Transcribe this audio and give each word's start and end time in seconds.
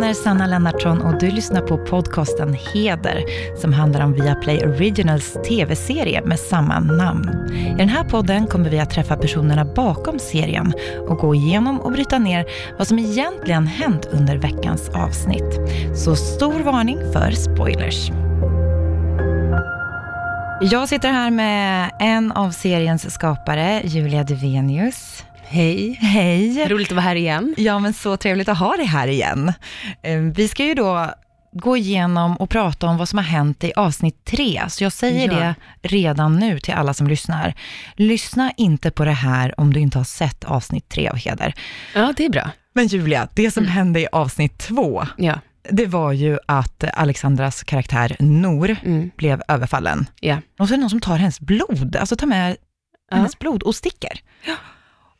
namn 0.00 0.10
är 0.10 0.14
Sanna 0.14 0.46
Lennartsson 0.46 1.00
och 1.00 1.18
du 1.18 1.30
lyssnar 1.30 1.60
på 1.60 1.78
podcasten 1.78 2.54
Heder 2.54 3.24
som 3.60 3.72
handlar 3.72 4.00
om 4.04 4.12
Viaplay 4.12 4.64
Originals 4.64 5.36
tv-serie 5.48 6.22
med 6.24 6.38
samma 6.38 6.80
namn. 6.80 7.48
I 7.52 7.74
den 7.78 7.88
här 7.88 8.04
podden 8.04 8.46
kommer 8.46 8.70
vi 8.70 8.78
att 8.78 8.90
träffa 8.90 9.16
personerna 9.16 9.64
bakom 9.64 10.18
serien 10.18 10.72
och 11.08 11.18
gå 11.18 11.34
igenom 11.34 11.80
och 11.80 11.92
bryta 11.92 12.18
ner 12.18 12.46
vad 12.78 12.88
som 12.88 12.98
egentligen 12.98 13.66
hänt 13.66 14.06
under 14.10 14.36
veckans 14.36 14.88
avsnitt. 14.88 15.60
Så 15.94 16.16
stor 16.16 16.60
varning 16.60 16.98
för 17.12 17.30
spoilers. 17.30 18.10
Jag 20.60 20.88
sitter 20.88 21.08
här 21.08 21.30
med 21.30 21.90
en 21.98 22.32
av 22.32 22.50
seriens 22.50 23.14
skapare, 23.14 23.80
Julia 23.84 24.24
Duvenius. 24.24 25.24
Hej. 25.50 25.92
Hej. 26.00 26.68
Roligt 26.68 26.88
att 26.88 26.92
vara 26.96 27.04
här 27.04 27.14
igen. 27.16 27.54
Ja, 27.58 27.78
men 27.78 27.92
så 27.92 28.16
trevligt 28.16 28.48
att 28.48 28.58
ha 28.58 28.76
dig 28.76 28.86
här 28.86 29.08
igen. 29.08 29.52
Eh, 30.02 30.18
Vi 30.20 30.48
ska 30.48 30.64
ju 30.64 30.74
då 30.74 31.10
gå 31.52 31.76
igenom 31.76 32.36
och 32.36 32.50
prata 32.50 32.86
om 32.86 32.96
vad 32.96 33.08
som 33.08 33.16
har 33.18 33.24
hänt 33.24 33.64
i 33.64 33.72
avsnitt 33.76 34.24
tre. 34.24 34.62
Så 34.68 34.84
jag 34.84 34.92
säger 34.92 35.28
Ja. 35.32 35.38
det 35.38 35.54
redan 35.88 36.38
nu 36.38 36.58
till 36.60 36.74
alla 36.74 36.94
som 36.94 37.06
lyssnar. 37.08 37.54
Lyssna 37.96 38.52
inte 38.56 38.90
på 38.90 39.04
det 39.04 39.10
här 39.12 39.60
om 39.60 39.72
du 39.72 39.80
inte 39.80 39.98
har 39.98 40.04
sett 40.04 40.44
avsnitt 40.44 40.88
tre 40.88 41.08
av 41.08 41.16
Heder. 41.16 41.54
Ja, 41.94 42.12
det 42.16 42.24
är 42.24 42.30
bra. 42.30 42.50
Men 42.72 42.86
Julia, 42.86 43.28
det 43.34 43.50
som 43.50 43.66
hände 43.66 44.00
i 44.00 44.06
avsnitt 44.12 44.58
två, 44.58 45.06
Ja. 45.16 45.40
det 45.70 45.86
var 45.86 46.12
ju 46.12 46.38
att 46.46 46.84
Alexandras 46.94 47.62
karaktär 47.62 48.16
Nor 48.18 48.76
Mm. 48.84 49.10
blev 49.16 49.42
överfallen. 49.48 50.06
Ja. 50.20 50.36
Och 50.58 50.68
så 50.68 50.74
är 50.74 50.76
det 50.76 50.80
någon 50.80 50.90
som 50.90 51.00
tar 51.00 51.16
hennes 51.16 51.40
blod, 51.40 51.96
alltså 51.96 52.16
tar 52.16 52.26
med 52.26 52.56
hennes 53.12 53.38
blod 53.38 53.62
och 53.62 53.74
sticker. 53.74 54.20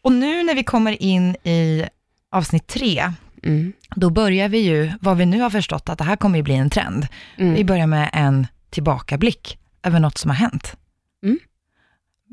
Och 0.02 0.12
nu 0.12 0.42
när 0.42 0.54
vi 0.54 0.62
kommer 0.62 1.02
in 1.02 1.36
i 1.44 1.84
avsnitt 2.30 2.66
tre, 2.66 3.12
Mm. 3.42 3.72
då 3.96 4.10
börjar 4.10 4.48
vi 4.48 4.58
ju, 4.58 4.92
vad 5.00 5.16
vi 5.16 5.26
nu 5.26 5.40
har 5.40 5.50
förstått, 5.50 5.88
att 5.88 5.98
det 5.98 6.04
här 6.04 6.16
kommer 6.16 6.36
ju 6.38 6.42
bli 6.42 6.54
en 6.54 6.70
trend. 6.70 7.06
Mm. 7.36 7.54
Vi 7.54 7.64
börjar 7.64 7.86
med 7.86 8.10
en 8.12 8.46
tillbakablick 8.70 9.58
över 9.82 10.00
något 10.00 10.18
som 10.18 10.30
har 10.30 10.36
hänt. 10.36 10.76
Mm. 11.22 11.38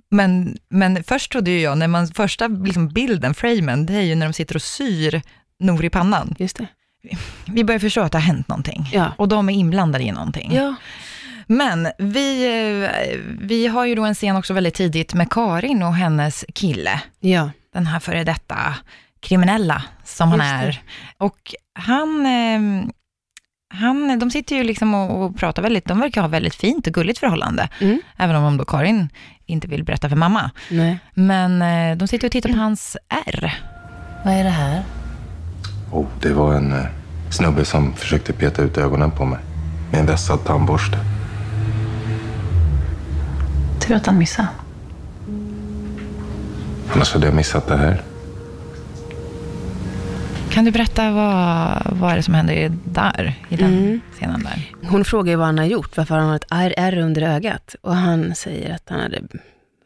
Men, 0.10 0.58
men 0.70 1.04
först 1.04 1.32
trodde 1.32 1.52
ju 1.52 1.60
jag, 1.62 1.78
när 1.78 1.88
man, 1.88 2.08
första 2.08 2.48
liksom 2.48 2.90
bilden, 2.90 3.34
framen, 3.34 3.86
det 3.86 3.94
är 3.94 4.02
ju 4.02 4.16
när 4.16 4.26
de 4.26 4.34
sitter 4.34 4.56
och 4.56 4.62
syr 4.62 5.22
Nor 5.60 5.86
i 5.86 5.90
pannan. 5.90 6.36
Just 6.40 6.58
det. 6.58 6.68
Vi 7.46 7.64
börjar 7.64 7.80
förstå 7.80 8.02
att 8.02 8.12
det 8.12 8.18
har 8.18 8.26
hänt 8.26 8.48
någonting. 8.48 8.90
Ja. 8.94 9.14
Och 9.18 9.28
de 9.28 9.50
är 9.50 9.54
inblandade 9.54 10.04
i 10.04 10.12
någonting. 10.12 10.52
Ja. 10.56 10.76
Men 11.48 11.88
vi, 11.98 12.46
eh, 12.46 13.20
vi 13.42 13.68
har 13.68 13.86
ju 13.86 13.96
då 13.96 14.04
en 14.06 14.16
scen 14.16 14.36
också 14.36 14.54
väldigt 14.54 14.74
tidigt 14.74 15.14
med 15.14 15.30
Karin 15.32 15.84
och 15.84 15.94
hennes 15.96 16.46
kille. 16.54 17.02
Ja. 17.20 17.50
Den 17.74 17.88
här 17.88 18.00
före 18.00 18.24
detta 18.24 18.58
kriminella 19.20 19.84
som 20.04 20.30
han 20.30 20.40
Just 20.40 20.50
det. 20.50 20.68
är. 20.68 20.82
Och 21.18 21.56
han, 21.80 22.26
eh, 22.26 22.90
han, 23.74 24.20
de 24.20 24.32
sitter 24.32 24.56
ju 24.56 24.64
liksom 24.64 24.94
och, 24.94 25.24
och 25.24 25.38
pratar 25.38 25.62
väldigt, 25.62 25.86
de 25.86 26.00
verkar 26.00 26.22
ha 26.22 26.28
väldigt 26.28 26.56
fint 26.56 26.88
och 26.88 26.94
gulligt 26.94 27.20
förhållande. 27.20 27.70
Mm. 27.80 28.02
Även 28.18 28.36
om 28.36 28.58
då 28.58 28.66
Karin 28.66 29.10
inte 29.46 29.68
vill 29.68 29.84
berätta 29.84 30.10
för 30.10 30.16
mamma. 30.16 30.52
Nej. 30.70 31.00
Men 31.14 31.62
eh, 31.62 31.98
de 31.98 32.08
sitter 32.08 32.28
och 32.28 32.32
tittar 32.32 32.50
på 32.50 32.58
hans 32.58 32.98
R. 33.28 33.54
Vad 34.26 34.34
är 34.34 34.44
det 34.44 34.50
här? 34.50 34.84
Oh, 35.92 36.06
det 36.22 36.34
var 36.34 36.54
en 36.54 36.72
eh, 36.72 36.86
snubbe 37.30 37.66
som 37.66 37.94
försökte 37.94 38.34
peta 38.34 38.62
ut 38.62 38.78
ögonen 38.78 39.12
på 39.12 39.26
mig 39.26 39.40
med 39.92 40.00
en 40.00 40.06
vässad 40.06 40.46
tandborste. 40.46 40.98
Tur 43.88 43.96
att 43.96 44.06
han 44.06 44.18
missade. 44.18 44.48
Annars 46.94 47.14
hade 47.14 47.26
jag 47.26 47.36
missat 47.36 47.68
det 47.68 47.78
här. 47.78 48.02
Kan 50.52 50.66
du 50.66 50.72
berätta 50.72 51.12
vad, 51.12 51.98
vad 52.00 52.12
är 52.12 52.16
det 52.16 52.24
som 52.24 52.34
händer 52.34 52.72
där, 52.86 53.34
i 53.50 53.56
den 53.56 53.74
Mm. 53.74 54.02
scenen 54.14 54.44
där? 54.44 54.72
Hon 54.90 55.06
frågar 55.06 55.32
ju 55.32 55.36
vad 55.38 55.46
han 55.46 55.58
har 55.58 55.66
gjort, 55.66 55.98
varför 55.98 56.18
han 56.18 56.30
har 56.30 56.36
ett 56.36 56.46
ärr 56.78 56.98
under 56.98 57.22
ögat. 57.22 57.76
Och 57.82 57.96
han 57.96 58.36
säger 58.36 58.76
att 58.76 58.84
han 58.90 59.00
hade 59.00 59.22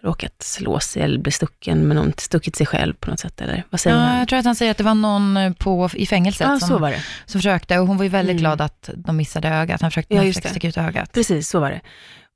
råkat 0.04 0.34
slå 0.44 0.80
sig 0.80 1.02
eller 1.02 1.20
bli 1.20 1.32
stucken 1.32 1.88
med 1.88 1.96
någon, 1.96 2.14
stuckit 2.18 2.56
sig 2.56 2.66
själv 2.66 2.94
på 2.94 3.10
något 3.10 3.20
sätt. 3.20 3.42
Eller 3.42 3.64
vad 3.70 3.80
säger 3.82 3.96
Ja, 3.98 4.04
han? 4.04 4.20
jag 4.20 4.28
tror 4.28 4.40
att 4.40 4.46
han 4.46 4.56
säger 4.56 4.72
att 4.72 4.78
det 4.78 4.84
var 4.84 4.96
någon 4.96 5.54
på, 5.60 5.90
i 5.94 6.06
fängelset 6.06 6.48
Ja, 6.48 6.60
som, 6.60 6.68
så 6.70 6.78
var 6.78 6.92
det. 6.92 7.02
som 7.26 7.40
försökte, 7.42 7.80
och 7.80 7.88
hon 7.88 7.98
var 7.98 8.04
ju 8.04 8.10
väldigt 8.10 8.32
Mm. 8.34 8.40
glad 8.42 8.62
att 8.62 8.90
de 8.96 9.18
missade 9.18 9.50
ögat. 9.50 9.82
Han 9.82 9.92
försökte 9.92 10.16
Ja, 10.16 10.34
sticka 10.34 10.68
ut 10.68 10.78
ögat. 10.78 11.12
Precis, 11.14 11.50
så 11.50 11.60
var 11.60 11.70
det. 11.70 11.82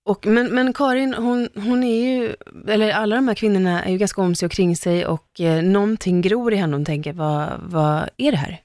Och, 0.05 0.25
men, 0.25 0.47
men 0.55 0.73
Karin, 0.73 1.13
hon, 1.13 1.49
hon 1.55 1.83
är 1.83 2.05
ju, 2.05 2.35
eller 2.67 2.91
alla 2.91 3.15
de 3.15 3.27
här 3.27 3.35
kvinnorna 3.35 3.83
är 3.83 3.91
ju 3.91 3.97
ganska 3.97 4.21
om 4.21 4.35
sig 4.35 4.45
och 4.45 4.51
kring 4.51 4.75
sig 4.75 5.05
och 5.05 5.41
eh, 5.41 5.63
någonting 5.63 6.21
gror 6.21 6.53
i 6.53 6.55
henne. 6.55 6.75
Hon 6.75 6.85
tänker, 6.85 7.13
vad, 7.13 7.49
vad 7.59 8.09
är 8.17 8.31
det 8.31 8.37
här 8.37 8.61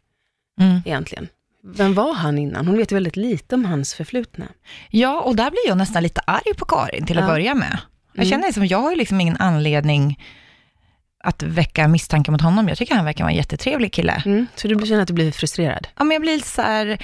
Mm. 0.61 0.83
egentligen? 0.85 1.29
Vem 1.65 1.95
var 1.95 2.15
han 2.15 2.39
innan? 2.39 2.67
Hon 2.67 2.77
vet 2.77 2.93
ju 2.93 2.97
väldigt 2.97 3.17
lite 3.17 3.55
om 3.55 3.65
hans 3.65 3.95
förflutna. 3.95 4.45
Ja, 4.91 5.21
och 5.21 5.37
där 5.37 5.51
blir 5.51 5.69
jag 5.69 5.79
nästan 5.79 6.03
lite 6.03 6.21
arg 6.27 6.55
på 6.59 6.65
Karin 6.65 7.07
till 7.07 7.19
att 7.19 7.25
Ja. 7.25 7.31
börja 7.31 7.55
med. 7.55 7.79
Jag 8.13 8.27
Mm. 8.27 8.31
känner 8.31 8.53
som, 8.53 8.67
jag 8.67 8.79
har 8.79 8.91
ju 8.91 8.97
liksom 8.97 9.21
ingen 9.21 9.37
anledning 9.37 10.23
att 11.25 11.43
väcka 11.43 11.89
misstankar 11.89 12.33
mot 12.33 12.41
honom. 12.41 12.69
Jag 12.69 12.79
tycker 12.79 12.95
han 12.95 13.05
verkar 13.05 13.25
vara 13.25 13.31
en 13.31 13.37
jättetrevlig 13.37 13.93
kille. 13.93 14.23
Mm. 14.27 14.47
Så 14.57 14.69
du 14.69 14.87
känner 14.87 15.03
att 15.03 15.09
du 15.09 15.15
blir 15.15 15.33
frustrerad? 15.33 15.89
Ja, 15.99 16.05
men 16.05 16.15
jag 16.15 16.23
blir 16.23 16.39
så 16.39 16.63
här, 16.63 16.99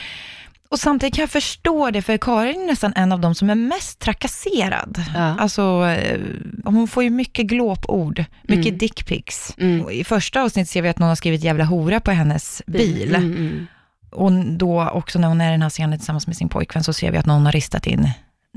och 0.71 0.78
samtidigt 0.81 1.15
kan 1.15 1.22
jag 1.22 1.31
förstå 1.31 1.91
det, 1.91 2.03
för 2.03 2.19
Karin 2.19 2.60
är 2.62 2.66
nästan 2.66 2.93
en 2.97 3.12
av 3.12 3.21
de 3.21 3.34
som 3.34 3.50
är 3.50 3.54
mest 3.54 3.99
trakasserad. 3.99 5.03
Ja. 5.15 5.21
Alltså, 5.38 5.87
eh, 5.87 6.21
hon 6.65 6.88
får 6.88 7.03
ju 7.03 7.10
mycket 7.10 7.47
glåpord, 7.47 8.25
mycket 8.43 8.66
Mm. 8.66 8.78
dickpics. 8.78 9.55
Mm. 9.59 9.91
I 9.91 10.05
första 10.05 10.43
avsnittet 10.43 10.71
ser 10.71 10.82
vi 10.82 10.88
att 10.88 10.99
någon 10.99 11.09
har 11.09 11.16
skrivit 11.16 11.43
jävla 11.44 11.65
hora 11.65 12.00
på 12.00 12.10
hennes 12.10 12.62
bil. 12.66 13.15
Mm, 13.15 13.37
mm. 13.37 13.66
Och 14.10 14.32
då 14.32 14.88
också 14.88 15.19
när 15.19 15.28
hon 15.28 15.41
är 15.41 15.49
i 15.49 15.50
den 15.50 15.62
här 15.62 15.71
scenen 15.71 15.99
tillsammans 15.99 16.26
med 16.26 16.37
sin 16.37 16.49
pojkvän 16.49 16.84
så 16.84 16.93
ser 16.93 17.10
vi 17.12 17.19
att 17.19 17.26
någon 17.26 17.44
har 17.44 17.53
ristat 17.53 17.87
in 17.87 18.09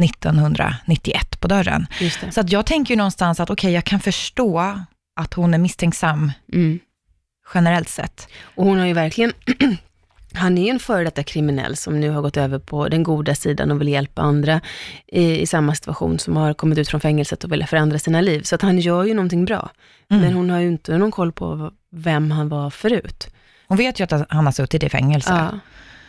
1991 0.02 1.40
på 1.40 1.48
dörren. 1.48 1.88
Så 2.32 2.40
att 2.42 2.52
jag 2.52 2.66
tänker 2.66 2.94
ju 2.94 2.98
någonstans 2.98 3.40
att 3.40 3.50
okej, 3.50 3.72
jag 3.74 3.84
kan 3.84 4.00
förstå 4.00 4.80
att 5.16 5.34
hon 5.34 5.54
är 5.54 5.58
misstänksam 5.58 6.32
Mm. 6.54 6.80
generellt 7.54 7.90
sett. 7.90 8.28
Och 8.56 8.66
hon 8.66 8.80
har 8.80 8.86
ju 8.86 8.94
verkligen, 8.94 9.34
han 10.34 10.58
är 10.58 10.64
ju 10.64 10.70
en 10.70 10.80
före 10.80 11.04
detta 11.04 11.24
kriminell 11.24 11.76
som 11.76 12.00
nu 12.00 12.10
har 12.10 12.22
gått 12.22 12.38
över 12.38 12.60
på 12.60 12.88
den 12.88 13.04
goda 13.04 13.36
sidan 13.36 13.72
och 13.72 13.82
vill 13.82 13.88
hjälpa 13.88 14.22
andra 14.22 14.62
i, 15.08 15.42
i 15.42 15.48
samma 15.48 15.76
situation 15.76 16.20
som 16.20 16.38
har 16.38 16.54
kommit 16.54 16.78
ut 16.78 16.90
från 16.90 17.02
fängelset 17.02 17.44
och 17.44 17.52
vill 17.52 17.68
förändra 17.68 18.00
sina 18.00 18.22
liv. 18.22 18.42
Så 18.42 18.56
att 18.56 18.62
han 18.62 18.80
gör 18.80 19.04
ju 19.04 19.14
någonting 19.14 19.46
bra. 19.46 19.70
Mm. 20.10 20.24
Men 20.24 20.34
hon 20.34 20.50
har 20.50 20.60
ju 20.60 20.68
inte 20.68 20.98
någon 20.98 21.12
koll 21.12 21.32
på 21.32 21.72
vem 21.92 22.32
han 22.32 22.50
var 22.50 22.70
förut. 22.70 23.28
Hon 23.68 23.78
vet 23.78 24.00
ju 24.00 24.04
att 24.04 24.12
han 24.30 24.46
har 24.46 24.52
suttit 24.52 24.84
i 24.84 24.90
fängelse. 24.90 25.50
Ja, 25.52 25.60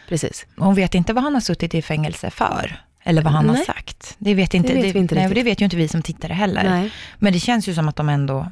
precis. 0.08 0.46
Hon 0.56 0.74
vet 0.74 0.94
inte 0.94 1.12
vad 1.12 1.24
han 1.24 1.34
har 1.34 1.40
suttit 1.40 1.74
i 1.74 1.82
fängelse 1.82 2.30
för. 2.30 2.80
Eller 3.04 3.22
vad 3.22 3.32
han 3.32 3.48
har 3.48 3.56
Nej. 3.56 3.64
sagt. 3.64 4.16
Det 4.18 4.34
vet, 4.34 4.54
inte, 4.54 4.68
Det 4.68 4.82
vet 4.82 4.94
vi 4.94 4.98
inte 4.98 5.14
nej, 5.14 5.24
riktigt. 5.24 5.44
det 5.44 5.50
vet 5.50 5.60
ju 5.60 5.64
inte 5.64 5.76
vi 5.76 5.88
som 5.88 6.02
tittare 6.02 6.32
heller. 6.32 6.64
Nej. 6.64 6.90
Men 7.18 7.32
det 7.32 7.38
känns 7.38 7.68
ju 7.68 7.74
som 7.74 7.88
att 7.88 7.96
de 7.96 8.08
ändå, 8.08 8.50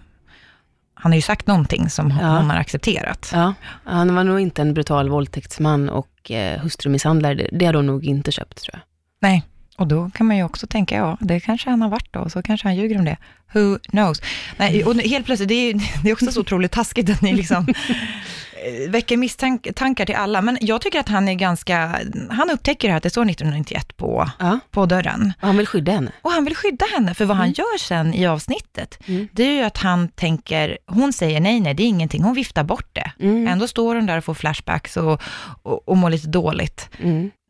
han 1.01 1.13
har 1.13 1.17
ju 1.17 1.23
sagt 1.23 1.47
någonting 1.47 1.91
som 1.91 2.11
Ja. 2.21 2.37
hon 2.37 2.51
har 2.51 2.57
accepterat. 2.57 3.31
Ja, 3.33 3.55
han 3.85 4.15
var 4.15 4.25
nog 4.25 4.41
inte 4.41 4.63
en 4.63 4.75
brutal 4.75 5.09
våldtäktsman 5.09 5.89
och 5.89 6.31
eh, 6.31 6.61
hustrumisshandlare. 6.61 7.35
Det, 7.35 7.49
det 7.53 7.67
har 7.67 7.73
de 7.73 7.87
nog 7.87 8.05
inte 8.05 8.33
köpt 8.33 8.63
tror 8.63 8.71
jag. 8.75 8.81
Nej, 9.21 9.43
och 9.79 9.87
då 9.87 10.11
kan 10.15 10.27
man 10.27 10.37
ju 10.37 10.43
också 10.45 10.67
tänka, 10.67 10.97
ja, 10.97 11.17
det 11.21 11.41
kanske 11.41 11.71
han 11.71 11.83
har 11.83 11.89
varit 11.89 12.13
då, 12.13 12.29
så 12.29 12.43
kanske 12.43 12.69
han 12.69 12.77
ljuger 12.77 12.99
om 12.99 13.05
det. 13.05 13.17
Who 13.53 13.79
knows? 13.79 14.21
Nej, 14.57 14.85
och 14.85 14.95
helt 14.95 15.27
plötsligt, 15.27 15.49
det 15.49 15.55
är, 15.55 15.75
det 16.03 16.09
är 16.11 16.13
också 16.13 16.33
så 16.33 16.41
otroligt 16.41 16.73
taskigt 16.73 17.11
att 17.11 17.23
ni 17.23 17.33
liksom 17.35 17.69
eh, 17.69 18.91
väcker 18.91 19.17
misstankar 19.17 20.05
till 20.07 20.15
alla, 20.15 20.43
men 20.43 20.59
jag 20.61 20.81
tycker 20.81 21.01
att 21.01 21.09
han 21.09 21.29
är 21.29 21.35
ganska, 21.35 21.99
han 22.31 22.51
upptäcker 22.51 22.95
att 22.95 23.03
det 23.03 23.11
står 23.11 23.23
1991 23.31 23.97
på, 23.97 24.31
Ja, 24.39 24.59
på 24.71 24.87
dörren. 24.87 25.33
och 25.41 25.47
han 25.47 25.57
vill 25.57 25.67
skydda 25.67 25.93
henne. 25.93 26.13
Och 26.23 26.31
han 26.31 26.45
vill 26.45 26.57
skydda 26.57 26.87
henne, 26.95 27.15
för 27.15 27.25
vad 27.25 27.37
han 27.37 27.51
gör 27.53 27.79
sen 27.79 28.15
i 28.15 28.27
avsnittet, 28.27 28.99
Mm. 29.07 29.29
det 29.33 29.43
är 29.43 29.53
ju 29.53 29.63
att 29.63 29.77
han 29.79 30.09
tänker, 30.09 30.79
hon 30.87 31.13
säger 31.13 31.41
nej, 31.41 31.61
nej, 31.61 31.75
det 31.75 31.83
är 31.83 31.89
ingenting, 31.89 32.23
hon 32.23 32.35
viftar 32.35 32.65
bort 32.65 32.89
det. 32.93 33.13
Mm. 33.21 33.49
Ändå 33.49 33.69
står 33.69 33.95
hon 33.95 34.07
där 34.07 34.19
och 34.19 34.25
får 34.25 34.35
flashbacks 34.35 34.97
och, 34.97 35.23
och, 35.63 35.89
och 35.89 35.97
mår 35.97 36.11
lite 36.11 36.29
dåligt. 36.29 36.89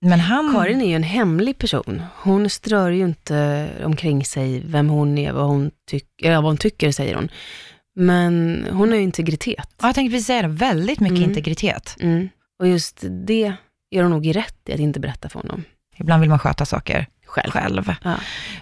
Men 0.01 0.21
han... 0.21 0.53
Karin 0.55 0.81
är 0.81 0.87
ju 0.89 0.95
en 0.95 1.03
hemlig 1.03 1.59
person. 1.59 2.03
Hon 2.23 2.51
strör 2.51 2.91
ju 2.91 3.05
inte 3.05 3.69
omkring 3.85 4.25
sig 4.25 4.63
vem 4.67 4.89
hon 4.89 5.19
är, 5.19 5.33
vad 5.33 5.47
hon, 5.47 5.71
tyck- 5.91 6.03
ja, 6.17 6.41
vad 6.41 6.51
hon 6.51 6.57
tycker, 6.57 6.93
säger 6.93 7.15
hon. 7.15 7.29
Men 7.97 8.65
hon 8.73 8.89
har 8.89 8.97
ju 8.97 9.03
integritet. 9.03 9.69
Ja, 9.81 9.89
jag 9.89 9.95
tänkte 9.95 10.15
precis 10.15 10.27
säga 10.27 10.43
det, 10.43 10.49
väldigt 10.49 11.01
mycket 11.01 11.19
Mm. 11.19 11.31
integritet. 11.31 11.97
Mm. 12.01 12.29
Och 12.61 12.69
just 12.69 13.05
det 13.27 13.53
gör 13.91 14.03
hon 14.03 14.11
nog 14.13 14.27
i 14.27 14.33
rätt 14.33 14.69
i 14.69 14.73
att 14.73 14.81
inte 14.81 15.01
berätta 15.01 15.29
för 15.29 15.41
honom 15.41 15.65
Ibland 15.97 16.21
vill 16.21 16.31
man 16.31 16.39
sköta 16.39 16.65
saker 16.67 17.07
själv. 17.29 17.51
själv. 17.51 17.95
Ja. 18.05 18.15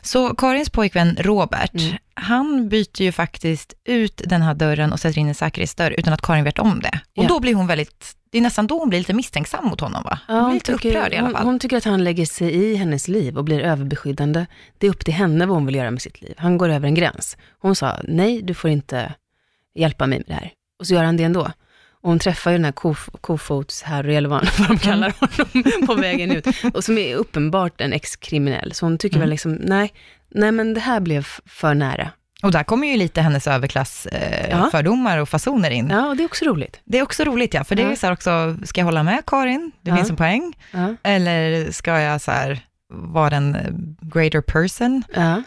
Så 0.03 0.35
Karins 0.35 0.71
pojkvän 0.71 1.17
Robert, 1.21 1.75
Mm. 1.75 1.97
han 2.15 2.69
byter 2.69 3.03
ju 3.03 3.13
faktiskt 3.13 3.75
ut 3.85 4.23
den 4.25 4.43
här 4.43 4.55
dörren 4.55 4.93
och 4.93 5.01
sätter 5.01 5.19
in 5.19 5.29
en 5.29 5.35
säkerhetsdörr 5.35 5.91
utan 5.99 6.13
att 6.13 6.23
Karin 6.23 6.45
vet 6.45 6.59
om 6.59 6.81
det. 6.81 7.01
Och 7.17 7.25
Ja. 7.25 7.29
då 7.29 7.41
blir 7.41 7.55
hon 7.55 7.67
väldigt, 7.67 8.17
det 8.31 8.39
är 8.39 8.43
nästan 8.43 8.67
då 8.67 8.79
hon 8.79 8.89
blir 8.89 8.99
lite 8.99 9.15
misstänksam 9.15 9.65
mot 9.65 9.81
honom 9.81 10.03
va? 10.05 10.19
Hon 10.27 10.45
blir 10.45 10.55
lite 10.55 10.73
tycker, 10.73 10.89
upprörd 10.89 11.13
i 11.13 11.17
alla 11.17 11.27
hon, 11.27 11.35
fall. 11.35 11.45
hon 11.45 11.59
tycker 11.59 11.77
att 11.77 11.85
han 11.85 12.05
lägger 12.05 12.27
sig 12.27 12.55
i 12.55 12.77
hennes 12.77 13.09
liv 13.09 13.39
och 13.39 13.45
blir 13.45 13.61
överbeskyddande. 13.61 14.47
Det 14.79 14.87
är 14.87 14.91
upp 14.91 15.05
till 15.05 15.15
henne 15.15 15.47
vad 15.47 15.57
hon 15.57 15.67
vill 15.67 15.75
göra 15.75 15.91
med 15.91 16.03
sitt 16.03 16.21
liv. 16.21 16.35
Han 16.39 16.59
går 16.59 16.69
över 16.69 16.89
en 16.89 16.95
gräns. 16.95 17.37
Hon 17.59 17.77
sa, 17.77 17.97
nej, 18.05 18.43
du 18.43 18.55
får 18.55 18.71
inte 18.71 19.15
hjälpa 19.75 20.07
mig 20.07 20.19
med 20.19 20.27
det 20.27 20.35
här. 20.35 20.53
Och 20.81 20.87
så 20.87 20.95
gör 20.95 21.05
han 21.05 21.17
det 21.17 21.25
ändå. 21.25 21.51
Och 22.07 22.11
hon 22.13 22.19
träffar 22.19 22.51
ju 22.51 22.57
den 22.57 22.65
här 22.65 22.73
kof 22.73 23.09
kofots-Harry, 23.21 24.17
eller 24.17 24.29
vad, 24.29 24.49
vad 24.59 24.69
de 24.69 24.79
kallar 24.79 25.13
honom, 25.21 25.87
på 25.87 25.95
vägen 25.95 26.31
ut. 26.33 26.47
Och 26.75 26.85
som 26.85 26.99
är 26.99 27.15
uppenbart 27.17 27.81
en 27.81 27.93
ex-kriminell. 27.93 28.73
Så 28.73 28.87
hon 28.87 28.99
tycker 28.99 29.17
Mm. 29.17 29.21
väl 29.23 29.31
liksom, 29.31 29.53
nej, 29.53 29.93
nej 30.31 30.53
men 30.53 30.75
det 30.75 30.81
här 30.81 31.01
blev 31.01 31.27
för 31.47 31.75
nära. 31.75 32.11
Och 32.43 32.53
där 32.53 32.63
kommer 32.63 32.89
ju 32.89 32.97
lite 32.97 33.21
hennes 33.21 33.47
överklassfördomar 33.47 35.11
eh, 35.11 35.17
Ja. 35.17 35.23
och 35.23 35.29
fasoner 35.29 35.71
in. 35.71 35.89
Ja, 35.91 36.09
och 36.09 36.17
det 36.17 36.23
är 36.23 36.25
också 36.25 36.45
roligt. 36.45 36.81
Det 36.85 36.99
är 36.99 37.03
också 37.03 37.25
roligt 37.25 37.55
ja, 37.55 37.65
för 37.65 37.75
det 37.75 37.83
är 37.83 37.91
Ja. 37.91 37.97
så 37.97 38.07
här 38.07 38.13
också, 38.13 38.57
ska 38.65 38.81
jag 38.81 38.85
hålla 38.87 39.03
med 39.03 39.23
Karin? 39.27 39.73
Det 39.83 39.91
Ja. 39.91 39.97
finns 39.97 40.11
en 40.11 40.17
poäng. 40.17 40.53
Eller 41.03 41.71
ska 41.73 42.01
jag 42.01 42.21
så 42.21 42.31
här 42.31 42.61
vara 42.93 43.37
en 43.37 43.55
eh, 43.55 43.71
greater 44.01 44.41
person? 44.41 45.03
Ja. 45.15 45.43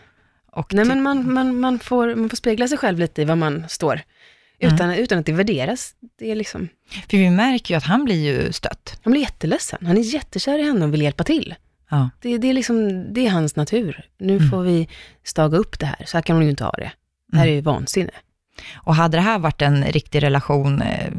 Och 0.51 0.73
Nej, 0.73 0.85
men 0.85 1.03
man, 1.03 1.33
man, 1.33 1.59
man, 1.59 1.79
får, 1.79 2.15
man 2.15 2.29
får 2.29 2.37
spegla 2.37 2.67
sig 2.67 2.77
själv 2.77 2.99
lite 2.99 3.21
i 3.21 3.25
vad 3.25 3.37
man 3.37 3.65
står. 3.69 4.01
Mm. 4.61 4.75
Utan, 4.75 4.93
utan 4.93 5.19
att 5.19 5.25
det 5.25 5.31
värderas. 5.31 5.93
Det 6.19 6.31
är 6.31 6.35
liksom, 6.35 6.69
För 7.09 7.17
vi 7.17 7.29
märker 7.29 7.73
ju 7.73 7.77
att 7.77 7.83
han 7.83 8.05
blir 8.05 8.23
ju 8.25 8.51
stött. 8.53 8.99
han 9.03 9.11
blir 9.11 9.21
jätteledsen. 9.21 9.79
Han 9.85 9.97
är 9.97 10.01
jättekär 10.01 10.59
i 10.59 10.63
henne 10.63 10.85
och 10.85 10.93
vill 10.93 11.01
hjälpa 11.01 11.23
till. 11.23 11.55
Ja. 11.89 12.09
Det, 12.21 12.37
det, 12.37 12.47
är 12.49 12.53
liksom, 12.53 13.05
det 13.13 13.25
är 13.25 13.29
hans 13.29 13.55
natur. 13.55 14.05
Nu 14.19 14.35
Mm. 14.35 14.49
får 14.49 14.61
vi 14.63 14.87
staga 15.23 15.57
upp 15.57 15.79
det 15.79 15.85
här. 15.85 16.03
Så 16.05 16.17
här 16.17 16.21
kan 16.21 16.35
hon 16.35 16.43
ju 16.45 16.49
inte 16.51 16.63
ha 16.63 16.71
det. 16.71 16.91
Det 17.31 17.37
här 17.37 17.47
är 17.47 17.51
ju 17.51 17.61
vansinne. 17.61 18.11
Och 18.75 18.95
hade 18.95 19.17
det 19.17 19.21
här 19.21 19.39
varit 19.39 19.61
en 19.61 19.83
riktig 19.83 20.23
relation 20.23 20.81
eh, 20.81 21.11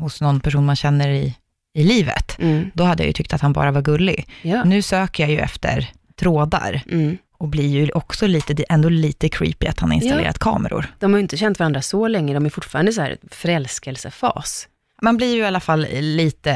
hos 0.00 0.20
någon 0.20 0.40
person 0.40 0.64
man 0.66 0.76
känner 0.76 1.08
i, 1.08 1.34
i 1.74 1.84
livet, 1.84 2.36
Mm. 2.38 2.70
då 2.74 2.84
hade 2.84 3.02
jag 3.02 3.06
ju 3.06 3.12
tyckt 3.12 3.32
att 3.32 3.40
han 3.40 3.52
bara 3.52 3.70
var 3.70 3.82
gullig. 3.82 4.28
Ja. 4.42 4.64
Nu 4.64 4.82
söker 4.82 5.22
jag 5.22 5.30
ju 5.30 5.38
efter 5.38 5.90
trådar 6.16 6.82
Mm. 6.90 7.18
Och 7.38 7.48
blir 7.48 7.68
ju 7.68 7.90
också 7.94 8.26
lite, 8.26 8.64
ändå 8.68 8.88
lite 8.88 9.28
creepy 9.28 9.66
att 9.66 9.80
han 9.80 9.90
har 9.90 9.96
installerat 9.96 10.38
kameror. 10.38 10.86
De 10.98 11.12
har 11.12 11.18
ju 11.18 11.22
inte 11.22 11.36
känt 11.36 11.58
varandra 11.58 11.82
så 11.82 12.08
länge. 12.08 12.34
De 12.34 12.46
är 12.46 12.50
fortfarande 12.50 12.92
så 12.92 13.00
här 13.00 13.16
förälskelsefas. 13.30 14.68
Man 15.02 15.16
blir 15.16 15.34
ju 15.34 15.40
i 15.40 15.44
alla 15.44 15.60
fall 15.60 15.86
lite, 16.00 16.52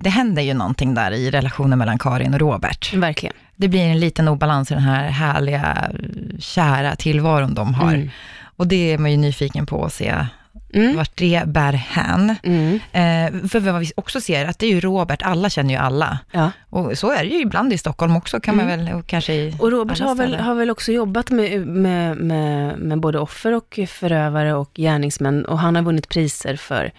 det 0.00 0.10
händer 0.10 0.42
ju 0.42 0.54
någonting 0.54 0.94
där 0.94 1.10
i 1.10 1.30
relationen 1.30 1.78
mellan 1.78 1.98
Karin 1.98 2.34
och 2.34 2.40
Robert. 2.40 2.94
Verkligen. 2.94 3.34
Det 3.56 3.68
blir 3.68 3.80
en 3.80 4.00
liten 4.00 4.28
obalans 4.28 4.70
i 4.70 4.74
den 4.74 4.82
här 4.82 5.08
härliga, 5.08 5.90
kära 6.38 6.96
tillvaron 6.96 7.54
de 7.54 7.74
har. 7.74 7.94
Mm. 7.94 8.10
Och 8.56 8.66
det 8.66 8.92
är 8.92 8.98
man 8.98 9.10
ju 9.10 9.16
nyfiken 9.16 9.66
på 9.66 9.84
att 9.84 9.92
se 9.92 10.26
Mm. 10.74 10.96
vart 10.96 11.10
det 11.16 11.42
bär 11.46 11.72
hän. 11.72 12.34
Mm. 12.42 12.74
Eh, 12.92 13.48
för 13.48 13.60
vad 13.60 13.80
vi 13.80 13.92
också 13.96 14.20
ser, 14.20 14.46
att 14.46 14.58
det 14.58 14.66
är 14.66 14.70
ju 14.70 14.80
Robert, 14.80 15.22
alla 15.22 15.50
känner 15.50 15.74
ju 15.74 15.80
alla. 15.80 16.18
Ja. 16.32 16.50
Och 16.70 16.98
så 16.98 17.10
är 17.10 17.24
det 17.24 17.30
ju 17.30 17.40
ibland 17.40 17.72
i 17.72 17.78
Stockholm 17.78 18.16
också, 18.16 18.40
kan 18.40 18.56
man 18.56 18.66
väl, 18.66 18.88
och 18.92 19.06
kanske 19.06 19.32
i 19.34 19.48
Mm. 19.48 19.60
Och 19.60 19.70
Robert 19.70 20.00
har 20.00 20.14
väl, 20.14 20.34
har 20.34 20.54
väl 20.54 20.70
också 20.70 20.92
jobbat 20.92 21.30
med, 21.30 21.66
med, 21.66 22.16
med, 22.16 22.78
med 22.78 23.00
både 23.00 23.18
offer 23.18 23.52
och 23.54 23.78
förövare 23.88 24.54
och 24.54 24.70
gärningsmän. 24.74 25.44
Och 25.44 25.58
han 25.58 25.76
har 25.76 25.82
vunnit 25.82 26.08
priser 26.08 26.56
för 26.56 26.92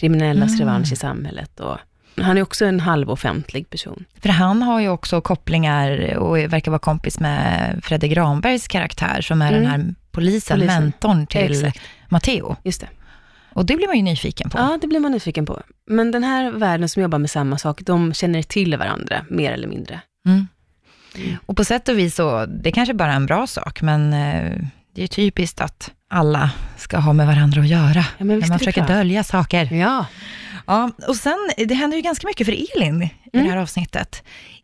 kriminellas 0.00 0.48
Mm. 0.50 0.60
revansch 0.60 0.92
i 0.92 0.96
samhället. 0.96 1.60
Och 1.60 1.78
han 2.16 2.38
är 2.38 2.42
också 2.42 2.64
en 2.64 2.80
halvoffentlig 2.80 3.70
person. 3.70 4.04
För 4.22 4.28
han 4.28 4.62
har 4.62 4.80
ju 4.80 4.88
också 4.88 5.20
kopplingar 5.20 6.14
och 6.16 6.36
verkar 6.38 6.70
vara 6.70 6.78
kompis 6.78 7.20
med 7.20 7.80
Fredrik 7.82 8.12
Granbergs 8.12 8.68
karaktär, 8.68 9.20
som 9.20 9.42
är 9.42 9.48
Mm. 9.52 9.62
den 9.62 9.70
här 9.70 9.94
polisen, 10.12 10.56
Polisen. 10.58 10.82
mentorn 10.82 11.26
till 11.26 11.40
Exakt. 11.64 11.80
Matteo. 12.08 12.56
Just 12.64 12.80
det. 12.80 12.88
Och 13.54 13.66
det 13.66 13.76
blir 13.76 13.86
man 13.86 13.96
ju 13.96 14.02
nyfiken 14.02 14.50
på. 14.50 14.58
Ja, 14.58 14.78
det 14.80 14.86
blir 14.86 15.00
man 15.00 15.12
nyfiken 15.12 15.46
på. 15.46 15.62
Men 15.86 16.10
den 16.10 16.24
här 16.24 16.50
världen 16.50 16.88
som 16.88 17.02
jobbar 17.02 17.18
med 17.18 17.30
samma 17.30 17.58
sak, 17.58 17.80
de 17.82 18.14
känner 18.14 18.42
till 18.42 18.76
varandra, 18.76 19.24
mer 19.30 19.52
eller 19.52 19.68
mindre. 19.68 20.00
Mm. 20.26 20.46
Mm. 21.16 21.36
Och 21.46 21.56
på 21.56 21.64
sätt 21.64 21.88
och 21.88 21.98
vis 21.98 22.14
så, 22.14 22.46
det 22.46 22.72
kanske 22.72 22.94
bara 22.94 23.12
är 23.12 23.16
en 23.16 23.26
bra 23.26 23.46
sak, 23.46 23.82
men 23.82 24.12
eh, 24.12 24.52
det 24.94 25.02
är 25.02 25.06
typiskt 25.06 25.60
att 25.60 25.90
alla 26.10 26.50
ska 26.76 26.98
ha 26.98 27.12
med 27.12 27.26
varandra 27.26 27.60
att 27.60 27.68
göra. 27.68 28.04
Ja, 28.18 28.24
när 28.24 28.48
man 28.48 28.58
försöker 28.58 28.86
dölja 28.86 29.24
saker. 29.24 29.72
Ja. 29.72 30.06
Ja, 30.66 30.90
och 31.08 31.16
sen, 31.16 31.50
det 31.56 31.74
händer 31.74 31.96
ju 31.96 32.02
ganska 32.02 32.26
mycket 32.26 32.46
för 32.46 32.52
Elin 32.76 33.02
i 33.02 33.10
Mm. 33.32 33.46
det 33.46 33.52
här 33.52 33.58
avsnittet. 33.60 34.22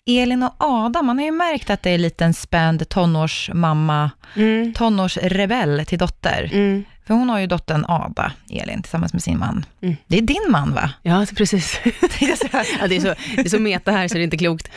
Elin 0.08 0.43
och 0.43 0.55
Adam, 0.58 1.06
man 1.06 1.19
har 1.19 1.25
ju 1.25 1.31
märkt 1.32 1.70
att 1.70 1.82
det 1.82 1.90
är 1.90 1.99
lite 1.99 2.25
en 2.25 2.34
spänd 2.34 2.88
tonårsmamma, 2.88 4.10
Mm. 4.37 4.72
tonårsrebell 4.72 5.87
till 5.87 5.99
dotter. 5.99 6.50
Mm. 6.52 6.84
För 7.06 7.14
hon 7.14 7.28
har 7.31 7.38
ju 7.38 7.46
dottern 7.46 7.84
Ada, 7.88 8.32
Elin, 8.50 8.82
tillsammans 8.82 9.12
med 9.12 9.22
sin 9.22 9.38
man. 9.38 9.64
Mm. 9.82 9.96
Det 10.06 10.19
är 10.19 10.22
din 10.22 10.46
man 10.49 10.75
va? 10.75 10.90
Ja, 11.02 11.26
precis. 11.37 11.81
ja, 11.84 12.87
det, 12.88 12.96
är 12.96 13.00
så, 13.00 13.14
det 13.37 13.40
är 13.40 13.49
så 13.49 13.58
meta 13.58 13.90
här 13.90 14.08
så 14.08 14.14
det 14.14 14.20
är 14.20 14.25
inte 14.25 14.37
klokt. 14.37 14.70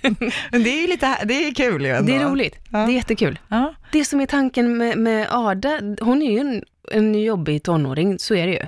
Men 0.50 0.62
det 0.64 0.70
är 0.70 0.80
ju 0.80 0.86
lite, 0.86 1.16
det 1.24 1.34
är 1.34 1.54
kul 1.54 1.82
ju 1.84 1.90
ändå. 1.90 2.12
Det 2.12 2.18
är 2.18 2.24
roligt. 2.24 2.58
Ja. 2.70 2.78
Det 2.78 2.92
är 2.92 2.94
jättekul. 2.94 3.38
Ja. 3.48 3.74
Det 3.92 4.04
som 4.04 4.20
är 4.20 4.26
tanken 4.26 4.76
med, 4.76 4.98
med 4.98 5.26
Ada, 5.30 5.80
hon 6.00 6.22
är 6.22 6.30
ju 6.32 6.38
en, 6.38 6.62
en 6.92 7.14
jobbig 7.22 7.62
tonåring, 7.62 8.18
så 8.18 8.34
är 8.34 8.46
det 8.46 8.52
ju. 8.52 8.66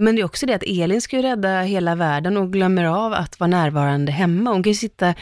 Men 0.00 0.16
det 0.16 0.22
är 0.22 0.24
också 0.24 0.46
det 0.46 0.54
att 0.54 0.62
Elin 0.66 1.00
ska 1.00 1.16
ju 1.16 1.22
rädda 1.22 1.60
hela 1.60 1.94
världen 1.94 2.36
och 2.36 2.52
glömmer 2.52 2.84
av 2.84 3.12
att 3.12 3.40
vara 3.40 3.48
närvarande 3.48 4.12
hemma. 4.12 4.50
Hon 4.50 4.62
kan 4.62 4.70
ju 4.70 4.76
sitta, 4.76 5.14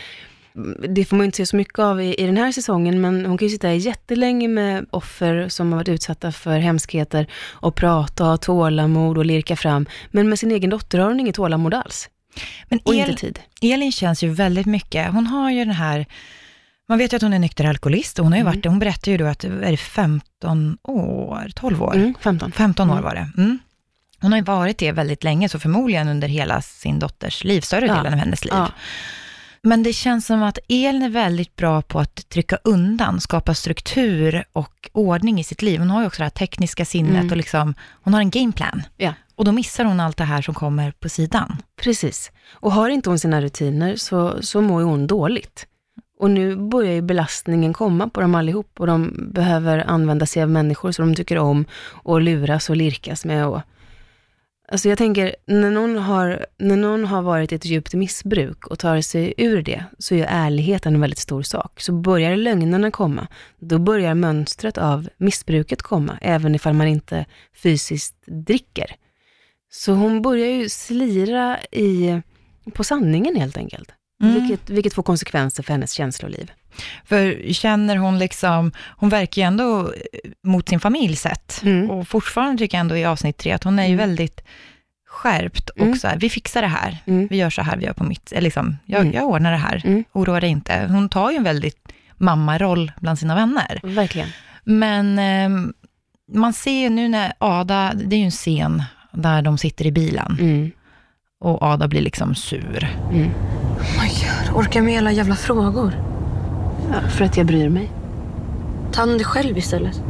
det 0.88 1.04
får 1.04 1.16
man 1.16 1.24
ju 1.24 1.26
inte 1.26 1.36
se 1.36 1.46
så 1.46 1.56
mycket 1.56 1.78
av 1.78 2.00
i, 2.02 2.14
i 2.14 2.26
den 2.26 2.36
här 2.36 2.52
säsongen, 2.52 3.00
men 3.00 3.26
hon 3.26 3.38
kan 3.38 3.48
ju 3.48 3.52
sitta 3.52 3.72
jättelänge 3.72 4.48
med 4.48 4.86
offer 4.90 5.48
som 5.48 5.72
har 5.72 5.78
varit 5.78 5.88
utsatta 5.88 6.32
för 6.32 6.58
hemskheter 6.58 7.26
och 7.50 7.74
prata, 7.74 8.24
ha 8.24 8.36
tålamod 8.36 9.18
och 9.18 9.24
lirka 9.26 9.56
fram. 9.56 9.86
Men 10.10 10.28
med 10.28 10.38
sin 10.38 10.50
egen 10.50 10.70
dotter 10.70 10.98
har 10.98 11.08
hon 11.08 11.20
inget 11.20 11.34
tålamod 11.34 11.74
alls. 11.74 12.08
Men 12.68 12.78
Och 12.84 12.94
El, 12.94 13.10
inte 13.10 13.20
tid. 13.20 13.38
Elin 13.62 13.92
känns 13.92 14.22
ju 14.22 14.28
väldigt 14.28 14.66
mycket, 14.66 15.12
hon 15.12 15.26
har 15.26 15.50
ju 15.50 15.64
den 15.64 15.74
här, 15.74 16.06
man 16.88 16.98
vet 16.98 17.12
ju 17.12 17.16
att 17.16 17.22
hon 17.22 17.32
är 17.32 17.38
nykter 17.38 17.64
alkoholist 17.64 18.18
och 18.18 18.24
hon 18.24 18.32
har 18.32 18.38
ju 18.38 18.40
Mm. 18.42 18.52
varit 18.52 18.62
det, 18.62 18.68
hon 18.68 18.78
berättar 18.78 19.12
ju 19.12 19.18
då 19.18 19.24
att, 19.26 19.44
är 19.44 19.70
det 19.70 19.76
15 19.76 20.78
år, 20.82 21.48
12 21.54 21.82
år? 21.82 21.94
Mm, 21.96 22.14
15. 22.20 22.52
15 22.52 22.90
år 22.90 22.94
Mm. 22.94 23.04
var 23.04 23.14
det. 23.14 23.30
Mm. 23.42 23.58
Hon 24.20 24.32
har 24.32 24.38
ju 24.38 24.44
varit 24.44 24.78
det 24.78 24.92
väldigt 24.92 25.24
länge, 25.24 25.48
så 25.48 25.58
förmodligen 25.58 26.08
under 26.08 26.28
hela 26.28 26.60
sin 26.62 26.98
dotters 26.98 27.44
liv, 27.44 27.60
större 27.60 27.86
Ja. 27.86 27.94
delen 27.94 28.12
av 28.12 28.18
hennes 28.18 28.44
liv. 28.44 28.54
Ja. 28.56 28.68
Men 29.62 29.82
det 29.82 29.92
känns 29.92 30.26
som 30.26 30.42
att 30.42 30.58
Elin 30.68 31.02
är 31.02 31.08
väldigt 31.08 31.56
bra 31.56 31.82
på 31.82 32.00
att 32.00 32.28
trycka 32.28 32.58
undan, 32.64 33.20
skapa 33.20 33.54
struktur 33.54 34.44
och 34.52 34.90
ordning 34.92 35.40
i 35.40 35.44
sitt 35.44 35.62
liv. 35.62 35.80
Hon 35.80 35.90
har 35.90 36.00
ju 36.00 36.06
också 36.06 36.18
det 36.18 36.24
här 36.24 36.30
tekniska 36.30 36.84
sinnet 36.84 37.14
Mm. 37.14 37.30
och 37.30 37.36
liksom, 37.36 37.74
hon 38.02 38.14
har 38.14 38.20
en 38.20 38.30
gameplan. 38.30 38.82
Ja. 38.96 39.14
Och 39.34 39.44
då 39.44 39.52
missar 39.52 39.84
hon 39.84 40.00
allt 40.00 40.16
det 40.16 40.24
här 40.24 40.42
som 40.42 40.54
kommer 40.54 40.90
på 40.90 41.08
sidan. 41.08 41.56
Precis. 41.82 42.32
Och 42.52 42.72
har 42.72 42.88
inte 42.88 43.10
hon 43.10 43.18
sina 43.18 43.40
rutiner 43.40 43.96
så, 43.96 44.42
så 44.42 44.60
mår 44.60 44.80
ju 44.80 44.86
hon 44.86 45.06
dåligt. 45.06 45.66
Och 46.20 46.30
nu 46.30 46.56
börjar 46.56 46.92
ju 46.92 47.02
belastningen 47.02 47.72
komma 47.72 48.08
på 48.08 48.20
dem 48.20 48.34
allihop 48.34 48.80
och 48.80 48.86
de 48.86 49.14
behöver 49.32 49.78
använda 49.90 50.26
sig 50.26 50.42
av 50.42 50.50
människor 50.50 50.92
som 50.92 51.08
de 51.08 51.14
tycker 51.16 51.38
om 51.38 51.64
och 51.90 52.20
luras 52.20 52.70
och 52.70 52.76
lirkas 52.76 53.24
med. 53.24 53.46
Och, 53.46 53.60
alltså 54.68 54.88
jag 54.88 54.98
tänker, 54.98 55.36
när 55.46 55.70
någon, 55.70 55.96
har, 55.96 56.46
när 56.58 56.76
någon 56.76 57.04
har 57.04 57.22
varit 57.22 57.52
i 57.52 57.54
ett 57.54 57.64
djupt 57.64 57.94
missbruk 57.94 58.66
och 58.66 58.78
tar 58.78 59.00
sig 59.00 59.34
ur 59.36 59.62
det, 59.62 59.84
så 59.98 60.14
är 60.14 60.26
ärligheten 60.28 60.94
en 60.94 61.00
väldigt 61.00 61.18
stor 61.18 61.42
sak. 61.42 61.80
Så 61.80 61.92
börjar 61.92 62.36
lögnerna 62.36 62.90
komma, 62.90 63.26
då 63.58 63.78
börjar 63.78 64.14
mönstret 64.14 64.78
av 64.78 65.08
missbruket 65.16 65.82
komma, 65.82 66.18
även 66.20 66.54
ifall 66.54 66.74
man 66.74 66.86
inte 66.86 67.26
fysiskt 67.62 68.14
dricker. 68.26 68.96
Så 69.70 69.92
hon 69.92 70.22
börjar 70.22 70.48
ju 70.48 70.68
slira 70.68 71.58
i, 71.72 72.20
på 72.74 72.84
sanningen 72.84 73.36
helt 73.36 73.56
enkelt. 73.56 73.92
Mm. 74.22 74.34
Vilket, 74.34 74.70
vilket 74.70 74.94
får 74.94 75.02
konsekvenser 75.02 75.62
för 75.62 75.72
hennes 75.72 75.92
känsloliv. 75.92 76.52
För 77.04 77.52
känner 77.52 77.96
hon 77.96 78.18
liksom, 78.18 78.72
hon 78.96 79.08
verkar 79.08 79.42
ju 79.42 79.46
ändå 79.46 79.80
eh, 79.80 80.30
mot 80.44 80.68
sin 80.68 80.80
familj 80.80 81.16
sett. 81.16 81.60
Mm. 81.64 81.90
Och 81.90 82.08
fortfarande 82.08 82.58
tycker 82.58 82.76
jag 82.76 82.80
ändå 82.80 82.96
i 82.96 83.04
avsnitt 83.04 83.36
tre 83.36 83.52
att 83.52 83.64
hon 83.64 83.78
är 83.78 83.86
ju 83.86 83.94
Mm. 83.94 84.08
väldigt 84.08 84.40
skärpt 85.08 85.68
och 85.70 85.80
Mm. 85.80 85.96
så 85.96 86.08
här, 86.08 86.16
vi 86.16 86.30
fixar 86.30 86.62
det 86.62 86.68
här. 86.68 86.96
Mm. 87.06 87.26
Vi 87.30 87.36
gör 87.36 87.50
så 87.50 87.62
här, 87.62 87.76
vi 87.76 87.84
gör 87.84 87.92
på 87.92 88.04
mitt, 88.04 88.32
eller 88.32 88.40
liksom, 88.42 88.76
jag, 88.84 89.00
Mm. 89.00 89.12
jag 89.14 89.24
ordnar 89.24 89.50
det 89.52 89.56
här. 89.58 89.82
Mm. 89.86 90.04
Oroa 90.12 90.40
dig 90.40 90.50
inte. 90.50 90.86
Hon 90.90 91.08
tar 91.08 91.30
ju 91.30 91.36
en 91.36 91.44
väldigt 91.44 91.88
mammaroll 92.16 92.92
bland 93.00 93.18
sina 93.18 93.34
vänner. 93.34 93.80
Verkligen. 93.82 94.28
Men 94.64 95.18
eh, 95.18 95.70
man 96.34 96.52
ser 96.52 96.80
ju 96.80 96.88
nu 96.88 97.08
när 97.08 97.32
Ada, 97.38 97.92
det 97.94 98.16
är 98.16 98.18
ju 98.18 98.24
en 98.24 98.30
scen 98.30 98.82
där 99.12 99.42
de 99.42 99.58
sitter 99.58 99.86
i 99.86 99.92
bilen 99.92 100.36
Mm. 100.40 100.70
och 101.40 101.62
Ada 101.62 101.88
blir 101.88 102.00
liksom 102.00 102.34
sur. 102.34 102.88
Mm. 103.10 103.30
Oh 103.78 104.02
my 104.02 104.08
God, 104.08 104.56
orkar 104.56 104.82
med 104.82 104.98
alla 104.98 105.12
jävla 105.12 105.36
frågor. 105.36 105.92
Ja, 106.92 107.08
för 107.08 107.24
att 107.24 107.36
jag 107.36 107.46
bryr 107.46 107.68
mig. 107.68 107.90
Ta 108.92 109.00
hand 109.00 109.10
om 109.10 109.18
dig 109.18 109.26
själv 109.26 109.58
istället. 109.58 110.02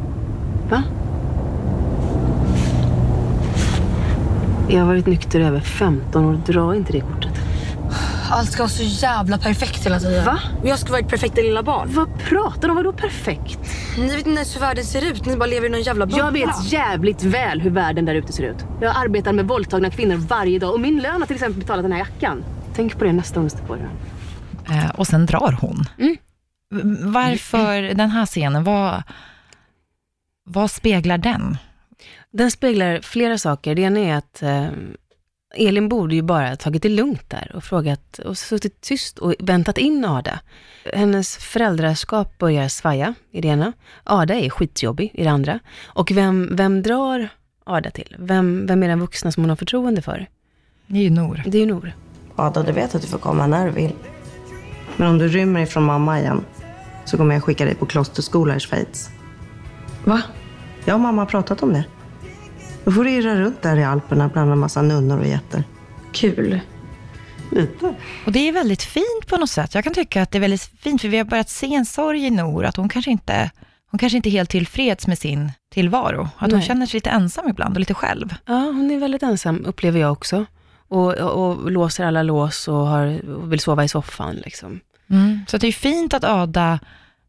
Va? 0.70 0.82
Jag 4.68 4.78
har 4.80 4.86
varit 4.86 5.06
nykter 5.06 5.40
i 5.40 5.44
över 5.44 5.60
15 5.60 6.24
år. 6.24 6.40
Dra 6.46 6.76
inte 6.76 6.92
det 6.92 7.00
kortet. 7.00 7.32
Allt 8.30 8.52
ska 8.52 8.62
vara 8.62 8.68
så 8.70 8.82
jävla 8.82 9.38
perfekt 9.38 9.86
hela 9.86 10.00
tiden. 10.00 10.24
Va? 10.24 10.38
Och 10.62 10.68
jag 10.68 10.78
ska 10.78 10.90
vara 10.90 11.00
ett 11.00 11.08
perfekta 11.08 11.40
lilla 11.40 11.62
barn. 11.62 11.88
Vad 11.92 12.08
pratar 12.18 12.60
du 12.60 12.68
om? 12.68 12.76
Vadå 12.76 12.92
perfekt? 12.92 13.58
Ni 13.98 14.06
vet 14.06 14.16
inte 14.16 14.30
ens 14.30 14.56
hur 14.56 14.60
världen 14.60 14.84
ser 14.84 15.12
ut. 15.12 15.26
Ni 15.26 15.36
bara 15.36 15.46
lever 15.46 15.66
i 15.66 15.70
någon 15.70 15.82
jävla 15.82 16.06
bubbla. 16.06 16.24
Jag 16.24 16.32
vet 16.32 16.72
jävligt 16.72 17.22
väl 17.22 17.60
hur 17.60 17.70
världen 17.70 18.04
där 18.04 18.14
ute 18.14 18.32
ser 18.32 18.42
ut. 18.44 18.64
Jag 18.80 18.96
arbetar 18.96 19.32
med 19.32 19.48
våldtagna 19.48 19.90
kvinnor 19.90 20.16
varje 20.16 20.58
dag 20.58 20.74
och 20.74 20.80
min 20.80 20.98
lön 21.02 21.20
har 21.20 21.26
till 21.26 21.36
exempel 21.36 21.60
betalat 21.60 21.84
den 21.84 21.92
här 21.92 21.98
jackan. 21.98 22.44
Tänk 22.74 22.98
på 22.98 23.04
det 23.04 23.12
nästa 23.12 23.40
onsdag 23.40 23.62
på 23.66 23.74
dig. 23.74 23.84
Eh, 24.70 24.90
och 24.90 25.06
sen 25.06 25.26
drar 25.26 25.58
hon. 25.60 25.84
Mm. 25.98 26.16
Varför 27.00 27.82
den 27.82 28.10
här 28.10 28.26
scenen, 28.26 28.64
vad, 28.64 29.02
vad 30.44 30.70
speglar 30.70 31.18
den? 31.18 31.56
Den 32.30 32.50
speglar 32.50 33.00
flera 33.00 33.38
saker. 33.38 33.74
Det 33.74 33.82
ena 33.82 34.00
är 34.00 34.14
att 34.14 34.42
eh, 34.42 34.68
Elin 35.54 35.88
borde 35.88 36.14
ju 36.14 36.22
bara 36.22 36.48
ha 36.48 36.56
tagit 36.56 36.82
det 36.82 36.88
lugnt 36.88 37.30
där 37.30 37.52
och 37.54 37.64
frågat 37.64 38.18
och 38.18 38.38
suttit 38.38 38.80
tyst 38.80 39.18
och 39.18 39.34
väntat 39.38 39.78
in 39.78 40.04
Ada. 40.04 40.40
Hennes 40.94 41.36
föräldraskap 41.36 42.38
börjar 42.38 42.68
svaja 42.68 43.14
i 43.30 43.40
det 43.40 43.48
ena. 43.48 43.72
Ada 44.04 44.34
är 44.34 44.50
skitjobbig 44.50 45.10
i 45.14 45.24
det 45.24 45.30
andra. 45.30 45.58
Och 45.84 46.10
vem, 46.10 46.56
vem 46.56 46.82
drar 46.82 47.28
Ada 47.64 47.90
till? 47.90 48.16
Vem, 48.18 48.66
vem 48.66 48.82
är 48.82 48.88
den 48.88 49.00
vuxna 49.00 49.32
som 49.32 49.42
hon 49.42 49.50
har 49.50 49.56
förtroende 49.56 50.02
för? 50.02 50.26
Det 50.86 50.98
är 50.98 51.02
ju 51.02 51.10
Nor. 51.10 51.42
Det 51.46 51.58
är 51.58 51.60
ju 51.60 51.66
Nor. 51.66 51.92
Ada, 52.36 52.62
du 52.62 52.72
vet 52.72 52.94
att 52.94 53.02
du 53.02 53.08
får 53.08 53.18
komma 53.18 53.46
när 53.46 53.66
du 53.66 53.72
vill. 53.72 53.92
Men 54.96 55.08
om 55.08 55.18
du 55.18 55.28
rymmer 55.28 55.60
ifrån 55.60 55.84
mamma 55.84 56.20
igen 56.20 56.44
så 57.08 57.16
kommer 57.16 57.34
jag 57.34 57.44
skicka 57.44 57.64
dig 57.64 57.74
på 57.74 57.86
klosterskola 57.86 58.56
i 58.56 58.60
Schweiz. 58.60 59.10
Va? 60.04 60.22
Jag 60.84 60.94
och 60.94 61.00
mamma 61.00 61.22
har 61.22 61.26
pratat 61.26 61.62
om 61.62 61.72
det. 61.72 61.84
Då 62.84 62.92
får 62.92 63.04
du 63.04 63.10
irra 63.10 63.34
runt 63.34 63.62
där 63.62 63.76
i 63.76 63.84
Alperna 63.84 64.28
bland 64.28 64.52
en 64.52 64.58
massa 64.58 64.82
nunnor 64.82 65.18
och 65.18 65.26
getter. 65.26 65.64
Kul. 66.12 66.60
Lite. 67.50 67.94
Och 68.26 68.32
det 68.32 68.48
är 68.48 68.52
väldigt 68.52 68.82
fint 68.82 69.26
på 69.26 69.36
något 69.36 69.50
sätt. 69.50 69.74
Jag 69.74 69.84
kan 69.84 69.94
tycka 69.94 70.22
att 70.22 70.30
det 70.30 70.38
är 70.38 70.40
väldigt 70.40 70.62
fint, 70.62 71.00
för 71.00 71.08
vi 71.08 71.16
har 71.16 71.24
börjat 71.24 71.50
se 71.50 71.74
en 71.74 71.86
sorg 71.86 72.26
i 72.26 72.30
Nor, 72.30 72.64
att 72.64 72.76
hon 72.76 72.88
kanske 72.88 73.10
inte, 73.10 73.50
hon 73.90 73.98
kanske 73.98 74.16
inte 74.16 74.28
är 74.28 74.30
helt 74.30 74.50
tillfreds 74.50 75.06
med 75.06 75.18
sin 75.18 75.52
tillvaro. 75.72 76.28
Att 76.38 76.50
hon 76.50 76.58
Nej. 76.58 76.68
känner 76.68 76.86
sig 76.86 76.96
lite 76.96 77.10
ensam 77.10 77.48
ibland 77.48 77.76
och 77.76 77.80
lite 77.80 77.94
själv. 77.94 78.34
Ja, 78.46 78.54
hon 78.54 78.90
är 78.90 78.98
väldigt 78.98 79.22
ensam, 79.22 79.64
upplever 79.66 80.00
jag 80.00 80.12
också. 80.12 80.44
Och, 80.88 81.14
och, 81.14 81.46
och 81.46 81.70
låser 81.70 82.04
alla 82.04 82.22
lås 82.22 82.68
och, 82.68 82.86
har, 82.86 83.30
och 83.30 83.52
vill 83.52 83.60
sova 83.60 83.84
i 83.84 83.88
soffan. 83.88 84.36
Liksom. 84.36 84.80
Mm. 85.10 85.40
Så 85.48 85.58
det 85.58 85.66
är 85.66 85.72
fint 85.72 86.14
att 86.14 86.24
Ada 86.24 86.78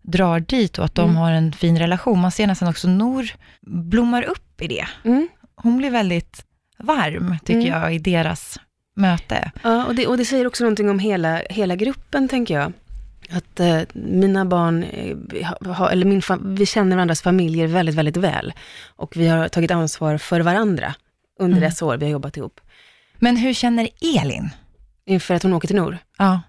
drar 0.01 0.39
dit 0.39 0.77
och 0.79 0.85
att 0.85 0.95
de 0.95 1.03
Mm. 1.09 1.15
har 1.15 1.31
en 1.31 1.53
fin 1.53 1.79
relation. 1.79 2.19
Man 2.19 2.31
ser 2.31 2.47
nästan 2.47 2.67
också 2.69 2.87
Nor 2.87 3.27
blommar 3.61 4.23
upp 4.23 4.61
i 4.61 4.67
det. 4.67 4.87
Mm. 5.05 5.27
Hon 5.55 5.77
blir 5.77 5.89
väldigt 5.89 6.45
varm, 6.77 7.35
tycker 7.45 7.67
Mm. 7.67 7.81
jag, 7.81 7.95
i 7.95 7.99
deras 7.99 8.59
möte. 8.95 9.51
Ja, 9.63 9.85
och 9.85 9.95
det, 9.95 10.07
och 10.07 10.17
det 10.17 10.25
säger 10.25 10.47
också 10.47 10.63
någonting 10.63 10.89
om 10.89 10.99
hela, 10.99 11.41
hela 11.49 11.75
gruppen, 11.75 12.27
tänker 12.27 12.53
jag. 12.59 12.73
Att 13.31 13.59
eh, 13.59 13.81
mina 13.93 14.45
barn, 14.45 14.83
eh, 14.83 15.17
ha, 15.73 15.89
eller 15.91 16.05
min 16.05 16.21
vi 16.57 16.65
känner 16.65 16.95
varandras 16.95 17.21
familjer 17.21 17.67
väldigt, 17.67 17.95
väldigt 17.95 18.17
väl. 18.17 18.53
Och 18.95 19.17
vi 19.17 19.27
har 19.27 19.47
tagit 19.47 19.71
ansvar 19.71 20.17
för 20.17 20.39
varandra 20.39 20.93
under 21.39 21.57
Mm. 21.57 21.69
dessa 21.69 21.85
år 21.85 21.97
vi 21.97 22.05
har 22.05 22.11
jobbat 22.11 22.37
ihop. 22.37 22.61
Men 23.15 23.37
hur 23.37 23.53
känner 23.53 23.89
Elin? 24.21 24.49
Inför 25.05 25.33
att 25.35 25.43
hon 25.43 25.53
åker 25.53 25.67
till 25.67 25.75
Nor. 25.77 25.97
Ja, 26.17 26.41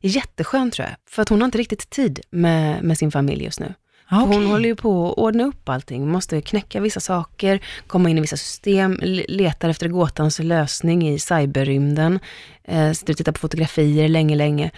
Jätteskönt 0.00 0.74
tror 0.74 0.88
jag, 0.88 0.96
för 1.10 1.22
att 1.22 1.28
hon 1.28 1.40
har 1.40 1.44
inte 1.44 1.58
riktigt 1.58 1.90
tid 1.90 2.20
med, 2.30 2.82
med 2.82 2.98
sin 2.98 3.10
familj 3.10 3.44
just 3.44 3.60
nu. 3.60 3.74
För 4.08 4.16
okej. 4.22 4.36
Hon 4.36 4.46
håller 4.46 4.68
ju 4.68 4.76
på 4.76 5.10
att 5.10 5.18
ordna 5.18 5.44
upp 5.44 5.68
allting, 5.68 6.08
måste 6.08 6.40
knäcka 6.40 6.80
vissa 6.80 7.00
saker, 7.00 7.60
komma 7.86 8.10
in 8.10 8.18
i 8.18 8.20
vissa 8.20 8.36
system, 8.36 8.98
letar 9.28 9.68
efter 9.68 9.88
gåtans 9.88 10.38
lösning 10.38 11.08
i 11.08 11.18
cyberrymden, 11.18 12.20
eh, 12.64 12.92
sitter 12.92 13.12
och 13.12 13.16
tittar 13.16 13.32
på 13.32 13.38
fotografier 13.38 14.08
länge, 14.08 14.36
länge, 14.36 14.70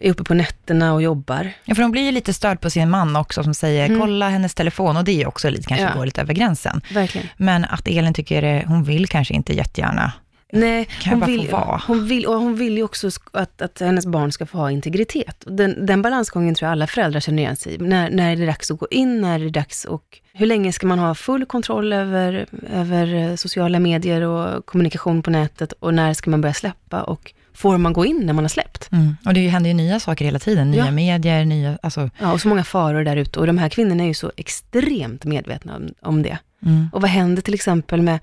är 0.00 0.10
uppe 0.10 0.24
på 0.24 0.34
nätterna 0.34 0.94
och 0.94 1.02
jobbar. 1.02 1.52
Ja, 1.64 1.74
för 1.74 1.82
hon 1.82 1.90
blir 1.92 2.02
ju 2.02 2.12
lite 2.12 2.32
störd 2.34 2.60
på 2.60 2.70
sin 2.70 2.90
man 2.90 3.16
också, 3.16 3.42
som 3.44 3.54
säger, 3.54 3.86
Mm. 3.86 4.00
kolla 4.00 4.28
hennes 4.28 4.54
telefon, 4.54 4.96
och 4.96 5.04
det 5.04 5.12
är 5.12 5.16
ju 5.16 5.26
också 5.26 5.50
lite, 5.50 5.68
kanske 5.68 5.84
Ja. 5.86 5.94
går 5.94 6.04
lite 6.06 6.20
över 6.20 6.34
gränsen. 6.34 6.80
Verkligen. 6.92 7.26
Men 7.36 7.64
att 7.64 7.88
Elin 7.88 8.14
tycker, 8.14 8.42
det, 8.42 8.64
hon 8.66 8.84
vill 8.84 9.06
kanske 9.08 9.34
inte 9.34 9.54
jättegärna. 9.54 10.12
Nej, 10.52 10.84
Kan 10.84 10.94
jag 11.04 11.10
hon 11.10 11.20
bara 11.20 11.26
vill, 11.26 11.48
få 11.48 11.56
vara? 11.56 11.82
hon, 11.86 12.06
vill, 12.06 12.26
och 12.26 12.34
hon 12.34 12.56
vill 12.56 12.76
ju 12.76 12.82
också 12.82 13.10
att, 13.32 13.62
att 13.62 13.80
hennes 13.80 14.06
barn 14.06 14.32
ska 14.32 14.46
få 14.46 14.58
ha 14.58 14.70
integritet. 14.70 15.44
Den, 15.46 15.86
den 15.86 16.02
balansgången 16.02 16.54
tror 16.54 16.66
jag 16.66 16.72
alla 16.72 16.86
föräldrar 16.86 17.20
känner 17.20 17.42
igen 17.42 17.56
sig 17.56 17.74
i. 17.74 17.78
När, 17.78 18.10
när 18.10 18.32
är 18.32 18.36
det 18.36 18.46
dags 18.46 18.70
att 18.70 18.78
gå 18.78 18.86
in, 18.90 19.20
när 19.20 19.34
är 19.40 19.44
det 19.44 19.50
dags 19.50 19.84
och 19.84 20.18
hur 20.32 20.46
länge 20.46 20.72
ska 20.72 20.86
man 20.86 20.98
ha 20.98 21.14
full 21.14 21.46
kontroll 21.46 21.92
över, 21.92 22.46
över 22.72 23.14
eh, 23.14 23.34
sociala 23.34 23.78
medier 23.78 24.22
och 24.22 24.66
kommunikation 24.66 25.22
på 25.22 25.30
nätet 25.30 25.72
och 25.72 25.94
när 25.94 26.14
ska 26.14 26.30
man 26.30 26.40
börja 26.40 26.54
släppa 26.54 27.02
och 27.02 27.32
får 27.54 27.78
man 27.78 27.92
gå 27.92 28.06
in 28.06 28.20
när 28.26 28.32
man 28.32 28.44
har 28.44 28.48
släppt? 28.48 28.92
Mm. 28.92 29.16
Och 29.26 29.34
det 29.34 29.48
händer 29.48 29.70
ju 29.70 29.74
nya 29.74 30.00
saker 30.00 30.24
hela 30.24 30.38
tiden, 30.38 30.70
nya 30.70 30.84
Ja. 30.84 30.90
medier, 30.90 31.44
nya, 31.44 31.78
alltså, 31.82 32.10
Ja, 32.20 32.32
och 32.32 32.40
så 32.40 32.48
många 32.48 32.64
faror 32.64 33.04
där 33.04 33.16
ute 33.16 33.40
och 33.40 33.46
de 33.46 33.58
här 33.58 33.68
kvinnorna 33.68 34.02
är 34.02 34.08
ju 34.08 34.14
så 34.14 34.32
extremt 34.36 35.24
medvetna 35.24 35.76
om, 35.76 35.88
om 36.02 36.22
det. 36.22 36.38
mm. 36.66 36.88
Och 36.92 37.00
vad 37.00 37.10
händer 37.10 37.42
till 37.42 37.54
exempel 37.54 38.02
med 38.02 38.18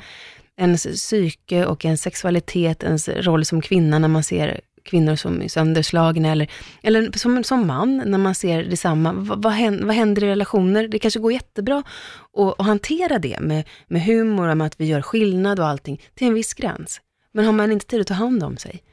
ens 0.57 0.83
psyke 0.83 1.65
och 1.65 1.85
ens 1.85 2.01
sexualitet, 2.01 2.83
ens 2.83 3.09
roll 3.09 3.45
som 3.45 3.61
kvinna 3.61 3.99
när 3.99 4.07
man 4.07 4.23
ser 4.23 4.61
kvinnor 4.85 5.15
som 5.15 5.41
är 5.41 5.47
sönderslagna 5.47 6.31
eller, 6.31 6.51
eller 6.83 7.17
som, 7.17 7.43
som 7.43 7.67
man 7.67 7.97
när 8.05 8.17
man 8.17 8.35
ser 8.35 8.63
detsamma. 8.63 9.13
Vad, 9.13 9.43
vad, 9.43 9.53
händer, 9.53 9.85
vad 9.85 9.95
händer 9.95 10.23
i 10.23 10.27
relationer? 10.27 10.87
Det 10.87 10.99
kanske 10.99 11.19
går 11.19 11.33
jättebra 11.33 11.83
att, 12.33 12.59
att 12.59 12.65
hantera 12.65 13.19
det 13.19 13.39
med, 13.39 13.63
med 13.87 14.03
humor 14.03 14.47
och 14.47 14.57
med 14.57 14.67
att 14.67 14.79
vi 14.79 14.85
gör 14.85 15.01
skillnad 15.01 15.59
och 15.59 15.67
allting 15.67 16.01
till 16.13 16.27
en 16.27 16.33
viss 16.33 16.53
gräns. 16.53 17.01
Men 17.31 17.45
har 17.45 17.51
man 17.51 17.71
inte 17.71 17.85
tid 17.85 18.01
att 18.01 18.07
ta 18.07 18.13
hand 18.13 18.43
om 18.43 18.57
sig, 18.57 18.83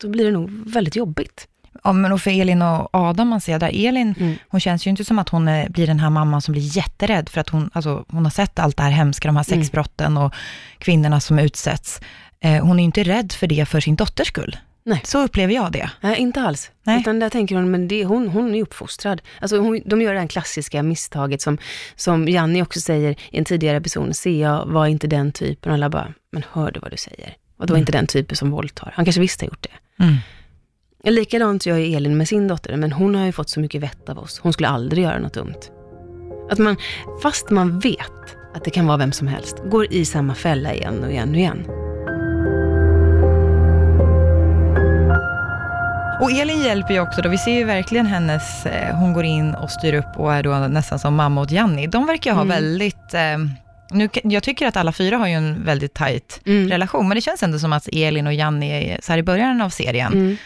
då 0.00 0.08
blir 0.08 0.24
det 0.24 0.30
nog 0.30 0.50
väldigt 0.50 0.96
jobbigt. 0.96 1.48
Ja, 1.84 1.92
men 1.92 2.12
och 2.12 2.20
för 2.20 2.30
Elin 2.40 2.62
och 2.62 2.88
Adam, 2.92 3.28
man 3.28 3.40
ser 3.40 3.58
där, 3.58 3.70
Elin, 3.88 4.14
Mm. 4.20 4.36
hon 4.48 4.60
känns 4.60 4.86
ju 4.86 4.90
inte 4.90 5.04
som 5.04 5.18
att 5.18 5.28
hon 5.28 5.48
eh, 5.48 5.68
blir 5.68 5.86
den 5.86 6.00
här 6.00 6.10
mamman 6.10 6.42
som 6.42 6.52
blir 6.52 6.76
jätterädd, 6.76 7.28
för 7.28 7.40
att 7.40 7.48
hon, 7.48 7.70
alltså, 7.72 8.04
hon 8.08 8.24
har 8.24 8.30
sett 8.30 8.58
allt 8.58 8.76
det 8.76 8.82
här 8.82 8.90
hemska, 8.90 9.28
de 9.28 9.36
här 9.36 9.52
Mm. 9.52 9.62
sexbrotten 9.62 10.16
och 10.16 10.34
kvinnorna 10.78 11.20
som 11.20 11.38
utsätts. 11.38 12.00
Eh, 12.40 12.64
hon 12.64 12.78
är 12.78 12.82
ju 12.82 12.84
inte 12.84 13.02
rädd 13.02 13.32
för 13.32 13.46
det 13.46 13.66
för 13.68 13.80
sin 13.80 13.96
dotters 13.96 14.28
skull. 14.28 14.56
Nej. 14.84 15.00
Så 15.04 15.24
upplever 15.24 15.54
jag 15.54 15.72
det. 15.72 15.90
Nej, 16.00 16.18
inte 16.18 16.40
alls. 16.42 16.70
Nej. 16.82 17.00
Utan 17.00 17.18
där 17.18 17.30
tänker 17.30 17.54
hon, 17.54 17.70
men 17.70 17.88
det, 17.88 18.04
hon, 18.04 18.28
hon 18.28 18.54
är 18.54 18.62
uppfostrad. 18.62 19.22
Alltså 19.40 19.58
hon, 19.58 19.80
de 19.86 20.02
gör 20.02 20.14
det 20.14 20.20
här 20.20 20.26
klassiska 20.26 20.82
misstaget 20.82 21.42
som, 21.42 21.58
som 21.96 22.28
Janni 22.28 22.62
också 22.62 22.80
säger 22.80 23.10
i 23.30 23.38
en 23.38 23.44
tidigare 23.44 23.76
episod. 23.76 24.16
Se, 24.16 24.38
jag 24.38 24.66
var 24.66 24.86
inte 24.86 25.06
den 25.06 25.32
typen. 25.32 25.70
Och 25.70 25.74
alla 25.74 25.90
bara, 25.90 26.12
men 26.32 26.44
hör 26.52 26.70
du 26.72 26.80
vad 26.80 26.90
du 26.90 26.96
säger? 26.96 27.34
Och 27.58 27.66
det 27.66 27.72
var 27.72 27.80
inte 27.80 27.92
den 27.92 28.06
typen 28.06 28.36
som 28.36 28.50
våldtar. 28.50 28.92
Han 28.96 29.04
kanske 29.04 29.20
visst 29.20 29.40
har 29.40 29.48
gjort 29.48 29.62
det. 29.70 30.04
Mm. 30.04 30.16
Likadant 31.04 31.66
gör 31.66 31.76
ju 31.76 31.96
Elin 31.96 32.16
med 32.16 32.28
sin 32.28 32.48
dotter, 32.48 32.76
men 32.76 32.92
hon 32.92 33.14
har 33.14 33.26
ju 33.26 33.32
fått 33.32 33.50
så 33.50 33.60
mycket 33.60 33.82
vett 33.82 34.08
av 34.08 34.18
oss. 34.18 34.38
Hon 34.42 34.52
skulle 34.52 34.68
aldrig 34.68 35.04
göra 35.04 35.18
något 35.18 35.34
dumt. 35.34 35.54
Att 36.50 36.58
man, 36.58 36.76
fast 37.22 37.50
man 37.50 37.78
vet 37.78 38.36
att 38.54 38.64
det 38.64 38.70
kan 38.70 38.86
vara 38.86 38.96
vem 38.96 39.12
som 39.12 39.28
helst, 39.28 39.56
går 39.70 39.92
i 39.92 40.04
samma 40.04 40.34
fälla 40.34 40.74
igen 40.74 41.04
och 41.04 41.10
igen 41.10 41.30
och 41.30 41.36
igen. 41.36 41.66
Och 46.20 46.30
Elin 46.30 46.62
hjälper 46.62 46.94
ju 46.94 47.00
också 47.00 47.22
då, 47.22 47.28
vi 47.28 47.38
ser 47.38 47.52
ju 47.58 47.64
verkligen 47.64 48.06
hennes, 48.06 48.66
eh, 48.66 48.96
hon 48.96 49.12
går 49.12 49.24
in 49.24 49.54
och 49.54 49.70
styr 49.70 49.94
upp 49.94 50.16
och 50.16 50.34
är 50.34 50.42
då 50.42 50.50
nästan 50.54 50.98
som 50.98 51.14
mamma 51.14 51.40
åt 51.40 51.50
Janni. 51.50 51.86
De 51.86 52.06
verkar 52.06 52.32
ha 52.32 52.42
Mm. 52.42 52.48
väldigt, 52.56 53.14
eh, 53.14 53.38
nu, 53.90 54.08
jag 54.22 54.42
tycker 54.42 54.66
att 54.66 54.76
alla 54.76 54.92
fyra 54.92 55.16
har 55.16 55.26
ju 55.26 55.32
en 55.34 55.64
väldigt 55.64 55.94
tajt 55.94 56.40
Mm. 56.46 56.68
relation, 56.68 57.08
men 57.08 57.14
det 57.14 57.20
känns 57.20 57.42
ändå 57.42 57.58
som 57.58 57.72
att 57.72 57.88
Elin 57.92 58.26
och 58.26 58.34
Janni, 58.34 58.98
så 59.02 59.12
här 59.12 59.18
i 59.18 59.22
början 59.22 59.60
av 59.62 59.68
serien, 59.70 60.12
Mm. 60.12 60.36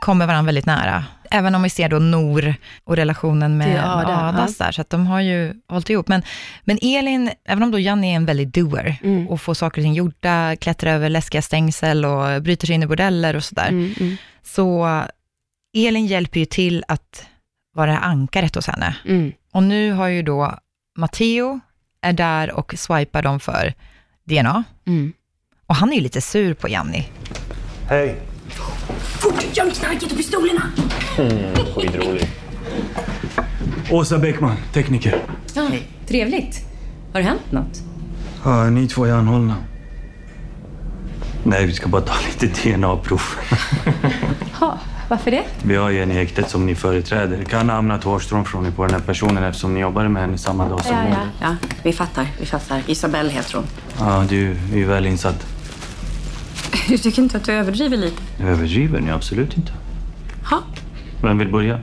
Kommer 0.00 0.26
varandra 0.26 0.46
väldigt 0.46 0.66
nära. 0.66 1.04
Även 1.30 1.54
om 1.54 1.62
vi 1.62 1.70
ser 1.70 1.88
då 1.88 1.98
Nor 1.98 2.54
och 2.84 2.96
relationen 2.96 3.56
med 3.58 3.66
Till 3.66 3.74
med 3.74 3.90
Ada, 3.96 4.16
Adas 4.16 4.58
där, 4.58 4.72
så 4.72 4.80
att 4.80 4.90
de 4.90 5.06
har 5.06 5.20
ju 5.20 5.54
hållit 5.68 5.90
ihop. 5.90 6.08
Men, 6.08 6.22
men 6.64 6.78
Elin, 6.82 7.30
även 7.44 7.62
om 7.62 7.70
då 7.70 7.78
Janni 7.78 8.12
är 8.12 8.16
en 8.16 8.26
väldigt 8.26 8.54
doer 8.54 8.96
Mm. 9.02 9.28
och 9.28 9.40
får 9.40 9.54
saker 9.54 9.80
och 9.80 9.84
ting 9.84 9.94
gjorda, 9.94 10.56
klättrar 10.56 10.92
över 10.94 11.08
läskiga 11.08 11.42
stängsel 11.42 12.04
och 12.04 12.42
bryter 12.42 12.66
sig 12.66 12.74
in 12.74 12.82
i 12.82 12.86
bordeller 12.86 13.36
och 13.36 13.44
sådär, 13.44 13.68
Mm, 13.68 13.94
mm, 14.00 14.16
så 14.42 15.02
Elin 15.76 16.06
hjälper 16.06 16.40
ju 16.40 16.46
till 16.46 16.84
att 16.88 17.26
vara 17.74 17.98
ankaret 17.98 18.54
hos 18.54 18.66
henne. 18.66 18.96
mm. 19.06 19.32
Och 19.52 19.62
nu 19.62 19.92
har 19.92 20.08
ju 20.08 20.22
då 20.22 20.58
Matteo 20.98 21.60
är 22.02 22.12
där 22.12 22.50
och 22.52 22.74
swipar 22.76 23.22
dem 23.22 23.40
för 23.40 23.74
DNA. 24.24 24.64
Mm. 24.86 25.12
Och 25.66 25.74
han 25.76 25.90
är 25.92 25.96
ju 25.96 26.00
lite 26.02 26.20
sur 26.20 26.54
på 26.54 26.68
Janni. 26.68 27.08
Hej. 27.88 28.20
Göm 29.56 29.70
knarket 29.70 30.10
och 30.12 30.16
pistolerna! 30.16 30.62
Skitrolig. 31.74 32.28
Åsa 33.90 34.18
Bäckman, 34.18 34.56
tekniker. 34.72 35.18
Ja, 35.54 35.68
trevligt. 36.08 36.60
Har 37.12 37.20
det 37.20 37.26
hänt 37.26 37.52
något? 37.52 37.82
Ja, 38.44 38.70
ni 38.70 38.88
två 38.88 39.04
är 39.04 39.12
anhållna. 39.12 39.54
Nej, 41.42 41.66
vi 41.66 41.72
ska 41.72 41.88
bara 41.88 42.02
ta 42.02 42.14
lite 42.40 42.62
DNA-prov. 42.76 43.22
Ja, 44.60 44.78
varför 45.08 45.30
det? 45.30 45.42
Vi 45.62 45.76
har 45.76 45.90
ju 45.90 46.02
en 46.02 46.10
i 46.10 46.14
häktet 46.14 46.50
som 46.50 46.66
ni 46.66 46.74
företräder. 46.74 47.36
Det 47.38 47.44
kan 47.44 47.68
ha 47.68 47.76
hamnat 47.76 48.04
hårstrån 48.04 48.44
på 48.76 48.84
den 48.84 48.94
här 48.94 49.00
personen 49.00 49.44
eftersom 49.44 49.74
ni 49.74 49.80
jobbade 49.80 50.08
med 50.08 50.22
henne 50.22 50.38
samma 50.38 50.68
dag 50.68 50.84
som 50.84 50.96
Ja, 50.96 51.02
ja. 51.02 51.08
mordet. 51.08 51.28
Ja, 51.40 51.56
vi 51.82 51.92
fattar. 51.92 52.26
Vi 52.40 52.46
fattar. 52.46 52.82
Isabelle 52.86 53.30
heter 53.30 53.54
hon. 53.54 53.64
Ja, 53.98 54.24
du 54.28 54.50
är 54.50 54.76
ju 54.76 54.84
väl 54.84 55.06
insatt. 55.06 55.46
Du 56.88 56.98
tycker 56.98 57.22
inte 57.22 57.36
att 57.36 57.44
du 57.44 57.52
överdriver 57.52 57.96
lite? 57.96 58.22
Överdriver 58.40 59.00
ni 59.00 59.10
absolut 59.10 59.56
inte. 59.56 59.72
Ha? 60.50 60.62
Vem 61.22 61.38
vill 61.38 61.48
börja? 61.48 61.80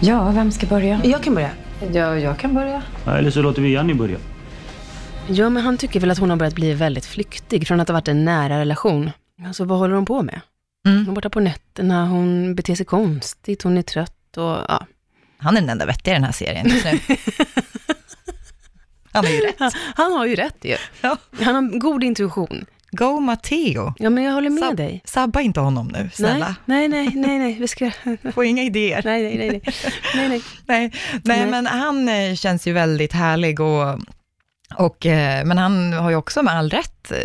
Ja, 0.00 0.30
vem 0.30 0.52
ska 0.52 0.66
börja? 0.66 1.00
Jag 1.04 1.22
kan 1.22 1.34
börja. 1.34 1.50
Ja, 1.92 2.18
jag 2.18 2.38
kan 2.38 2.54
börja. 2.54 2.82
Ja, 3.04 3.16
eller 3.16 3.30
så 3.30 3.42
låter 3.42 3.62
vi 3.62 3.72
Janni 3.72 3.94
börja. 3.94 4.18
Ja, 5.28 5.50
men 5.50 5.62
han 5.62 5.78
tycker 5.78 6.00
väl 6.00 6.10
att 6.10 6.18
hon 6.18 6.30
har 6.30 6.36
börjat 6.36 6.54
bli 6.54 6.74
väldigt 6.74 7.06
flyktig 7.06 7.68
från 7.68 7.80
att 7.80 7.88
ha 7.88 7.92
varit 7.92 8.08
en 8.08 8.24
nära 8.24 8.60
relation. 8.60 9.10
Alltså 9.46 9.64
vad 9.64 9.78
håller 9.78 9.94
hon 9.94 10.04
på 10.04 10.22
med? 10.22 10.40
Mm. 10.86 10.98
Hon 10.98 11.08
är 11.08 11.14
borta 11.14 11.30
på 11.30 11.40
nätterna, 11.40 12.06
hon 12.06 12.54
beter 12.54 12.74
sig 12.74 12.86
konstigt, 12.86 13.62
hon 13.62 13.78
är 13.78 13.82
trött 13.82 14.36
och 14.36 14.58
ja. 14.68 14.86
Han 15.38 15.56
är 15.56 15.60
den 15.60 15.70
enda 15.70 15.86
vettiga 15.86 16.14
i 16.14 16.16
den 16.16 16.24
här 16.24 16.32
serien 16.32 16.68
just 16.68 16.84
nu. 16.84 16.98
Han 19.12 19.24
har 19.24 19.32
ju 19.32 19.40
rätt. 19.40 19.74
Han 19.96 20.12
har 20.12 20.26
ju 20.26 20.34
rätt 20.34 20.56
ju. 20.64 20.76
Ja. 21.00 21.16
Han 21.40 21.54
har 21.54 21.78
god 21.78 22.04
intuition. 22.04 22.64
Go 22.94 23.20
Matteo. 23.20 23.94
Ja, 23.98 24.10
men 24.10 24.24
jag 24.24 24.32
håller 24.32 24.50
med 24.50 24.62
Sab- 24.62 24.76
dig. 24.76 25.02
Sabba 25.04 25.40
inte 25.40 25.60
honom 25.60 25.88
nu, 25.88 26.10
snälla. 26.14 26.56
Nej, 26.64 26.88
nej, 26.88 27.06
nej, 27.06 27.16
nej, 27.26 27.38
nej, 27.38 27.56
vi 27.60 27.68
ska... 27.68 27.90
Få 28.34 28.44
inga 28.44 28.62
idéer. 28.62 29.02
Nej, 29.04 29.22
nej, 29.22 29.36
nej, 29.38 29.48
nej, 30.14 30.28
nej, 30.28 30.28
nej. 30.28 30.42
Nej, 30.66 30.92
nej, 31.24 31.46
men 31.50 31.66
han 31.66 32.08
eh, 32.08 32.34
känns 32.34 32.66
ju 32.66 32.72
väldigt 32.72 33.12
härlig 33.12 33.60
och, 33.60 33.98
och 34.76 35.06
eh, 35.06 35.44
men 35.44 35.58
han 35.58 35.92
har 35.92 36.10
ju 36.10 36.16
också 36.16 36.42
med 36.42 36.54
all 36.54 36.70
rätt 36.70 37.12
eh, 37.12 37.18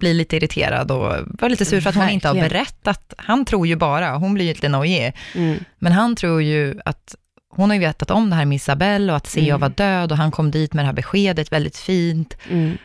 blivit 0.00 0.16
lite 0.16 0.36
irriterad 0.36 0.90
och 0.90 1.12
var 1.40 1.48
lite 1.48 1.64
sur 1.64 1.80
för 1.80 1.90
att 1.90 1.96
hon 1.96 2.08
inte 2.08 2.28
har 2.28 2.34
berättat. 2.34 3.14
Han 3.18 3.44
tror 3.44 3.66
ju 3.66 3.76
bara, 3.76 4.16
hon 4.16 4.34
blir 4.34 4.44
ju 4.44 4.52
lite 4.52 4.68
nojig, 4.68 5.12
Mm. 5.34 5.58
men 5.78 5.92
han 5.92 6.16
tror 6.16 6.42
ju 6.42 6.78
att 6.84 7.14
hon 7.50 7.70
har 7.70 7.74
ju 7.74 7.80
vetat 7.80 8.10
om 8.10 8.30
det 8.30 8.36
här 8.36 8.44
med 8.44 8.56
Isabelle 8.56 9.12
och 9.12 9.16
att 9.16 9.26
Sea 9.26 9.44
Mm. 9.54 9.60
var 9.60 9.68
död 9.68 10.12
och 10.12 10.18
han 10.18 10.30
kom 10.30 10.50
dit 10.50 10.72
med 10.74 10.82
det 10.84 10.86
här 10.86 10.92
beskedet 10.92 11.52
väldigt 11.52 11.76
fint. 11.76 12.36
Mm. 12.50 12.78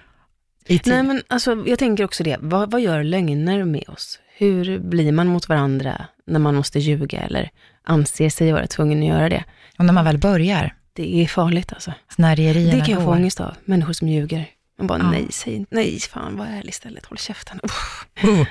I. 0.66 0.82
Nej, 0.86 1.04
men 1.04 1.24
alltså, 1.28 1.64
jag 1.68 1.80
tänker 1.80 2.04
också 2.06 2.24
det. 2.24 2.38
Vad, 2.42 2.72
vad 2.72 2.82
gör 2.82 3.04
lögner 3.04 3.64
med 3.64 3.84
oss? 3.90 4.20
Hur 4.38 4.80
blir 4.80 5.12
man 5.12 5.28
mot 5.28 5.50
varandra 5.50 6.06
när 6.28 6.40
man 6.40 6.56
måste 6.56 6.80
ljuga 6.80 7.20
eller 7.22 7.50
anser 7.84 8.30
sig 8.30 8.52
vara 8.52 8.68
tvungen 8.68 9.00
att 9.02 9.08
göra 9.08 9.30
det? 9.30 9.44
Och 9.78 9.86
när 9.86 9.94
man 9.94 10.06
väl 10.06 10.18
börjar, 10.18 10.76
Det 10.94 11.16
är 11.24 11.28
farligt 11.28 11.74
alltså. 11.74 11.94
snärjerierna 12.10 12.72
Det 12.80 12.86
kan 12.86 12.94
jag 12.96 13.04
få 13.04 13.12
ångest 13.12 13.42
av. 13.42 13.56
Människor 13.66 13.94
som 13.94 14.08
ljuger. 14.10 14.46
Man 14.78 14.88
bara, 14.88 15.00
Ja. 15.00 15.12
nej, 15.12 15.28
säg 15.30 15.54
inte- 15.56 15.76
nej, 15.76 16.00
fan, 16.00 16.38
var 16.38 16.46
ärlig 16.46 16.70
istället. 16.70 17.06
Håll 17.06 17.18
käften. 17.18 17.60
Uff. 17.64 18.06
Oh. 18.24 18.48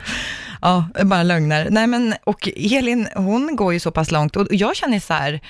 Ja, 0.62 0.88
bara 1.04 1.22
lögner. 1.22 1.68
Nej, 1.70 1.86
men, 1.86 2.14
och 2.24 2.48
Elin, 2.56 3.08
hon 3.14 3.56
går 3.56 3.72
ju 3.72 3.80
så 3.80 3.90
pass 3.90 4.10
långt 4.10 4.36
och 4.36 4.46
jag 4.50 4.76
känner 4.76 5.00
så 5.00 5.12
här, 5.14 5.40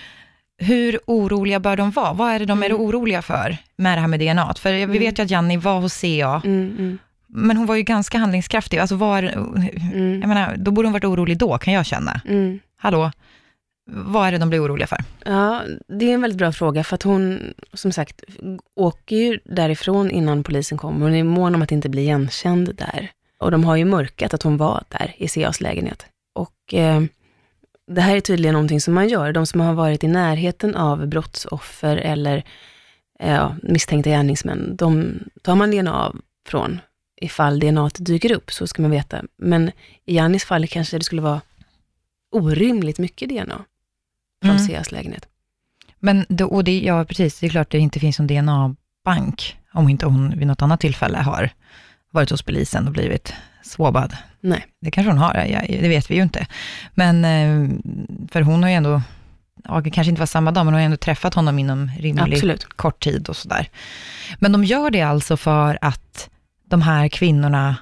hur 0.62 0.99
oroliga 1.07 1.61
bör 1.61 1.76
de 1.76 1.90
vara? 1.90 2.12
Vad 2.12 2.31
är 2.33 2.38
det 2.38 2.45
de 2.45 2.62
är 2.62 2.73
oroliga 2.73 3.23
för 3.23 3.57
med 3.76 3.97
det 3.99 4.00
här 4.00 4.09
med 4.09 4.21
DNA? 4.21 4.54
För 4.59 4.87
vi 4.87 4.99
vet 4.99 5.19
ju 5.19 5.23
att 5.23 5.31
Janni 5.31 5.57
var 5.57 5.81
hos 5.81 6.00
CA, 6.00 6.40
Mm, 6.45 6.76
mm, 6.78 6.99
men 7.26 7.57
hon 7.57 7.66
var 7.66 7.75
ju 7.76 7.83
ganska 7.83 8.19
handlingskraftig. 8.19 8.78
Alltså 8.78 8.97
var, 8.97 9.23
mm, 9.23 10.21
jag 10.21 10.28
menar, 10.28 10.57
då 10.57 10.71
borde 10.71 10.87
hon 10.88 10.92
varit 10.92 11.04
orolig 11.04 11.38
då, 11.38 11.59
kan 11.59 11.73
jag 11.75 11.87
känna. 11.87 12.21
mm. 12.28 12.59
Hallå, 12.76 13.11
vad 13.90 14.26
är 14.28 14.33
det 14.33 14.38
de 14.38 14.49
blir 14.49 14.64
oroliga 14.66 14.87
för? 14.87 14.99
Ja, 15.25 15.62
det 15.88 16.11
är 16.11 16.14
en 16.14 16.21
väldigt 16.21 16.38
bra 16.38 16.52
fråga, 16.52 16.85
för 16.85 16.95
att 16.95 17.02
hon, 17.02 17.40
som 17.73 17.92
sagt, 17.92 18.23
åker 18.76 19.16
ju 19.16 19.38
därifrån 19.45 20.11
innan 20.11 20.42
polisen 20.45 20.78
kommer. 20.78 21.00
Hon 21.07 21.14
är 21.14 21.25
mån 21.25 21.54
om 21.54 21.62
att 21.62 21.73
inte 21.73 21.88
bli 21.88 22.02
igenkänd 22.02 22.75
där. 22.76 23.11
Och 23.38 23.50
de 23.50 23.64
har 23.64 23.76
ju 23.76 23.85
mörkat 23.85 24.35
att 24.35 24.42
hon 24.42 24.57
var 24.57 24.85
där 24.88 25.14
i 25.16 25.28
CAs 25.28 25.61
lägenhet. 25.61 26.07
Och 26.35 26.75
eh, 26.75 27.02
det 27.90 28.00
här 28.00 28.16
är 28.16 28.20
tydligen 28.20 28.52
någonting 28.52 28.80
som 28.80 28.94
man 28.94 29.08
gör. 29.08 29.32
De 29.32 29.46
som 29.46 29.60
har 29.60 29.74
varit 29.74 30.04
i 30.04 30.08
närheten 30.08 30.76
av 30.76 31.06
brottsoffer 31.06 31.96
eller 31.96 32.44
eh, 33.18 33.34
ja, 33.34 33.56
misstänkta 33.62 34.10
gärningsmän, 34.10 34.76
de 34.76 35.18
tar 35.42 35.54
man 35.54 35.70
DNA 35.70 35.94
av 35.94 36.20
från 36.46 36.80
ifall 37.20 37.60
DNA 37.60 37.90
dyker 37.98 38.32
upp, 38.32 38.52
så 38.52 38.66
ska 38.66 38.82
man 38.82 38.90
veta. 38.90 39.22
Men 39.36 39.70
i 40.04 40.16
Jannis 40.16 40.44
fall 40.44 40.68
kanske 40.68 40.98
det 40.98 41.04
skulle 41.04 41.22
vara 41.22 41.40
orimligt 42.32 42.98
mycket 42.98 43.28
DNA 43.28 43.64
från 44.44 44.56
Mm. 44.56 44.68
CAs 44.68 44.92
lägenhet. 44.92 45.28
Men 45.98 46.26
då, 46.28 46.46
och 46.46 46.64
det, 46.64 46.80
ja, 46.80 47.04
precis, 47.04 47.40
det 47.40 47.46
är 47.46 47.50
klart 47.50 47.70
det 47.70 47.78
inte 47.78 48.00
finns 48.00 48.18
någon 48.18 48.26
DNA-bank, 48.26 49.56
om 49.72 49.88
inte 49.88 50.06
hon 50.06 50.38
vid 50.38 50.46
något 50.46 50.62
annat 50.62 50.80
tillfälle 50.80 51.18
har 51.18 51.50
varit 52.12 52.31
hos 52.31 52.42
polisen 52.42 52.87
och 52.87 52.92
blivit 52.92 53.35
swabad. 53.62 54.16
Nej. 54.40 54.66
Det 54.81 54.90
kanske 54.90 55.11
hon 55.11 55.19
har, 55.19 55.35
det 55.83 55.88
vet 55.88 56.11
vi 56.11 56.14
ju 56.14 56.23
inte. 56.23 56.47
Men, 56.95 57.25
eh, 57.25 57.76
för 58.33 58.40
hon 58.42 58.62
har 58.62 58.71
ju 58.71 58.76
ändå, 58.76 59.02
ja, 59.64 59.81
det 59.81 59.90
kanske 59.90 60.09
inte 60.09 60.21
var 60.21 60.26
samma 60.26 60.50
dag, 60.52 60.64
men 60.64 60.66
hon 60.66 60.75
har 60.75 60.81
ju 60.81 60.85
ändå 60.85 60.97
träffat 60.97 61.35
honom 61.35 61.59
inom 61.59 61.90
rimlig 61.99 62.35
Absolut. 62.35 62.64
kort 62.64 63.02
tid 63.04 63.28
och 63.28 63.37
sådär. 63.37 63.69
Men 64.38 64.52
de 64.52 64.64
gör 64.64 64.90
det 64.90 65.02
alltså 65.02 65.37
för 65.37 65.78
att 65.81 66.31
de 66.69 66.83
här 66.83 67.09
kvinnorna 67.09 67.76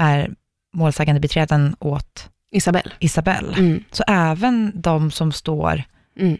är 0.00 0.30
målsägande 0.74 1.20
beträden 1.20 1.76
åt 1.78 2.28
Isabelle. 2.50 2.90
Isabelle. 2.98 3.56
Mm. 3.58 3.84
Så 3.90 4.04
även 4.08 4.72
de 4.74 5.10
som 5.10 5.32
står, 5.32 5.82
Mm. 6.18 6.38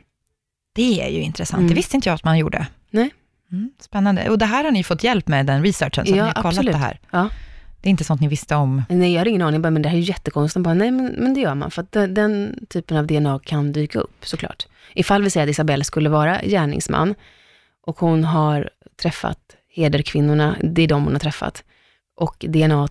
det 0.74 1.02
är 1.02 1.08
ju 1.08 1.20
intressant. 1.20 1.58
Mm. 1.58 1.68
Det 1.68 1.74
visste 1.74 1.96
inte 1.96 2.08
jag 2.08 2.14
att 2.14 2.24
man 2.24 2.38
gjorde. 2.38 2.66
Nej. 2.90 3.10
Mm, 3.52 3.70
spännande. 3.80 4.30
Och 4.30 4.38
det 4.38 4.46
här 4.46 4.64
har 4.64 4.70
ni 4.70 4.84
fått 4.84 5.04
hjälp 5.04 5.28
med, 5.28 5.46
den 5.46 5.62
researchen, 5.64 6.06
så 6.06 6.12
Ja, 6.12 6.14
ni 6.14 6.20
har 6.20 6.34
kollat 6.34 6.46
absolut. 6.46 6.72
det 6.72 6.78
här. 6.78 7.00
Ja. 7.10 7.28
Det 7.80 7.88
är 7.88 7.90
inte 7.90 8.04
sånt 8.04 8.20
ni 8.20 8.28
visste 8.28 8.54
om. 8.54 8.82
Nej, 8.88 9.12
jag 9.12 9.20
har 9.20 9.26
ingen 9.26 9.42
aning, 9.42 9.62
bara, 9.62 9.70
men 9.70 9.82
det 9.82 9.88
här 9.88 9.96
är 9.96 10.00
ju 10.00 10.06
jättekonstigt. 10.06 10.64
Bara, 10.64 10.74
nej, 10.74 10.90
men, 10.90 11.06
men 11.18 11.34
det 11.34 11.40
gör 11.40 11.54
man, 11.54 11.70
för 11.70 11.82
att 11.82 11.92
den, 11.92 12.14
den 12.14 12.66
typen 12.70 12.96
av 12.96 13.06
DNA 13.06 13.38
kan 13.44 13.72
dyka 13.72 13.98
upp, 13.98 14.26
såklart. 14.26 14.66
Ifall 14.94 15.22
vi 15.22 15.30
säger 15.30 15.46
att 15.46 15.50
Isabelle 15.50 15.84
skulle 15.84 16.08
vara 16.08 16.40
gärningsman 16.42 17.14
och 17.86 17.98
hon 17.98 18.24
har 18.24 18.70
träffat 19.02 19.38
hederkvinnorna, 19.74 20.56
det 20.62 20.82
är 20.82 20.88
de 20.88 21.04
hon 21.04 21.12
har 21.12 21.20
träffat, 21.20 21.64
och 22.16 22.44
DNA, 22.48 22.88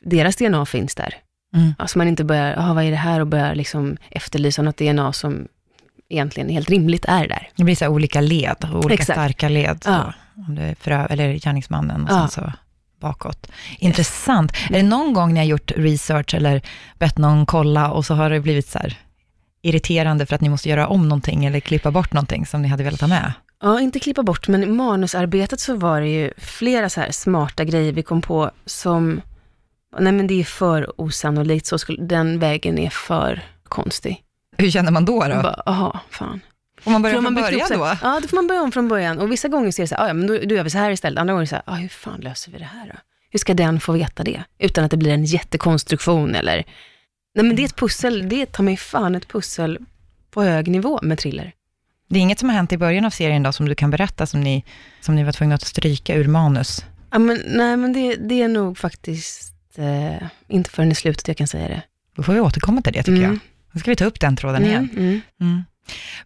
deras 0.00 0.36
DNA 0.36 0.66
finns 0.66 0.94
där. 0.94 1.14
Mm. 1.54 1.74
Alltså 1.78 1.98
man 1.98 2.08
inte 2.08 2.24
börjar, 2.24 2.56
aha, 2.56 2.74
vad 2.74 2.84
är 2.84 2.90
det 2.90 2.96
här, 2.96 3.20
och 3.20 3.26
börjar 3.26 3.54
liksom 3.54 3.96
efterlysa 4.10 4.62
något 4.62 4.76
DNA 4.76 5.12
som 5.12 5.48
egentligen 6.12 6.48
helt 6.48 6.70
rimligt 6.70 7.04
är 7.04 7.28
där. 7.28 7.48
Det 7.56 7.64
blir 7.64 7.76
så 7.76 7.88
olika 7.88 8.20
led, 8.20 8.56
olika 8.72 8.94
Exakt. 8.94 9.16
starka 9.18 9.48
led. 9.48 9.82
Ja. 9.86 10.12
Om 10.48 10.54
det 10.54 10.62
är 10.62 10.74
frö, 10.74 11.06
eller 11.06 11.32
gärningsmannen 11.32 12.02
och 12.04 12.10
Ja. 12.10 12.28
sen 12.28 12.28
så 12.44 12.52
bakåt. 13.00 13.46
Intressant. 13.78 14.52
Är 14.70 14.72
det 14.74 14.82
någon 14.82 15.12
gång 15.12 15.32
ni 15.34 15.40
har 15.40 15.46
gjort 15.46 15.72
research 15.76 16.34
eller 16.34 16.62
bett 16.98 17.18
någon 17.18 17.46
kolla 17.46 17.90
och 17.90 18.04
så 18.06 18.14
har 18.14 18.30
det 18.30 18.40
blivit 18.40 18.68
så 18.68 18.78
irriterande 19.62 20.26
för 20.26 20.34
att 20.34 20.40
ni 20.40 20.48
måste 20.48 20.68
göra 20.68 20.86
om 20.88 21.08
någonting 21.08 21.44
eller 21.44 21.60
klippa 21.60 21.90
bort 21.90 22.12
någonting 22.12 22.46
som 22.46 22.62
ni 22.62 22.68
hade 22.68 22.84
velat 22.84 23.00
ha 23.00 23.08
med? 23.08 23.32
Ja, 23.62 23.80
inte 23.80 23.98
klippa 23.98 24.22
bort, 24.22 24.48
men 24.48 24.62
i 24.62 24.66
manusarbetet 24.66 25.60
så 25.60 25.76
var 25.76 26.00
det 26.00 26.08
ju 26.08 26.32
flera 26.38 26.88
så 26.90 27.00
här 27.00 27.10
smarta 27.10 27.64
grejer 27.64 27.92
vi 27.92 28.02
kom 28.02 28.22
på 28.22 28.50
som, 28.66 29.20
nej 29.98 30.12
men 30.12 30.26
det 30.26 30.40
är 30.40 30.44
för 30.44 31.00
osannolikt, 31.00 31.66
så 31.66 31.78
skulle, 31.78 32.02
den 32.04 32.38
vägen 32.38 32.78
är 32.78 32.90
för 32.90 33.42
konstig. 33.68 34.16
Hur 34.62 34.70
känner 34.70 34.90
man 34.90 35.04
då? 35.04 35.20
då? 35.22 35.28
Man 35.28 35.42
bara, 35.42 35.62
aha, 35.66 36.00
fan. 36.10 36.40
Får 36.80 36.90
man 36.90 37.02
börja 37.02 37.14
Får 37.14 37.22
från 37.22 37.38
upp 37.38 37.44
början 37.44 37.68
då? 37.72 37.84
här- 37.84 37.98
Ja, 38.02 38.20
då 38.22 38.28
får 38.28 38.36
man 38.36 38.46
börja 38.46 38.62
om 38.62 38.72
från 38.72 38.88
början. 38.88 39.18
Och 39.18 39.32
vissa 39.32 39.48
gånger 39.48 39.70
så 39.70 39.82
är 39.82 39.84
det 39.84 39.88
så 39.88 39.94
här, 39.94 40.04
"Ah, 40.04 40.06
ja 40.06 40.14
men 40.14 40.26
då, 40.26 40.38
då 40.38 40.54
gör 40.54 40.64
vi 40.64 40.70
så 40.70 40.78
här 40.78 40.90
istället. 40.90 41.18
Andra 41.20 41.34
gånger 41.34 41.46
så 41.46 41.54
här, 41.54 41.62
ah, 41.66 41.74
hur 41.74 41.88
fan 41.88 42.20
löser 42.20 42.52
vi 42.52 42.58
det 42.58 42.64
här 42.64 42.86
då? 42.86 42.98
Hur 43.30 43.38
ska 43.38 43.54
den 43.54 43.80
få 43.80 43.92
veta 43.92 44.24
det? 44.24 44.44
Utan 44.58 44.84
att 44.84 44.90
det 44.90 44.96
blir 44.96 45.10
en 45.12 45.24
jättekonstruktion 45.24 46.34
eller, 46.34 46.56
nej 47.34 47.44
men 47.44 47.56
det 47.56 47.62
är 47.62 47.66
ett 47.66 47.76
pussel, 47.76 48.28
det 48.28 48.42
är 48.42 48.46
ta 48.46 48.62
mig 48.62 48.76
fan 48.76 49.14
ett 49.14 49.28
pussel 49.28 49.78
på 50.30 50.42
hög 50.42 50.68
nivå 50.68 51.00
med 51.02 51.18
thriller. 51.18 51.52
Det 52.08 52.18
är 52.18 52.20
inget 52.22 52.38
som 52.38 52.48
har 52.48 52.56
hänt 52.56 52.72
i 52.72 52.78
början 52.78 53.04
av 53.04 53.10
serien 53.10 53.42
då, 53.42 53.52
som 53.52 53.68
du 53.68 53.74
kan 53.74 53.90
berätta, 53.90 54.26
som 54.26 54.40
ni, 54.40 54.64
som 55.00 55.14
ni 55.14 55.24
var 55.24 55.32
tvungna 55.32 55.54
att 55.54 55.62
stryka 55.62 56.14
ur 56.14 56.28
manus? 56.28 56.84
Ja, 57.10 57.18
men, 57.18 57.40
nej, 57.46 57.76
men 57.76 57.92
det, 57.92 58.14
det 58.16 58.42
är 58.42 58.48
nog 58.48 58.78
faktiskt 58.78 59.54
eh, 59.76 60.26
inte 60.48 60.70
förrän 60.70 60.92
i 60.92 60.94
slutet 60.94 61.28
jag 61.28 61.36
kan 61.36 61.46
säga 61.46 61.68
det. 61.68 61.82
Då 62.16 62.22
får 62.22 62.32
vi 62.32 62.40
återkomma 62.40 62.82
till 62.82 62.92
det, 62.92 63.02
tycker 63.02 63.18
Mm. 63.24 63.30
jag. 63.30 63.38
Då 63.72 63.78
ska 63.80 63.90
vi 63.90 63.96
ta 63.96 64.04
upp 64.04 64.20
den 64.20 64.36
tråden 64.36 64.64
igen. 64.64 64.88
Mm, 64.92 65.04
mm. 65.08 65.20
Mm. 65.40 65.64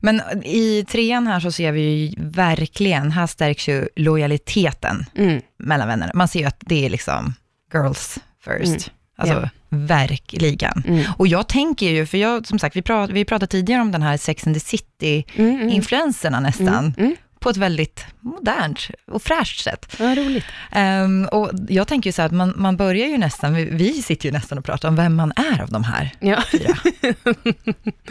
Men 0.00 0.20
i 0.44 0.84
trean 0.88 1.26
här 1.26 1.40
så 1.40 1.52
ser 1.52 1.72
vi 1.72 1.80
ju 1.80 2.14
verkligen, 2.18 3.10
här 3.12 3.26
stärks 3.26 3.68
ju 3.68 3.88
lojaliteten 3.96 5.06
Mm. 5.16 5.40
mellan 5.58 5.88
vänner. 5.88 6.10
Man 6.14 6.28
ser 6.28 6.40
ju 6.40 6.46
att 6.46 6.56
det 6.60 6.86
är 6.86 6.90
liksom 6.90 7.34
girls 7.74 8.18
first. 8.44 8.66
Mm. 8.66 8.80
Alltså 9.18 9.34
Ja. 9.42 9.48
verkligen. 9.68 10.82
Mm. 10.86 11.04
Och 11.18 11.26
jag 11.26 11.48
tänker 11.48 11.90
ju, 11.90 12.06
för 12.06 12.18
jag, 12.18 12.46
som 12.46 12.58
sagt, 12.58 12.76
vi 12.76 12.82
pratade, 12.82 13.12
vi 13.12 13.24
pratade 13.24 13.46
tidigare 13.50 13.82
om 13.82 13.92
den 13.92 14.02
här 14.02 14.16
Sex 14.16 14.46
and 14.46 14.56
the 14.56 14.60
City-influenserna 14.60 16.36
Mm, 16.38 16.46
mm. 16.46 16.66
nästan, 16.66 16.84
Mm, 16.84 16.94
mm. 16.98 17.16
På 17.40 17.50
ett 17.50 17.56
väldigt 17.56 18.06
modernt 18.20 18.80
och 19.06 19.22
fräscht 19.22 19.60
sätt. 19.60 19.96
Ja, 19.98 20.14
roligt. 20.14 20.44
Ehm, 20.72 21.28
och 21.32 21.50
jag 21.68 21.88
tänker 21.88 22.08
ju 22.08 22.12
så 22.12 22.22
här 22.22 22.26
att 22.26 22.34
man, 22.34 22.52
man 22.56 22.76
börjar 22.76 23.06
ju 23.06 23.18
nästan, 23.18 23.54
vi, 23.54 23.64
vi 23.64 23.92
sitter 24.02 24.26
ju 24.26 24.32
nästan 24.32 24.58
och 24.58 24.64
pratar 24.64 24.88
om 24.88 24.96
vem 24.96 25.14
man 25.14 25.32
är 25.36 25.62
av 25.62 25.68
de 25.70 25.84
här 25.84 26.10
Ja. 26.20 26.42
fyra. 26.52 26.74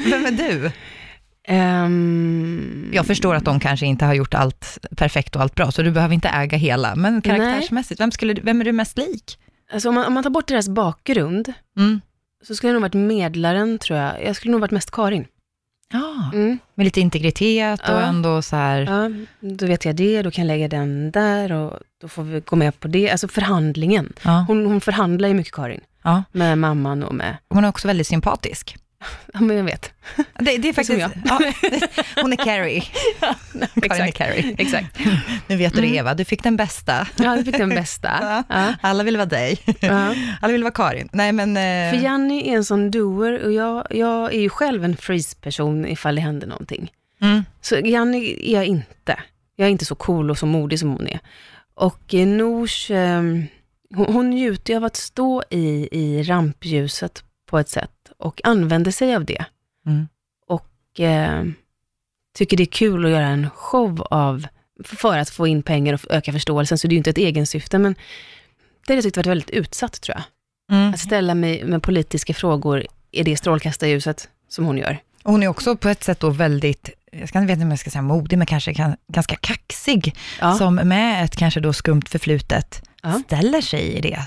vem 0.09 0.25
är 0.25 0.31
du? 0.31 0.71
Ehm, 1.47 2.89
Jag 2.93 3.05
förstår 3.05 3.35
att 3.35 3.45
de 3.45 3.59
kanske 3.59 3.85
inte 3.85 4.05
har 4.05 4.13
gjort 4.13 4.33
allt 4.33 4.77
perfekt 4.97 5.35
och 5.35 5.41
allt 5.41 5.55
bra, 5.55 5.71
så 5.71 5.81
du 5.81 5.91
behöver 5.91 6.13
inte 6.13 6.27
äga 6.29 6.57
hela, 6.57 6.95
men 6.95 7.21
karaktärsmässigt, 7.21 7.99
vem, 8.01 8.11
skulle, 8.11 8.33
vem 8.33 8.61
är 8.61 8.65
du 8.65 8.71
mest 8.71 8.97
lik? 8.97 9.39
Alltså 9.73 9.89
om 9.89 9.95
man, 9.95 10.05
om 10.05 10.13
man 10.13 10.23
tar 10.23 10.29
bort 10.29 10.47
deras 10.47 10.69
bakgrund, 10.69 11.53
Mm. 11.77 12.01
så 12.47 12.55
skulle 12.55 12.69
jag 12.69 12.73
nog 12.73 12.81
varit 12.81 13.07
medlaren, 13.07 13.79
tror 13.79 13.99
jag. 13.99 14.23
Jag 14.23 14.35
skulle 14.35 14.51
nog 14.51 14.61
varit 14.61 14.71
mest 14.71 14.91
Karin. 14.91 15.25
Ja, 15.93 16.29
Mm. 16.33 16.57
med 16.75 16.83
lite 16.85 17.01
integritet 17.01 17.79
och 17.79 17.85
Ja. 17.95 18.01
ändå 18.01 18.41
så 18.41 18.55
här, 18.55 18.81
Ja, 18.81 19.09
då 19.39 19.65
vet 19.67 19.85
jag 19.85 19.95
det, 19.95 20.21
då 20.21 20.31
kan 20.31 20.43
jag 20.47 20.47
lägga 20.47 20.67
den 20.67 21.11
där 21.11 21.51
och 21.51 21.79
då 22.01 22.07
får 22.07 22.23
vi 22.23 22.39
gå 22.39 22.55
med 22.55 22.79
på 22.79 22.87
det. 22.87 23.11
Alltså 23.11 23.27
förhandlingen. 23.27 24.13
ja, 24.23 24.45
Hon, 24.47 24.65
hon 24.65 24.81
förhandlar 24.81 25.27
ju 25.29 25.33
mycket, 25.35 25.53
Karin. 25.53 25.81
ja. 26.03 26.23
Med 26.31 26.57
mamman 26.57 27.03
och 27.03 27.15
med, 27.15 27.37
Hon 27.49 27.63
är 27.65 27.69
också 27.69 27.87
väldigt 27.87 28.07
sympatisk. 28.07 28.75
Ja 29.33 29.41
men 29.41 29.57
jag 29.57 29.63
vet. 29.63 29.93
Det, 30.39 30.57
det 30.57 30.69
är 30.69 30.73
faktiskt, 30.73 31.01
som 31.01 31.11
ja, 31.25 31.39
hon 32.21 32.33
är 32.33 32.37
Carrie. 32.37 32.81
Karin 33.81 34.01
är 34.07 34.11
Carrie. 34.11 34.55
Exakt. 34.57 34.99
Nu 35.47 35.55
vet 35.55 35.73
du 35.73 35.81
det 35.81 35.87
Eva, 35.87 36.13
du 36.13 36.25
fick 36.25 36.43
den 36.43 36.55
bästa. 36.57 37.07
Ja, 37.15 37.35
du 37.35 37.43
fick 37.43 37.57
den 37.57 37.69
bästa. 37.69 38.43
Ja. 38.49 38.73
Alla 38.81 39.03
vill 39.03 39.17
vara 39.17 39.25
dig. 39.25 39.59
Ja. 39.79 40.15
Alla 40.41 40.51
vill 40.53 40.63
vara 40.63 40.73
Karin. 40.73 41.09
Nej 41.11 41.31
men... 41.31 41.55
För 41.55 41.97
Eh, 41.97 42.03
Janni 42.03 42.49
är 42.49 42.55
en 42.55 42.65
sån 42.65 42.91
doer 42.91 43.43
och 43.45 43.51
jag, 43.53 43.87
jag 43.89 44.33
är 44.33 44.39
ju 44.39 44.49
själv 44.49 44.83
en 44.85 44.97
freeze-person 44.97 45.85
ifall 45.87 46.15
det 46.15 46.21
händer 46.21 46.47
någonting. 46.47 46.91
mm, 47.21 47.43
Så 47.61 47.75
Janni 47.75 48.39
är 48.51 48.53
jag 48.53 48.65
inte. 48.65 49.19
Jag 49.55 49.65
är 49.67 49.71
inte 49.71 49.85
så 49.85 49.95
cool 49.95 50.29
och 50.31 50.37
så 50.37 50.45
modig 50.45 50.79
som 50.79 50.89
hon 50.89 51.07
är. 51.07 51.19
Och 51.75 52.13
eh, 52.13 52.27
Noosh, 52.27 52.91
eh, 52.91 53.21
hon, 53.95 54.13
hon 54.13 54.29
njuter 54.29 54.73
ju 54.73 54.77
av 54.77 54.83
att 54.83 54.95
stå 54.95 55.43
i, 55.49 55.87
i 55.91 56.23
rampljuset 56.23 57.23
på 57.49 57.59
ett 57.59 57.69
sätt 57.69 57.91
och 58.17 58.41
använder 58.43 58.91
sig 58.91 59.15
av 59.15 59.25
det. 59.25 59.45
Mm. 59.85 60.07
Och 60.47 60.99
eh, 60.99 61.43
tycker 62.37 62.57
det 62.57 62.63
är 62.63 62.67
kul 62.71 63.05
att 63.05 63.11
göra 63.11 63.27
en 63.27 63.49
show 63.49 64.01
av, 64.11 64.47
för 64.83 65.17
att 65.17 65.29
få 65.29 65.47
in 65.47 65.63
pengar 65.63 65.93
och 65.93 65.99
öka 66.09 66.31
förståelsen, 66.31 66.77
så 66.77 66.87
det 66.87 66.91
är 66.91 66.95
ju 66.95 66.97
inte 66.97 67.09
ett 67.09 67.17
egensyfte, 67.17 67.77
men 67.79 67.95
det 68.87 68.93
har 68.93 68.95
jag 68.95 69.03
tyckt 69.03 69.17
varit 69.17 69.27
väldigt 69.27 69.49
utsatt 69.49 70.01
tror 70.01 70.17
jag. 70.17 70.23
Mm. 70.77 70.93
Att 70.93 70.99
ställa 70.99 71.35
mig 71.35 71.63
med 71.63 71.83
politiska 71.83 72.33
frågor 72.33 72.85
i 73.11 73.23
det 73.23 73.37
strålkastarljuset 73.37 74.29
som 74.49 74.65
hon 74.65 74.77
gör. 74.77 74.97
Och 75.23 75.31
Hon 75.31 75.43
är 75.43 75.47
också 75.47 75.75
på 75.77 75.89
ett 75.89 76.03
sätt 76.03 76.19
då 76.19 76.29
väldigt, 76.29 76.89
jag 77.11 77.29
ska 77.29 77.39
inte 77.39 77.53
veta 77.53 77.63
om 77.63 77.69
jag 77.69 77.79
ska 77.79 77.89
säga 77.89 78.01
modig, 78.01 78.37
men 78.37 78.47
kanske 78.47 78.73
kan, 78.73 78.95
ganska 79.07 79.35
kaxig, 79.35 80.15
Ja. 80.39 80.53
som 80.57 80.75
med 80.75 81.25
ett 81.25 81.35
kanske 81.35 81.59
då 81.59 81.73
skumt 81.73 82.01
förflutet 82.09 82.81
Ja. 83.03 83.21
ställer 83.25 83.61
sig 83.61 83.81
i 83.81 84.01
det 84.01 84.19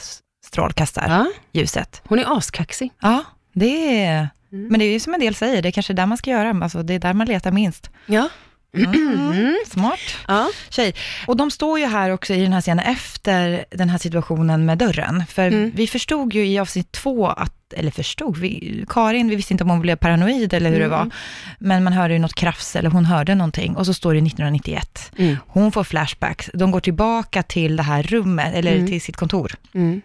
strålkastarljuset. 0.47 2.01
Ja, 2.03 2.09
hon 2.09 2.19
är 2.19 2.37
askaxig. 2.39 2.93
Ja, 3.01 3.25
det 3.59 4.05
är, 4.05 4.29
Mm. 4.53 4.67
men 4.69 4.81
det 4.81 4.87
är 4.87 4.93
ju 4.93 5.01
som 5.01 5.15
en 5.15 5.21
del 5.21 5.35
säger, 5.35 5.63
det 5.63 5.69
är 5.69 5.73
kanske 5.73 5.93
där 5.93 6.07
man 6.07 6.19
ska 6.19 6.31
göra, 6.31 6.63
alltså 6.65 6.83
det 6.83 6.95
är 6.95 6.99
där 6.99 7.13
man 7.15 7.27
letar 7.27 7.51
minst. 7.53 7.91
Ja. 8.07 8.29
Mm. 8.77 9.57
Smart 9.67 9.99
Ja. 10.29 10.49
tjej. 10.71 10.95
Och 11.27 11.37
de 11.37 11.51
står 11.51 11.79
ju 11.79 11.87
här 11.87 12.11
också 12.11 12.35
i 12.35 12.41
den 12.43 12.53
här 12.53 12.61
scenen 12.61 12.85
efter 12.87 13.65
den 13.71 13.89
här 13.89 13.99
situationen 13.99 14.67
med 14.67 14.79
dörren. 14.79 15.25
För 15.29 15.47
Mm. 15.49 15.73
vi 15.75 15.87
förstod 15.87 16.35
ju 16.35 16.47
i 16.47 16.59
avsnitt 16.59 16.93
två 16.93 17.27
att, 17.27 17.73
eller 17.73 17.91
förstod, 17.91 18.37
vi, 18.37 18.85
Karin, 18.89 19.29
vi 19.29 19.37
visste 19.37 19.55
inte 19.55 19.65
om 19.65 19.71
hon 19.71 19.81
blev 19.81 19.97
paranoid 19.97 20.55
eller 20.55 20.71
hur 20.71 20.79
det 20.79 20.85
Mm. 20.85 20.99
var. 20.99 21.11
Men 21.59 21.85
man 21.85 21.93
hörde 21.93 22.15
ju 22.15 22.19
något 22.21 22.35
krafs 22.35 22.77
eller 22.77 22.91
hon 22.91 23.05
hörde 23.05 23.35
någonting. 23.35 23.77
Och 23.77 23.87
så 23.87 23.95
står 23.95 24.15
det 24.15 24.21
1991. 24.21 25.13
Mm. 25.19 25.37
Hon 25.47 25.73
får 25.73 25.85
flashbacks. 25.85 26.51
De 26.55 26.71
går 26.71 26.81
tillbaka 26.81 27.43
till 27.43 27.77
det 27.77 27.83
här 27.83 28.03
rummet, 28.03 28.55
eller 28.55 28.75
Mm. 28.75 28.87
till 28.87 29.01
sitt 29.01 29.17
kontor. 29.17 29.53
Mm. 29.75 30.01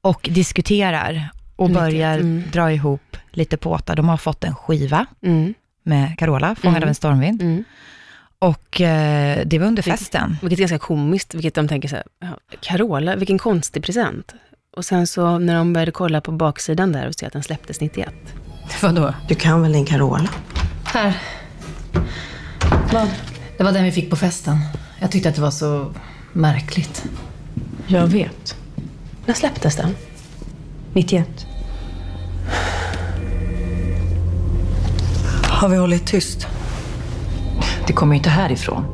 Och 0.00 0.28
diskuterar 0.32 1.28
och 1.60 1.70
91, 1.70 1.82
börjar 1.82 2.14
mm. 2.18 2.42
dra 2.52 2.72
ihop 2.72 3.16
lite 3.30 3.56
påtar. 3.56 3.96
De 3.96 4.08
har 4.08 4.16
fått 4.16 4.44
en 4.44 4.54
skiva 4.54 5.06
Mm. 5.22 5.54
med 5.82 6.18
Carola, 6.18 6.54
Fångad 6.54 6.76
Mm. 6.76 6.82
av 6.82 6.88
en 6.88 6.94
stormvind. 6.94 7.42
Mm. 7.42 7.64
Och 8.38 8.80
eh, 8.80 9.42
det 9.46 9.58
var 9.58 9.66
under 9.66 9.82
festen. 9.82 10.36
Vilket 10.42 10.58
är 10.58 10.60
ganska 10.60 10.78
komiskt, 10.78 11.34
vilket 11.34 11.54
de 11.54 11.68
tänker 11.68 11.88
så 11.88 11.96
här, 11.96 12.04
"Ja, 12.20 12.28
Carola, 12.60 13.16
vilken 13.16 13.38
konstig 13.38 13.82
present. 13.84 14.34
Och 14.76 14.84
sen 14.84 15.06
så 15.06 15.38
när 15.38 15.54
de 15.54 15.72
började 15.72 15.92
kolla 15.92 16.20
på 16.20 16.32
baksidan 16.32 16.92
där 16.92 17.06
och 17.08 17.14
se 17.14 17.26
att 17.26 17.32
den 17.32 17.42
släpptes 17.42 17.80
91. 17.80 18.14
Vadå? 18.82 19.14
Du 19.28 19.34
kan 19.34 19.62
väl 19.62 19.72
din 19.72 19.86
Carola? 19.86 20.28
Här. 20.84 21.14
Vad? 22.92 23.08
Det 23.58 23.64
var 23.64 23.72
den 23.72 23.84
vi 23.84 23.92
fick 23.92 24.10
på 24.10 24.16
festen. 24.16 24.56
Jag 25.00 25.10
tyckte 25.10 25.28
att 25.28 25.34
det 25.34 25.40
var 25.40 25.50
så 25.50 25.92
märkligt. 26.32 27.04
Jag 27.86 28.06
vet. 28.06 28.56
När 29.26 29.34
släpptes 29.34 29.76
den? 29.76 29.94
91. 30.92 31.46
Har 35.44 35.68
vi 35.68 35.76
hållit 35.76 36.06
tyst? 36.06 36.46
Det 37.86 37.92
kommer 37.92 38.14
ju 38.14 38.16
inte 38.16 38.30
härifrån. 38.30 38.84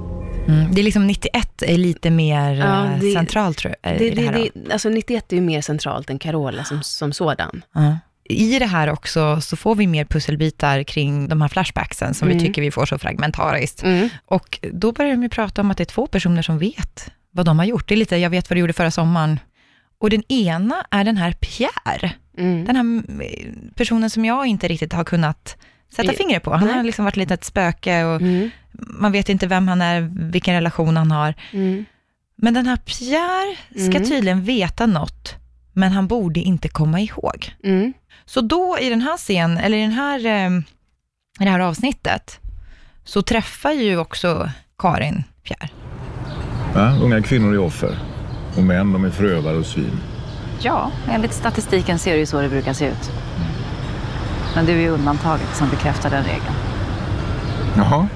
Mm. 0.48 0.74
Det 0.74 0.80
är 0.80 0.82
liksom 0.84 1.06
91 1.06 1.62
är 1.62 1.78
lite 1.78 2.10
mer 2.10 2.54
Ja, 2.54 2.84
eh, 2.86 2.98
det- 3.00 3.12
centralt 3.12 3.58
tror 3.58 3.74
jag. 3.82 3.98
Det, 3.98 4.10
det 4.10 4.50
det, 4.54 4.72
alltså 4.72 4.88
91 4.88 5.32
är 5.32 5.36
ju 5.36 5.42
mer 5.42 5.60
centralt 5.60 6.10
än 6.10 6.18
Carola 6.18 6.64
som, 6.64 6.82
som 6.82 7.12
sådan. 7.12 7.62
Ja. 7.74 7.98
I 8.28 8.58
det 8.58 8.66
här 8.66 8.90
också 8.90 9.40
så 9.40 9.56
får 9.56 9.74
vi 9.74 9.86
mer 9.86 10.04
pusselbitar 10.04 10.82
kring 10.82 11.28
de 11.28 11.40
här 11.42 11.48
flashbacksen 11.48 12.14
som 12.14 12.28
Mm. 12.28 12.38
vi 12.38 12.46
tycker 12.46 12.62
vi 12.62 12.70
får 12.70 12.86
så 12.86 12.98
fragmentariskt. 12.98 13.82
Mm. 13.82 14.08
Och 14.26 14.58
då 14.72 14.92
börjar 14.92 15.10
de 15.10 15.22
ju 15.22 15.28
prata 15.28 15.60
om 15.60 15.70
att 15.70 15.76
det 15.76 15.82
är 15.82 15.84
två 15.84 16.06
personer 16.06 16.42
som 16.42 16.58
vet 16.58 17.10
vad 17.30 17.46
de 17.46 17.58
har 17.58 17.66
gjort. 17.66 17.88
Det 17.88 17.94
är 17.94 17.96
lite, 17.96 18.16
jag 18.16 18.30
vet 18.30 18.50
vad 18.50 18.56
du 18.56 18.60
gjorde 18.60 18.72
förra 18.72 18.90
sommaren. 18.90 19.40
Och 20.00 20.10
den 20.10 20.22
ena 20.32 20.86
är 20.90 21.04
den 21.04 21.16
här 21.16 21.32
Pierre, 21.32 22.12
Mm. 22.38 22.64
den 22.64 22.76
här 22.76 23.02
eh, 23.24 23.52
personen 23.74 24.10
som 24.10 24.24
jag 24.24 24.46
inte 24.46 24.68
riktigt 24.68 24.92
har 24.92 25.04
kunnat 25.04 25.56
sätta 25.94 26.12
Eh, 26.12 26.16
fingret 26.16 26.42
på. 26.42 26.54
Han 26.54 26.66
nej. 26.68 26.76
har 26.76 26.82
liksom 26.84 27.04
varit 27.04 27.16
lite 27.16 27.34
ett 27.34 27.44
spöke 27.44 28.04
och 28.04 28.20
Mm. 28.20 28.50
man 28.72 29.12
vet 29.12 29.28
inte 29.28 29.46
vem 29.46 29.68
han 29.68 29.82
är, 29.82 30.00
vilken 30.30 30.54
relation 30.54 30.96
han 30.96 31.10
har. 31.10 31.34
Mm. 31.52 31.84
Men 32.36 32.54
den 32.54 32.66
här 32.66 32.76
Pierre 32.76 33.56
ska 33.88 33.96
Mm. 33.96 34.08
tydligen 34.08 34.42
veta 34.42 34.86
något, 34.86 35.34
men 35.72 35.92
han 35.92 36.06
borde 36.06 36.40
inte 36.40 36.68
komma 36.68 37.00
ihåg. 37.00 37.54
Mm. 37.64 37.92
Så 38.24 38.40
då 38.40 38.78
i 38.80 38.90
den 38.90 39.00
här 39.00 39.16
scenen, 39.16 39.58
eller 39.58 39.78
i, 39.78 39.80
den 39.80 39.92
här, 39.92 40.26
eh, 40.26 40.50
i 41.40 41.44
det 41.44 41.50
här 41.50 41.60
avsnittet, 41.60 42.40
så 43.04 43.22
träffar 43.22 43.72
ju 43.72 43.98
också 43.98 44.50
Karin 44.78 45.24
Pierre. 45.42 45.68
Ja, 46.74 46.98
unga 47.02 47.22
kvinnor 47.22 47.54
är 47.54 47.58
offer. 47.58 47.98
Och 48.56 48.62
män, 48.62 48.92
de 48.92 49.04
är 49.04 49.10
förövare 49.10 49.56
och 49.56 49.66
svin. 49.66 49.98
Ja, 50.60 50.90
enligt 51.10 51.32
statistiken 51.32 51.98
ser 51.98 52.12
det 52.12 52.18
ju 52.18 52.26
så 52.26 52.40
det 52.40 52.48
brukar 52.48 52.72
se 52.72 52.86
ut. 52.86 53.12
Men 54.54 54.66
du 54.66 54.72
är 54.72 54.80
ju 54.80 54.88
undantaget 54.88 55.56
som 55.56 55.68
bekräftar 55.68 56.10
den 56.10 56.24
regeln. 56.24 56.54
Jaha. 57.76 58.08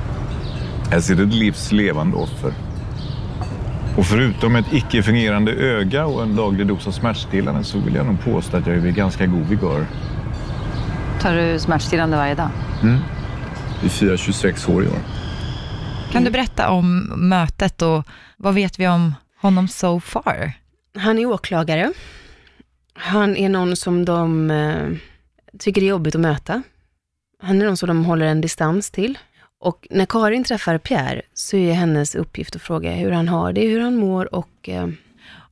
Här 0.90 1.00
ser 1.00 1.14
du 1.14 1.22
ett 1.22 1.34
livs 1.34 1.72
levande 1.72 2.16
offer. 2.16 2.52
Och 3.96 4.06
förutom 4.06 4.56
ett 4.56 4.72
icke-fungerande 4.72 5.52
öga 5.52 6.06
och 6.06 6.22
en 6.22 6.36
daglig 6.36 6.66
dos 6.66 6.86
av 6.86 6.90
smärtstillande 6.90 7.64
så 7.64 7.78
vill 7.78 7.94
jag 7.94 8.06
nog 8.06 8.24
påstå 8.24 8.56
att 8.56 8.66
jag 8.66 8.76
är 8.76 8.80
vid 8.80 8.94
ganska 8.94 9.26
god 9.26 9.46
vigör. 9.46 9.86
Tar 11.20 11.34
du 11.34 11.58
smärtstillande 11.58 12.16
varje 12.16 12.34
dag? 12.34 12.50
Mm. 12.82 12.98
Vi 13.82 13.88
firar 13.88 14.16
26 14.16 14.68
år 14.68 14.84
i 14.84 14.86
år. 14.86 14.98
Kan 16.12 16.24
du 16.24 16.30
berätta 16.30 16.70
om 16.70 17.12
mötet 17.28 17.82
och 17.82 18.06
vad 18.36 18.54
vet 18.54 18.78
vi 18.78 18.88
om 18.88 19.14
honom 19.40 19.68
so 19.68 20.00
far? 20.00 20.52
Han 20.98 21.18
är 21.18 21.26
åklagare. 21.26 21.92
Han 23.00 23.36
är 23.36 23.48
någon 23.48 23.76
som 23.76 24.04
de 24.04 24.50
eh, 24.50 24.88
tycker 25.58 25.80
det 25.80 25.86
är 25.86 25.88
jobbigt 25.88 26.14
att 26.14 26.20
möta. 26.20 26.62
Han 27.42 27.62
är 27.62 27.66
någon 27.66 27.76
som 27.76 27.86
de 27.88 28.04
håller 28.04 28.26
en 28.26 28.40
distans 28.40 28.90
till. 28.90 29.18
Och 29.60 29.86
när 29.90 30.06
Karin 30.06 30.44
träffar 30.44 30.78
Pierre 30.78 31.22
så 31.34 31.56
är 31.56 31.72
hennes 31.72 32.14
uppgift 32.14 32.56
att 32.56 32.62
fråga 32.62 32.92
hur 32.92 33.10
han 33.10 33.28
har 33.28 33.52
det, 33.52 33.66
hur 33.68 33.80
han 33.80 33.96
mår 33.96 34.34
och... 34.34 34.68
Eh, 34.68 34.88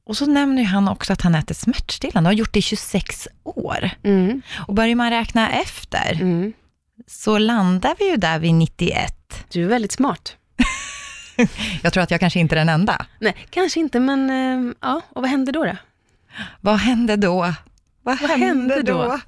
Och 0.04 0.16
så 0.16 0.26
nämner 0.26 0.62
han 0.64 0.88
också 0.88 1.12
att 1.12 1.22
han 1.22 1.34
äter 1.34 1.54
smärtstillande 1.54 2.28
och 2.28 2.32
har 2.34 2.38
gjort 2.38 2.52
det 2.52 2.58
i 2.58 2.62
26 2.62 3.28
år. 3.44 3.90
mm, 4.02 4.42
Och 4.68 4.74
börjar 4.74 4.94
man 4.94 5.10
räkna 5.10 5.50
efter 5.50 6.12
mm. 6.12 6.52
så 7.06 7.38
landar 7.38 7.94
vi 7.98 8.10
ju 8.10 8.16
där 8.16 8.38
vid 8.38 8.54
91. 8.54 9.14
Du 9.52 9.64
är 9.64 9.68
väldigt 9.68 9.92
smart. 9.92 10.36
Jag 11.82 11.92
tror 11.92 12.02
att 12.02 12.10
jag 12.10 12.20
kanske 12.20 12.40
inte 12.40 12.54
är 12.54 12.58
den 12.58 12.68
enda. 12.68 13.06
Nej, 13.20 13.34
kanske 13.50 13.80
inte, 13.80 14.00
men 14.00 14.30
eh, 14.30 14.74
ja, 14.80 15.00
och 15.12 15.22
vad 15.22 15.30
hände 15.30 15.52
då? 15.52 15.64
då? 15.64 15.76
Vad 16.60 16.76
hände 16.76 17.16
då? 17.16 17.54
Vad, 18.02 18.18
hände, 18.18 18.46
hände 18.46 18.82
då? 18.82 19.02
då? 19.02 19.20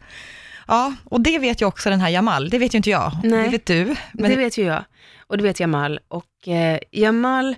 Ja, 0.67 0.95
och 1.05 1.21
det 1.21 1.39
vet 1.39 1.63
ju 1.63 1.67
också 1.67 1.91
den 1.91 2.01
här 2.01 2.09
Jamal. 2.09 2.51
Det 2.51 2.59
vet 2.59 2.75
ju 2.75 2.77
inte 2.77 2.91
jag. 2.91 3.13
Nej. 3.25 3.45
Det 3.45 3.51
vet 3.51 3.67
du. 3.67 3.97
Men 4.13 4.31
det 4.31 4.37
vet 4.37 4.59
ju 4.59 4.65
jag. 4.65 4.85
Och 5.27 5.37
det 5.37 5.43
vet 5.43 5.61
Jamal. 5.61 6.01
Och 6.09 6.49
eh, 6.49 6.79
Jamal, 6.91 7.57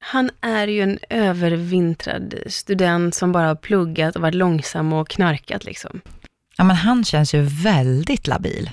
han 0.00 0.30
är 0.40 0.68
ju 0.68 0.82
en 0.82 0.98
övervintrad 1.10 2.34
student 2.46 3.14
som 3.14 3.32
bara 3.32 3.46
har 3.46 3.54
pluggat 3.54 4.16
och 4.16 4.22
varit 4.22 4.34
långsam 4.34 4.92
och 4.92 5.08
knarkat 5.08 5.64
liksom. 5.64 6.00
Ja, 6.56 6.64
men 6.64 6.76
han 6.76 7.04
känns 7.04 7.34
ju 7.34 7.42
väldigt 7.42 8.26
labil. 8.26 8.70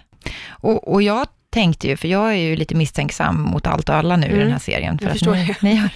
Och, 0.48 0.94
och 0.94 1.02
jag 1.02 1.28
tänkte 1.56 1.88
ju, 1.88 1.98
för 1.98 2.08
jag 2.08 2.32
är 2.32 2.36
ju 2.38 2.56
lite 2.56 2.76
misstänksam 2.76 3.42
mot 3.42 3.68
allt 3.68 3.90
och 3.90 3.96
alla 3.96 4.16
nu 4.16 4.26
i 4.28 4.30
Mm. 4.30 4.40
den 4.40 4.52
här 4.52 4.60
serien, 4.60 4.98
för 5.00 5.06
Jag 5.06 5.16
att 5.16 5.62
ni, 5.62 5.70
ni, 5.70 5.76
har, 5.76 5.90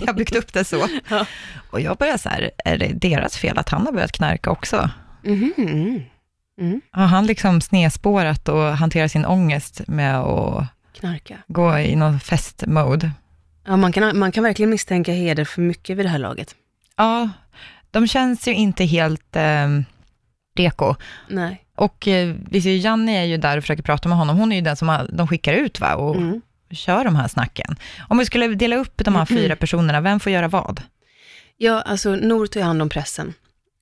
ni 0.00 0.06
har 0.06 0.12
byggt 0.14 0.36
upp 0.36 0.52
det 0.52 0.64
så. 0.64 0.86
Ja. 1.10 1.26
Och 1.70 1.80
jag 1.80 1.96
börjar 1.96 2.16
så 2.16 2.28
här, 2.28 2.50
är 2.64 2.78
det 2.78 2.92
deras 2.92 3.36
fel 3.36 3.58
att 3.58 3.68
han 3.68 3.86
har 3.86 3.92
börjat 3.92 4.12
knarka 4.12 4.50
också? 4.50 4.90
Mhm. 5.24 5.52
Mm. 6.60 6.80
Har 6.90 7.06
han 7.06 7.26
liksom 7.26 7.60
snedspårat 7.60 8.48
och 8.48 8.62
hanterar 8.76 9.08
sin 9.08 9.24
ångest 9.26 9.80
med 9.86 10.18
att 10.20 10.66
Knarka. 11.00 11.36
gå 11.46 11.78
i 11.78 11.96
någon 11.96 12.20
festmode? 12.20 13.10
Ja, 13.66 13.76
man 13.76 13.92
kan, 13.92 14.18
man 14.18 14.32
kan 14.32 14.44
verkligen 14.44 14.70
misstänka 14.70 15.12
Heder 15.12 15.44
för 15.44 15.62
mycket 15.62 15.96
vid 15.96 16.04
det 16.06 16.10
här 16.10 16.18
laget. 16.18 16.54
Ja, 16.96 17.28
de 17.90 18.06
känns 18.08 18.48
ju 18.48 18.54
inte 18.54 18.84
helt 18.84 19.36
eh, 19.36 19.68
reko. 20.56 20.94
Nej. 21.28 21.62
Och 21.80 22.08
eh, 22.08 22.34
vi 22.50 22.62
ser 22.62 22.70
ju, 22.70 22.76
Janni 22.76 23.16
är 23.16 23.24
ju 23.24 23.36
där 23.36 23.56
och 23.56 23.62
försöker 23.62 23.82
prata 23.82 24.08
med 24.08 24.18
honom. 24.18 24.36
Hon 24.38 24.52
är 24.52 24.56
ju 24.56 24.62
den 24.62 24.76
som 24.76 25.06
de 25.12 25.28
skickar 25.28 25.52
ut 25.52 25.80
va? 25.80 25.94
och 25.94 26.16
Mm. 26.16 26.40
kör 26.70 27.04
de 27.04 27.16
här 27.16 27.28
snacken. 27.28 27.76
Om 28.08 28.18
vi 28.18 28.24
skulle 28.24 28.48
dela 28.48 28.76
upp 28.76 29.04
de 29.04 29.14
här 29.14 29.24
fyra 29.26 29.56
personerna, 29.56 30.00
vem 30.00 30.20
får 30.20 30.32
göra 30.32 30.48
vad? 30.48 30.82
Ja, 31.56 31.80
alltså 31.80 32.10
Nor 32.16 32.46
tar 32.46 32.60
hand 32.60 32.82
om 32.82 32.88
pressen 32.88 33.34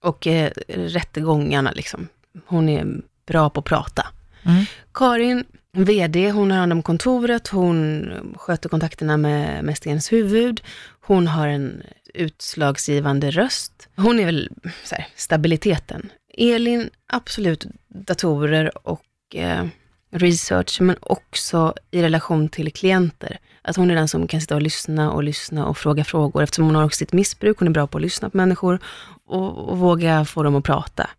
och 0.02 0.26
eh, 0.26 0.50
rättegångarna 0.68 1.72
liksom. 1.72 2.08
Hon 2.46 2.68
är 2.68 2.86
bra 3.26 3.50
på 3.50 3.60
att 3.60 3.66
prata. 3.66 4.06
Mm. 4.42 4.64
Karin, 4.94 5.44
VD, 5.72 6.30
hon 6.30 6.50
har 6.50 6.58
hand 6.58 6.72
om 6.72 6.82
kontoret, 6.82 7.48
hon 7.48 8.10
sköter 8.36 8.68
kontakterna 8.68 9.16
med, 9.16 9.64
med 9.64 9.76
Stens 9.76 10.12
huvud, 10.12 10.60
hon 11.00 11.26
har 11.26 11.48
en 11.48 11.82
utslagsgivande 12.14 13.30
röst. 13.30 13.88
Hon 13.96 14.20
är 14.20 14.26
väl 14.26 14.50
så 14.84 14.94
här, 14.94 15.06
stabiliteten. 15.16 16.10
Elin, 16.38 16.90
absolut 17.06 17.66
datorer 17.88 18.88
och 18.88 19.02
eh, 19.34 19.66
research, 20.10 20.80
men 20.80 20.96
också 21.00 21.74
i 21.90 22.02
relation 22.02 22.48
till 22.48 22.72
klienter. 22.72 23.38
Att 23.62 23.76
hon 23.76 23.90
är 23.90 23.94
den 23.94 24.08
som 24.08 24.26
kan 24.26 24.40
sitta 24.40 24.54
och 24.54 24.62
lyssna 24.62 25.12
och 25.12 25.22
lyssna 25.22 25.66
och 25.66 25.78
fråga 25.78 26.04
frågor, 26.04 26.42
eftersom 26.42 26.64
hon 26.64 26.74
har 26.74 26.84
också 26.84 26.98
sitt 26.98 27.12
missbruk, 27.12 27.58
hon 27.58 27.68
är 27.68 27.72
bra 27.72 27.86
på 27.86 27.98
att 27.98 28.02
lyssna 28.02 28.30
på 28.30 28.36
människor 28.36 28.78
och, 29.26 29.68
och 29.68 29.78
våga 29.78 30.24
få 30.24 30.42
dem 30.42 30.56
att 30.56 30.64
prata. 30.64 31.10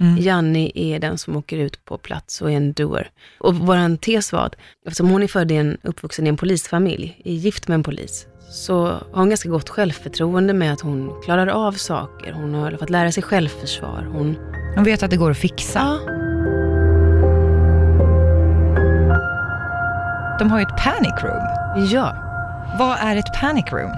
Mm. 0.00 0.18
Janni 0.18 0.72
är 0.74 0.98
den 0.98 1.18
som 1.18 1.36
åker 1.36 1.58
ut 1.58 1.84
på 1.84 1.98
plats 1.98 2.42
och 2.42 2.50
är 2.50 2.56
en 2.56 2.72
doer. 2.72 3.10
Och 3.38 3.54
vår 3.54 3.96
tes 3.96 4.32
var 4.32 4.46
att 4.46 4.54
eftersom 4.86 5.08
hon 5.08 5.22
är 5.22 5.26
född 5.26 5.52
i 5.52 5.56
en, 5.56 5.78
uppvuxen 5.82 6.26
i 6.26 6.28
en 6.28 6.36
polisfamilj, 6.36 7.20
är 7.24 7.32
gift 7.32 7.68
med 7.68 7.74
en 7.74 7.82
polis, 7.82 8.26
så 8.50 8.86
har 8.86 9.00
hon 9.12 9.28
ganska 9.28 9.48
gott 9.48 9.68
självförtroende 9.68 10.52
med 10.54 10.72
att 10.72 10.80
hon 10.80 11.22
klarar 11.24 11.46
av 11.46 11.72
saker. 11.72 12.32
Hon 12.32 12.54
har 12.54 12.70
fått 12.72 12.90
lära 12.90 13.12
sig 13.12 13.22
självförsvar. 13.22 14.08
Hon, 14.12 14.36
Hon 14.74 14.84
vet 14.84 15.02
att 15.02 15.10
det 15.10 15.16
går 15.16 15.30
att 15.30 15.36
fixa. 15.38 15.78
ja, 15.78 15.98
De 20.38 20.50
har 20.50 20.58
ju 20.58 20.62
ett 20.62 20.76
panic 20.84 21.14
room. 21.22 21.86
ja. 21.90 22.16
Vad 22.78 22.98
är 23.00 23.16
ett 23.16 23.32
panic 23.40 23.64
room? 23.72 23.92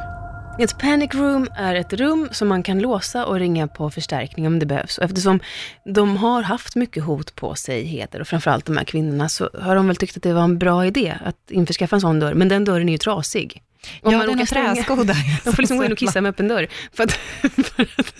Ett 0.59 0.79
panic 0.79 1.15
room 1.15 1.49
är 1.57 1.75
ett 1.75 1.93
rum 1.93 2.29
som 2.33 2.49
man 2.49 2.63
kan 2.63 2.79
låsa 2.79 3.27
och 3.27 3.37
ringa 3.39 3.69
på 3.69 3.91
förstärkning 3.91 4.47
om 4.47 4.59
det 4.59 4.67
behövs. 4.67 4.99
Och 4.99 5.05
eftersom 5.05 5.41
de 5.95 6.17
har 6.17 6.43
haft 6.43 6.77
mycket 6.77 7.05
hot 7.05 7.35
på 7.35 7.55
sig, 7.55 7.85
Heder, 7.85 8.21
och 8.21 8.27
framförallt 8.29 8.67
de 8.67 8.77
här 8.77 8.85
kvinnorna, 8.85 9.29
så 9.29 9.51
har 9.61 9.77
de 9.77 9.87
väl 9.87 9.97
tyckt 9.97 10.17
att 10.17 10.23
det 10.23 10.33
var 10.33 10.43
en 10.45 10.59
bra 10.59 10.87
idé 10.87 11.15
att 11.25 11.51
införskaffa 11.51 11.97
en 11.97 12.01
sån 12.01 12.21
dörr. 12.21 12.35
Men 12.35 12.49
den 12.49 12.65
dörren 12.65 12.89
är 12.89 12.93
ju 12.93 12.99
trasig. 12.99 13.63
Om 14.03 14.12
ja, 14.12 14.18
man 14.18 14.27
det 14.27 14.33
är 14.33 15.05
där. 15.05 15.44
De 15.44 15.53
får 15.53 15.62
liksom 15.62 15.79
gå 15.79 15.85
in 15.85 15.92
och 15.92 15.99
kissa 15.99 16.20
med 16.20 16.31
öppen 16.31 16.49
dörr. 16.49 16.68
För 16.92 17.05
att, 17.05 17.12
för 17.66 17.83
att, 17.99 18.14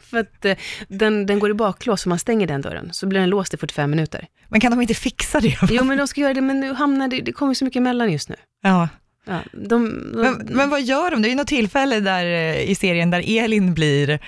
för 0.00 0.18
att 0.18 0.44
eh, 0.44 0.56
den, 0.88 1.26
den 1.26 1.38
går 1.38 1.50
i 1.50 1.54
baklås, 1.54 2.02
så 2.02 2.08
man 2.08 2.18
stänger 2.18 2.46
den 2.46 2.60
dörren, 2.60 2.88
så 2.92 3.06
blir 3.06 3.20
den 3.20 3.30
låst 3.30 3.54
i 3.54 3.56
45 3.56 3.90
minuter. 3.90 4.26
Men 4.48 4.60
kan 4.60 4.70
de 4.70 4.80
inte 4.80 4.94
fixa 4.94 5.40
det? 5.40 5.58
Jo, 5.70 5.84
men 5.84 5.98
de 5.98 6.08
ska 6.08 6.20
göra 6.20 6.34
det, 6.34 6.40
men 6.40 6.60
nu 6.60 6.72
hamnar 6.72 7.08
det, 7.08 7.20
det 7.20 7.32
kommer 7.32 7.54
så 7.54 7.64
mycket 7.64 7.80
emellan 7.80 8.12
just 8.12 8.28
nu. 8.28 8.36
Ja. 8.62 8.88
Ja, 9.26 9.40
de, 9.52 9.68
de, 9.68 10.20
Men, 10.22 10.48
men 10.50 10.70
vad 10.70 10.82
gör 10.82 11.10
de? 11.10 11.22
Det 11.22 11.28
är 11.28 11.30
ju 11.30 11.36
något 11.36 11.46
tillfälle 11.46 12.00
där, 12.00 12.24
eh, 12.24 12.70
i 12.70 12.74
serien 12.74 13.10
där 13.10 13.24
Elin 13.26 13.74
blir 13.74 14.18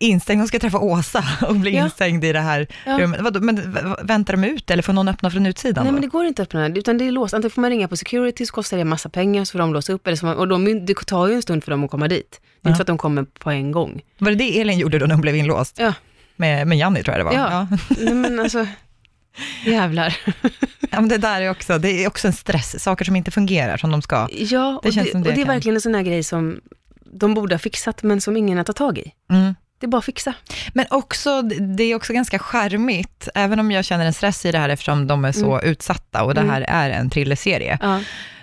instängd, 0.00 0.40
hon 0.40 0.48
ska 0.48 0.58
träffa 0.58 0.78
Åsa 0.78 1.24
och 1.48 1.54
blir 1.56 1.72
Ja. 1.72 1.84
instängd 1.84 2.24
i 2.24 2.32
det 2.32 2.40
här 2.40 2.66
Ja. 2.86 2.98
rummet. 2.98 3.20
Vadå, 3.20 3.40
Men 3.40 3.76
väntar 4.02 4.36
de 4.36 4.44
ut 4.44 4.70
eller 4.70 4.82
får 4.82 4.92
någon 4.92 5.08
öppna 5.08 5.30
från 5.30 5.46
utsidan? 5.46 5.84
Nej, 5.84 5.90
då? 5.90 5.92
men 5.94 6.02
det 6.02 6.08
går 6.08 6.26
inte 6.26 6.42
att 6.42 6.48
öppna 6.48 6.66
utan 6.68 6.98
det 6.98 7.06
är 7.06 7.12
låst. 7.12 7.34
Antingen 7.34 7.50
får 7.50 7.60
man 7.60 7.70
ringa 7.70 7.88
på 7.88 7.96
security, 7.96 8.46
så 8.46 8.52
kostar 8.52 8.76
det 8.76 8.80
en 8.80 8.88
massa 8.88 9.08
pengar, 9.08 9.44
så 9.44 9.52
får 9.52 9.58
de 9.58 9.72
låsa 9.72 9.92
upp, 9.92 10.06
eller 10.06 10.16
så 10.16 10.26
man, 10.26 10.36
och 10.36 10.48
de, 10.48 10.86
det 10.86 10.94
tar 10.94 11.28
ju 11.28 11.34
en 11.34 11.42
stund 11.42 11.64
för 11.64 11.70
dem 11.70 11.84
att 11.84 11.90
komma 11.90 12.08
dit. 12.08 12.30
Det 12.30 12.68
är 12.68 12.70
Ja. 12.70 12.70
inte 12.70 12.76
så 12.76 12.82
att 12.82 12.86
de 12.86 12.98
kommer 12.98 13.22
på 13.24 13.50
en 13.50 13.72
gång. 13.72 14.00
Var 14.18 14.30
det 14.30 14.36
det 14.36 14.60
Elin 14.60 14.78
gjorde 14.78 14.98
då 14.98 15.06
när 15.06 15.14
hon 15.14 15.20
blev 15.22 15.36
inlåst? 15.36 15.76
Ja. 15.78 15.92
Med, 16.36 16.66
med 16.66 16.78
Janni 16.78 17.02
tror 17.02 17.16
jag 17.16 17.20
det 17.26 17.36
var. 17.36 17.44
Ja. 17.44 17.66
Nej, 18.00 18.14
men 18.14 18.40
alltså, 18.40 18.66
jävlar. 19.66 20.16
Ja, 20.80 21.00
men 21.00 21.08
det 21.08 21.18
där 21.18 21.40
är 21.40 21.50
också, 21.50 21.78
det 21.78 22.04
är 22.04 22.08
också 22.08 22.26
en 22.26 22.32
stress, 22.32 22.82
saker 22.82 23.04
som 23.04 23.16
inte 23.16 23.30
fungerar 23.30 23.76
som 23.76 23.90
de 23.90 24.02
ska. 24.02 24.28
Ja, 24.32 24.80
Det 24.82 24.88
och, 24.88 24.94
känns 24.94 25.06
det, 25.06 25.12
som 25.12 25.22
det 25.22 25.28
och 25.28 25.34
det 25.34 25.42
är 25.42 25.46
verkligen 25.46 25.74
en 25.76 25.80
sån 25.80 25.94
här 25.94 26.02
grej 26.02 26.22
som 26.24 26.60
de 27.14 27.34
borde 27.34 27.54
ha 27.54 27.58
fixat, 27.58 28.02
men 28.02 28.20
som 28.20 28.36
ingen 28.36 28.56
har 28.56 28.64
tagit 28.64 28.76
tag 28.76 28.98
i. 28.98 29.12
Mm. 29.30 29.54
Det 29.78 29.86
är 29.86 29.88
bara 29.88 29.98
att 29.98 30.04
fixa. 30.04 30.34
Men 30.74 30.86
också, 30.90 31.42
det 31.42 31.82
är 31.84 31.94
också 31.94 32.12
ganska 32.12 32.38
charmigt, 32.38 33.28
även 33.34 33.60
om 33.60 33.70
jag 33.70 33.84
känner 33.84 34.06
en 34.06 34.12
stress 34.14 34.44
i 34.46 34.52
det 34.52 34.58
här 34.58 34.68
eftersom 34.68 35.06
de 35.06 35.24
är 35.24 35.32
så 35.32 35.60
utsatta 35.60 36.24
och 36.24 36.34
det 36.34 36.40
här 36.40 36.60
är 36.68 36.90
en 36.90 37.10
thrillerserie, 37.10 37.78
Ja. 37.82 38.00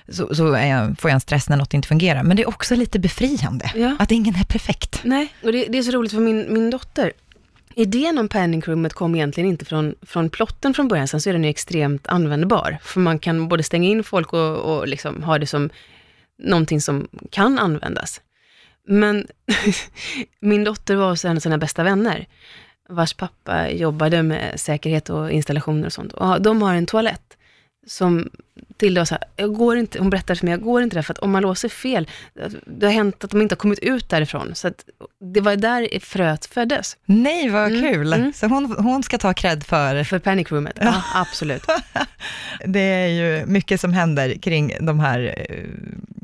så, 0.10 0.36
så 0.36 0.44
jag, 0.44 1.00
får 1.00 1.10
jag 1.10 1.16
en 1.16 1.22
stress 1.22 1.50
när 1.50 1.58
något 1.58 1.74
inte 1.74 1.88
fungerar. 1.88 2.24
Men 2.24 2.38
det 2.38 2.44
är 2.44 2.50
också 2.50 2.76
lite 2.76 3.00
befriande, 3.00 3.72
Ja. 3.76 3.96
att 4.00 4.12
ingen 4.12 4.36
är 4.36 4.44
perfekt. 4.44 5.02
Nej, 5.04 5.34
och 5.44 5.52
det, 5.52 5.66
det 5.66 5.78
är 5.78 5.84
så 5.84 5.92
roligt 5.92 6.12
för 6.12 6.20
min, 6.20 6.54
min 6.54 6.70
dotter, 6.70 7.12
idén 7.76 8.18
om 8.18 8.28
panic 8.28 8.68
roomet 8.68 8.94
kom 8.94 9.16
egentligen 9.16 9.50
inte 9.50 9.66
från, 9.66 9.96
från 10.02 10.30
plotten 10.30 10.74
från 10.74 10.88
början, 10.88 11.08
sen 11.08 11.22
så 11.22 11.30
är 11.30 11.34
den 11.34 11.44
ju 11.44 11.50
extremt 11.50 12.08
användbar. 12.08 12.78
För 12.84 13.00
man 13.00 13.20
kan 13.20 13.48
både 13.48 13.64
stänga 13.64 13.90
in 13.90 14.04
folk 14.04 14.34
och, 14.34 14.58
och 14.58 14.88
liksom 14.88 15.24
ha 15.24 15.38
det 15.40 15.48
som 15.48 15.70
någonting 16.44 16.82
som 16.82 17.08
kan 17.32 17.60
användas. 17.60 18.22
Men 18.88 19.28
min 20.40 20.64
dotter 20.64 20.96
var 20.96 21.10
hos 21.10 21.26
en 21.26 21.36
av 21.36 21.40
sina 21.40 21.58
bästa 21.58 21.84
vänner, 21.84 22.28
vars 22.90 23.14
pappa 23.14 23.70
jobbade 23.70 24.24
med 24.24 24.60
säkerhet 24.60 25.10
och 25.10 25.32
installationer 25.32 25.86
och 25.86 25.94
sånt. 25.94 26.14
Och 26.14 26.42
de 26.42 26.62
har 26.62 26.74
en 26.74 26.86
toalett 26.86 27.38
som 27.88 28.30
till 28.78 28.94
då 28.94 29.06
så 29.06 29.16
här, 29.16 29.24
jag 29.36 29.54
går 29.54 29.78
inte, 29.78 30.00
hon 30.00 30.10
berättar 30.10 30.36
för 30.36 30.46
mig, 30.46 30.52
jag 30.54 30.62
går 30.62 30.84
inte 30.84 30.96
där 30.96 31.02
för 31.02 31.14
att 31.14 31.20
om 31.20 31.32
man 31.32 31.42
låser 31.42 31.70
fel, 31.70 32.08
det 32.66 32.86
har 32.86 32.94
hänt 32.94 33.24
att 33.24 33.32
de 33.32 33.42
inte 33.42 33.54
har 33.54 33.58
kommit 33.58 33.80
ut 33.80 34.10
därifrån. 34.10 34.56
Så 34.56 34.68
att 34.68 34.84
det 35.34 35.42
var 35.42 35.56
där 35.56 36.00
fröet 36.00 36.46
föddes, 36.46 36.98
Nej, 37.06 37.50
vad 37.50 37.68
Mm, 37.72 37.82
kul! 37.94 38.14
mm. 38.14 38.34
Så 38.34 38.48
hon, 38.48 38.76
hon 38.78 39.04
ska 39.04 39.18
ta 39.18 39.34
cred 39.34 39.64
för, 39.64 40.04
för 40.04 40.20
panic 40.20 40.52
roomet. 40.52 40.78
Ja, 40.82 41.04
absolut. 41.16 41.64
det 42.66 42.80
är 42.80 43.08
ju 43.08 43.46
mycket 43.46 43.82
som 43.82 43.94
händer 43.94 44.34
kring 44.42 44.74
de 44.82 45.00
här 45.00 45.36
eh, 45.50 45.56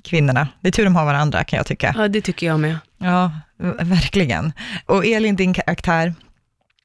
kvinnorna. 0.04 0.48
Det 0.62 0.68
är 0.68 0.72
tur 0.72 0.84
de 0.84 0.96
har 0.96 1.06
varandra 1.06 1.44
kan 1.44 1.58
jag 1.58 1.66
tycka. 1.66 1.94
Ja, 1.98 2.08
det 2.08 2.22
tycker 2.22 2.48
jag 2.48 2.60
med. 2.60 2.78
Ja, 2.98 3.32
verkligen. 3.80 4.54
Och 4.86 5.06
Elin, 5.06 5.36
din 5.36 5.54
karaktär, 5.54 6.14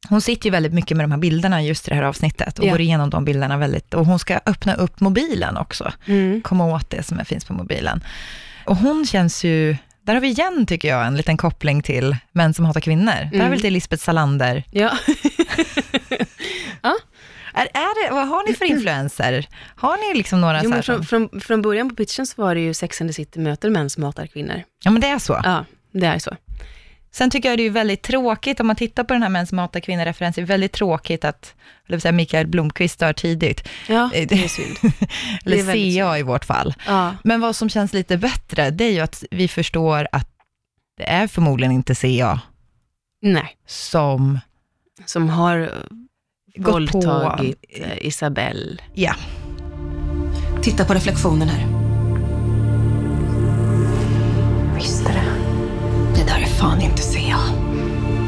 hon 0.09 0.21
sitter 0.21 0.45
ju 0.47 0.51
väldigt 0.51 0.73
mycket 0.73 0.97
med 0.97 1.05
de 1.05 1.11
här 1.11 1.19
bilderna 1.19 1.63
just 1.63 1.87
i 1.89 1.91
det 1.91 1.95
här 1.97 2.03
avsnittet 2.03 2.59
och 2.59 2.65
Ja. 2.65 2.71
går 2.71 2.81
igenom 2.81 3.11
de 3.11 3.25
bilderna 3.25 3.57
väldigt, 3.57 3.95
och 3.95 4.07
hon 4.07 4.19
ska 4.19 4.41
öppna 4.47 4.75
upp 4.75 5.01
mobilen 5.01 5.57
också, 5.57 5.93
Mm. 6.07 6.43
komma 6.43 6.65
åt 6.67 6.91
det 6.91 7.03
som 7.03 7.25
finns 7.25 7.45
på 7.45 7.53
mobilen. 7.53 8.05
Och 8.67 8.77
hon 8.77 9.07
känns 9.07 9.45
ju, 9.45 9.77
där 10.03 10.15
har 10.15 10.21
vi 10.21 10.29
igen 10.29 10.67
tycker 10.67 10.89
jag 10.89 11.07
en 11.07 11.17
liten 11.17 11.37
koppling 11.37 11.83
till 11.83 12.17
män 12.33 12.55
som 12.55 12.65
hatar 12.65 12.81
kvinnor. 12.81 13.13
Där 13.13 13.25
har 13.25 13.35
Mm. 13.35 13.51
vi 13.51 13.57
lite 13.57 13.71
Lisbeth 13.71 14.03
Salander. 14.05 14.65
Ja. 14.73 14.91
Är, 17.55 17.65
är 17.75 18.09
det, 18.09 18.15
vad 18.15 18.29
har 18.29 18.49
ni 18.49 18.55
för 18.55 18.65
influenser? 18.65 19.49
Har 19.77 19.97
ni 20.13 20.19
liksom 20.19 20.41
några 20.41 20.63
Jo, 20.65 20.71
men 20.71 20.83
från, 20.83 21.05
från, 21.05 21.41
från 21.41 21.63
början 21.63 21.89
på 21.89 21.95
pitchen 21.95 22.27
så 22.27 22.43
var 22.43 22.55
det 22.55 22.61
ju 22.61 22.75
Sex 22.75 23.01
and 23.01 23.11
the 23.11 23.15
City 23.15 23.39
möter 23.41 23.71
män 23.71 23.91
som 23.91 24.03
hatar 24.03 24.27
kvinnor. 24.27 24.63
ja 24.85 24.91
men 24.91 25.01
det 25.01 25.07
är 25.09 25.19
så. 25.19 25.41
Ja, 25.45 25.65
det 25.93 26.07
är 26.07 26.19
så. 26.19 26.37
Sen 27.15 27.31
tycker 27.31 27.49
jag 27.49 27.59
det 27.59 27.63
är 27.67 27.71
väldigt 27.71 28.03
tråkigt, 28.03 28.61
om 28.61 28.67
man 28.67 28.77
tittar 28.77 29.05
på 29.05 29.13
den 29.15 29.23
här 29.23 29.29
män 29.31 29.47
som 29.47 29.59
hatar 29.59 29.81
kvinnor-referensen, 29.81 30.45
det 30.45 30.47
är 30.47 30.49
väldigt 30.55 30.73
tråkigt 30.73 31.25
att, 31.25 31.55
eller 31.89 31.99
säga 31.99 32.13
Mikael 32.13 32.47
Blomqvist 32.47 32.99
dör 32.99 33.13
tidigt. 33.13 33.69
Ja, 33.89 34.11
Eh, 34.15 34.29
det 34.29 34.45
är 34.45 34.49
synd. 34.49 34.77
Eller 35.45 35.57
Det 35.57 35.73
är 35.73 36.05
CA 36.05 36.19
i 36.19 36.23
vårt 36.23 36.45
fall. 36.45 36.75
Ja, 36.87 37.15
Men 37.25 37.41
vad 37.41 37.57
som 37.57 37.69
känns 37.69 37.93
lite 37.93 38.17
bättre, 38.17 38.71
det 38.71 38.85
är 38.85 38.91
ju 38.93 39.01
att 39.01 39.25
vi 39.31 39.49
förstår 39.49 40.09
att 40.13 40.29
det 40.97 41.05
är 41.11 41.27
förmodligen 41.27 41.73
inte 41.73 41.95
CA 41.95 42.41
nej. 43.23 43.57
som, 43.67 44.41
Som 45.07 45.29
har 45.29 45.73
Gått 46.57 46.75
våldtagit 46.75 47.61
på- 47.61 47.85
eh, 47.85 48.07
Isabelle. 48.07 48.77
ja, 48.95 49.15
Titta 50.63 50.85
på 50.85 50.95
reflektionen 50.95 51.49
här. 51.49 51.82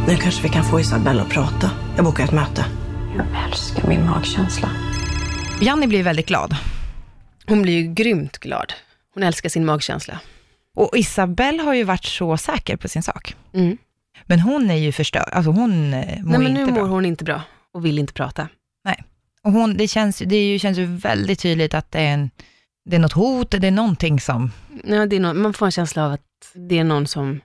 Nu 0.08 0.16
kanske 0.16 0.42
vi 0.42 0.48
kan 0.48 0.64
få 0.64 0.80
Isabelle 0.80 1.22
att 1.22 1.28
prata. 1.28 1.70
Jag 1.96 2.04
bokar 2.04 2.24
ett 2.24 2.32
möte. 2.32 2.66
Jag 3.16 3.26
älskar 3.46 3.88
min 3.88 4.06
magkänsla. 4.06 4.70
Janni 5.60 5.86
blir 5.86 6.02
väldigt 6.02 6.26
glad. 6.26 6.56
Hon 7.46 7.62
blir 7.62 7.72
ju 7.72 7.94
grymt 7.94 8.38
glad. 8.38 8.72
Hon 9.14 9.22
älskar 9.22 9.48
sin 9.48 9.64
magkänsla. 9.64 10.20
Och 10.76 10.90
Isabelle 10.96 11.62
har 11.62 11.74
ju 11.74 11.84
varit 11.84 12.04
så 12.04 12.36
säker 12.36 12.76
på 12.76 12.88
sin 12.88 13.02
sak. 13.02 13.36
Mm. 13.54 13.76
Men 14.26 14.40
hon 14.40 14.70
är 14.70 14.74
ju 14.74 14.92
förstörd, 14.92 15.28
alltså 15.32 15.50
hon 15.50 15.94
eh, 15.94 16.22
mår 16.22 16.30
Nej, 16.30 16.38
men 16.38 16.46
inte 16.46 16.60
nu 16.60 16.72
bra. 16.72 16.82
mår 16.82 16.88
hon 16.88 17.04
inte 17.04 17.24
bra 17.24 17.42
och 17.74 17.84
vill 17.84 17.98
inte 17.98 18.12
prata. 18.12 18.48
Och 19.44 19.52
hon, 19.52 19.76
det 19.76 19.88
känns, 19.88 20.18
det 20.18 20.36
är 20.36 20.44
ju, 20.52 20.58
känns 20.58 20.78
ju 20.78 20.86
väldigt 20.86 21.40
tydligt 21.40 21.74
att 21.74 21.92
det 21.92 21.98
är, 21.98 22.14
en, 22.14 22.30
det 22.84 22.96
är 22.96 23.00
något 23.00 23.12
hot, 23.12 23.50
det 23.50 23.66
är 23.66 23.70
någonting 23.70 24.20
som... 24.20 24.50
Ja, 24.84 25.06
det 25.06 25.16
är 25.16 25.20
någon, 25.20 25.42
man 25.42 25.54
får 25.54 25.66
en 25.66 25.72
känsla 25.72 26.06
av 26.06 26.12
att 26.12 26.20
det 26.54 26.78
är 26.78 26.84
någon 26.84 27.06
som, 27.06 27.40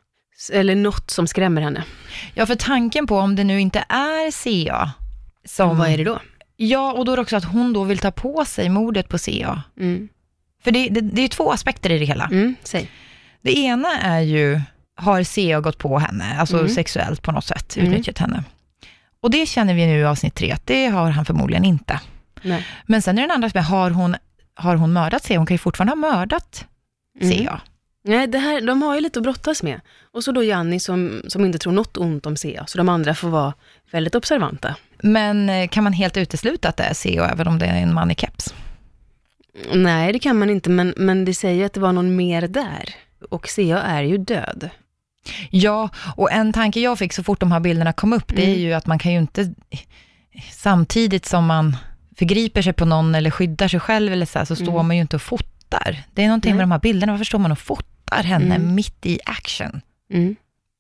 eller 0.54 0.75
något 0.75 1.12
som 1.12 1.28
skrämmer 1.28 1.62
henne. 1.62 1.84
Ja, 2.34 2.45
för 2.45 2.56
tanken 2.56 3.08
på 3.08 3.17
om 3.17 3.36
det 3.36 3.43
nu 3.43 3.60
inte 3.62 3.80
är 3.89 4.32
CA 4.32 4.91
som... 5.45 5.78
Vad 5.78 5.89
är 5.89 5.97
det 5.97 6.04
då? 6.04 6.19
Ja, 6.58 6.91
och 6.93 7.06
då 7.06 7.12
är 7.12 7.15
det 7.15 7.21
också 7.21 7.36
att 7.38 7.45
hon 7.45 7.73
då 7.73 7.84
vill 7.84 7.97
ta 7.97 8.12
på 8.12 8.45
sig 8.45 8.69
mordet 8.69 9.10
på 9.10 9.17
CA. 9.17 9.63
Mm. 9.80 10.10
För 10.63 10.71
det, 10.71 10.89
det, 10.89 11.02
det 11.02 11.21
är 11.21 11.23
ju 11.23 11.28
två 11.28 11.52
aspekter 11.52 11.89
i 11.91 11.99
det 11.99 12.06
hela. 12.06 12.25
Mm, 12.25 12.56
säg. 12.63 12.89
Det 13.41 13.58
ena 13.58 13.99
är 13.99 14.19
ju, 14.19 14.62
har 14.95 15.23
CA 15.23 15.60
gått 15.60 15.78
på 15.78 15.99
henne, 15.99 16.39
alltså 16.39 16.58
Mm. 16.60 16.69
sexuellt 16.69 17.21
på 17.21 17.32
något 17.32 17.45
sätt, 17.45 17.78
Mm. 17.78 17.88
utnyttjat 17.91 18.17
henne? 18.17 18.43
Och 19.21 19.32
det 19.32 19.45
känner 19.45 19.73
vi 19.73 19.86
nu 19.86 19.99
i 19.99 20.04
avsnitt 20.06 20.36
tre, 20.36 20.52
att 20.52 20.67
det 20.67 20.86
har 20.88 21.10
han 21.10 21.25
förmodligen 21.25 21.65
inte. 21.65 21.99
Nej. 22.41 22.65
Men 22.86 23.02
sen 23.02 23.17
är 23.17 23.21
den 23.21 23.32
andra 23.32 23.45
aspekten, 23.47 23.71
har 23.71 23.91
hon, 23.91 24.15
har 24.56 24.75
hon 24.75 24.93
mördat 24.93 25.23
CA? 25.28 25.38
Hon 25.38 25.45
kan 25.45 25.54
ju 25.54 25.58
fortfarande 25.60 25.91
ha 25.91 26.12
mördat 26.17 26.65
Mm. 27.21 27.45
CA. 27.45 27.62
Nej, 28.03 28.27
det 28.27 28.38
här, 28.39 28.62
de 28.62 28.81
har 28.81 28.95
ju 28.95 29.01
lite 29.01 29.19
att 29.19 29.23
brottas 29.23 29.63
med. 29.63 29.81
Och 30.12 30.23
så 30.23 30.31
då 30.31 30.43
Janni 30.43 30.79
som, 30.79 31.21
som 31.27 31.45
inte 31.45 31.57
tror 31.59 31.73
något 31.73 31.97
ont 31.97 32.25
om 32.25 32.35
Sea, 32.35 32.67
så 32.67 32.77
de 32.77 32.89
andra 32.89 33.15
får 33.15 33.29
vara 33.29 33.53
väldigt 33.91 34.15
observanta. 34.15 34.75
Men 35.03 35.49
eh, 35.49 35.67
kan 35.67 35.83
man 35.83 35.93
helt 35.93 36.17
utesluta 36.17 36.69
att 36.69 36.77
det 36.77 36.83
är 36.83 36.93
CA, 36.93 37.29
även 37.31 37.47
om 37.47 37.59
det 37.59 37.65
är 37.65 37.75
en 37.81 37.93
man 37.93 38.12
i 38.12 38.15
keps? 38.15 38.53
Nej, 39.73 40.13
det 40.13 40.19
kan 40.19 40.39
man 40.39 40.49
inte, 40.49 40.69
men, 40.69 40.93
men 40.97 41.25
det 41.25 41.33
säger 41.33 41.65
att 41.65 41.73
det 41.73 41.79
var 41.79 41.91
någon 41.93 42.15
mer 42.15 42.41
där. 42.47 42.95
Och 43.29 43.47
Sea 43.49 43.81
är 43.81 44.01
ju 44.03 44.17
död. 44.17 44.69
Ja, 45.49 45.89
och 46.15 46.31
en 46.31 46.53
tanke 46.53 46.79
jag 46.79 46.99
fick 46.99 47.13
så 47.13 47.23
fort 47.23 47.39
de 47.39 47.51
här 47.51 47.59
bilderna 47.59 47.93
kom 47.93 48.13
upp, 48.13 48.27
det 48.35 48.41
är 48.41 48.47
Mm. 48.47 48.59
ju 48.59 48.73
att 48.73 48.85
man 48.88 48.99
kan 48.99 49.12
ju 49.12 49.17
inte, 49.19 49.53
samtidigt 50.51 51.25
som 51.25 51.45
man 51.45 51.77
förgriper 52.17 52.62
sig 52.62 52.73
på 52.73 52.85
någon 52.85 53.15
eller 53.15 53.31
skyddar 53.31 53.67
sig 53.67 53.79
själv 53.79 54.13
eller 54.13 54.25
så, 54.25 54.39
här, 54.39 54.45
så 54.45 54.55
står 54.55 54.73
Mm. 54.73 54.88
man 54.88 54.95
ju 54.95 55.01
inte 55.01 55.15
och 55.15 55.21
fotar. 55.21 55.49
Det 56.13 56.23
är 56.23 56.27
någonting 56.27 56.51
Nej. 56.51 56.58
med 56.58 56.63
de 56.63 56.71
här 56.71 56.79
bilderna, 56.79 57.12
varför 57.13 57.25
står 57.25 57.39
man 57.39 57.51
och 57.51 57.60
fotar 57.60 58.23
henne 58.23 58.55
Mm. 58.55 58.75
mitt 58.75 59.05
i 59.05 59.19
action? 59.25 59.82
Mm. 60.13 60.36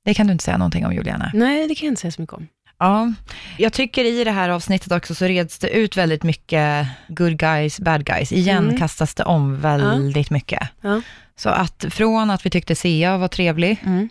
Det 0.05 0.13
kan 0.13 0.27
du 0.27 0.31
inte 0.33 0.43
säga 0.43 0.57
någonting 0.57 0.85
om, 0.85 0.93
Juliana. 0.93 1.31
Nej, 1.33 1.67
det 1.67 1.75
kan 1.75 1.85
jag 1.85 1.91
inte 1.91 2.01
säga 2.01 2.11
så 2.11 2.21
mycket 2.21 2.33
om. 2.35 2.47
Ja, 2.79 3.13
jag 3.57 3.73
tycker 3.73 4.05
i 4.05 4.23
det 4.23 4.31
här 4.31 4.49
avsnittet 4.49 4.91
också 4.91 5.15
så 5.15 5.25
reds 5.25 5.59
det 5.59 5.69
ut 5.69 5.97
väldigt 5.97 6.23
mycket 6.23 6.87
good 7.07 7.37
guys, 7.37 7.79
bad 7.79 8.05
guys. 8.05 8.31
Igen 8.31 8.63
Mm. 8.63 8.77
kastas 8.77 9.15
det 9.15 9.23
om 9.23 9.61
väldigt 9.61 10.29
mycket. 10.29 10.67
Ja. 10.81 11.01
Så 11.35 11.49
att 11.49 11.85
från 11.89 12.29
att 12.31 12.45
vi 12.45 12.49
tyckte 12.49 12.75
Sia 12.75 13.17
var 13.17 13.27
trevlig, 13.27 13.77
Mm. 13.85 14.09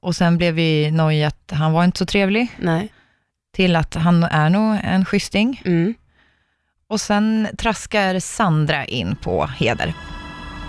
och 0.00 0.16
sen 0.16 0.36
blev 0.38 0.54
vi 0.54 0.90
nojiga 0.90 1.26
att 1.28 1.52
han 1.54 1.72
var 1.72 1.84
inte 1.84 1.98
så 1.98 2.06
trevlig, 2.06 2.48
Nej. 2.58 2.88
till 3.54 3.76
att 3.76 3.94
han 3.94 4.24
är 4.24 4.50
nog 4.50 4.78
en 4.84 5.04
schysting. 5.04 5.62
Mm. 5.64 5.94
Och 6.86 7.00
sen 7.00 7.48
traskar 7.58 8.18
Sandra 8.18 8.84
in 8.84 9.16
på 9.16 9.46
Heder. 9.46 9.94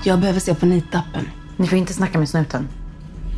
Jag 0.04 0.19
behöver 0.19 0.39
se 0.39 0.56
på 0.56 0.65
nitappen. 0.65 1.30
Ni 1.58 1.67
får 1.67 1.78
inte 1.78 1.93
snacka 1.93 2.19
med 2.19 2.30
snuten. 2.30 2.67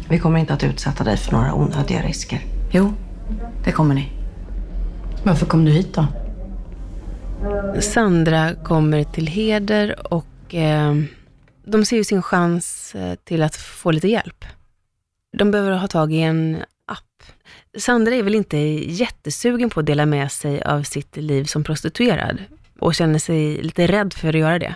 Vi 0.10 0.20
kommer 0.20 0.40
inte 0.40 0.54
att 0.54 0.63
utsätta 0.63 1.04
dig 1.04 1.18
för 1.18 1.32
några 1.32 1.54
onödiga 1.54 2.02
risker. 2.02 2.42
Jo, 2.72 2.94
det 3.63 3.72
kommer 3.72 3.96
ni. 3.96 4.12
Varför 5.24 5.46
kom 5.46 5.66
du 5.66 5.72
hit 5.72 5.94
då? 5.94 6.08
Sandra 7.82 8.56
kommer 8.56 9.04
till 9.04 9.28
Heder 9.28 10.13
och 10.13 10.56
eh, 10.56 10.96
de 11.66 11.86
ser 11.86 11.98
ju 11.98 12.04
sin 12.04 12.22
chans 12.22 12.96
eh, 12.96 13.16
till 13.16 13.44
att 13.44 13.56
få 13.56 13.92
lite 13.92 14.08
hjälp. 14.08 14.46
De 15.38 15.52
behöver 15.52 15.72
ha 15.72 15.88
tag 15.88 16.13
i 16.13 16.22
en 16.22 16.58
app. 16.86 17.24
Sandra 17.78 18.16
är 18.16 18.24
väl 18.24 18.36
inte 18.36 18.58
jättesugen 18.58 19.70
på 19.70 19.80
att 19.80 19.86
dela 19.86 20.06
med 20.06 20.32
sig 20.32 20.62
av 20.62 20.84
sitt 20.84 21.18
liv 21.18 21.44
som 21.44 21.63
prostituerad 21.63 22.40
och 22.80 22.96
känner 22.96 23.20
sig 23.20 23.62
lite 23.62 23.88
rädd 23.88 24.13
för 24.13 24.28
att 24.30 24.40
göra 24.40 24.60
det. 24.60 24.76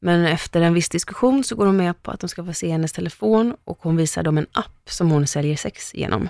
Men 0.00 0.26
efter 0.26 0.60
en 0.60 0.74
viss 0.74 0.88
diskussion 0.88 1.44
så 1.44 1.56
går 1.56 1.66
hon 1.66 1.76
med 1.76 2.02
på 2.02 2.10
att 2.10 2.20
de 2.20 2.28
ska 2.28 2.44
få 2.44 2.52
se 2.52 2.70
hennes 2.70 2.92
telefon 2.92 3.54
och 3.64 3.78
hon 3.82 3.96
visar 3.96 4.22
dem 4.22 4.38
en 4.38 4.46
app 4.52 4.90
som 4.90 5.10
hon 5.10 5.26
säljer 5.26 5.56
sex 5.56 5.94
genom. 5.94 6.28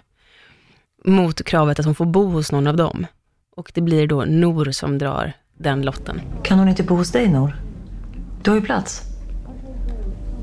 Mot 1.05 1.45
kravet 1.45 1.79
att 1.79 1.85
hon 1.85 1.95
får 1.95 2.07
bo 2.07 2.27
hos 2.27 2.53
någon 2.53 2.67
av 2.67 2.77
dem. 2.77 3.07
Och 3.57 3.71
det 3.75 3.81
blir 3.81 4.07
då 4.07 4.25
Nor 4.25 4.71
som 4.71 4.99
drar 4.99 5.33
den 5.59 5.83
lotten. 5.83 6.21
Kan 6.43 6.59
hon 6.59 6.69
inte 6.69 6.83
bo 6.83 6.95
hos 6.95 7.13
dig, 7.13 7.29
Nor? 7.29 7.57
Du 8.43 8.51
har 8.51 8.57
ju 8.59 8.65
plats. 8.65 9.03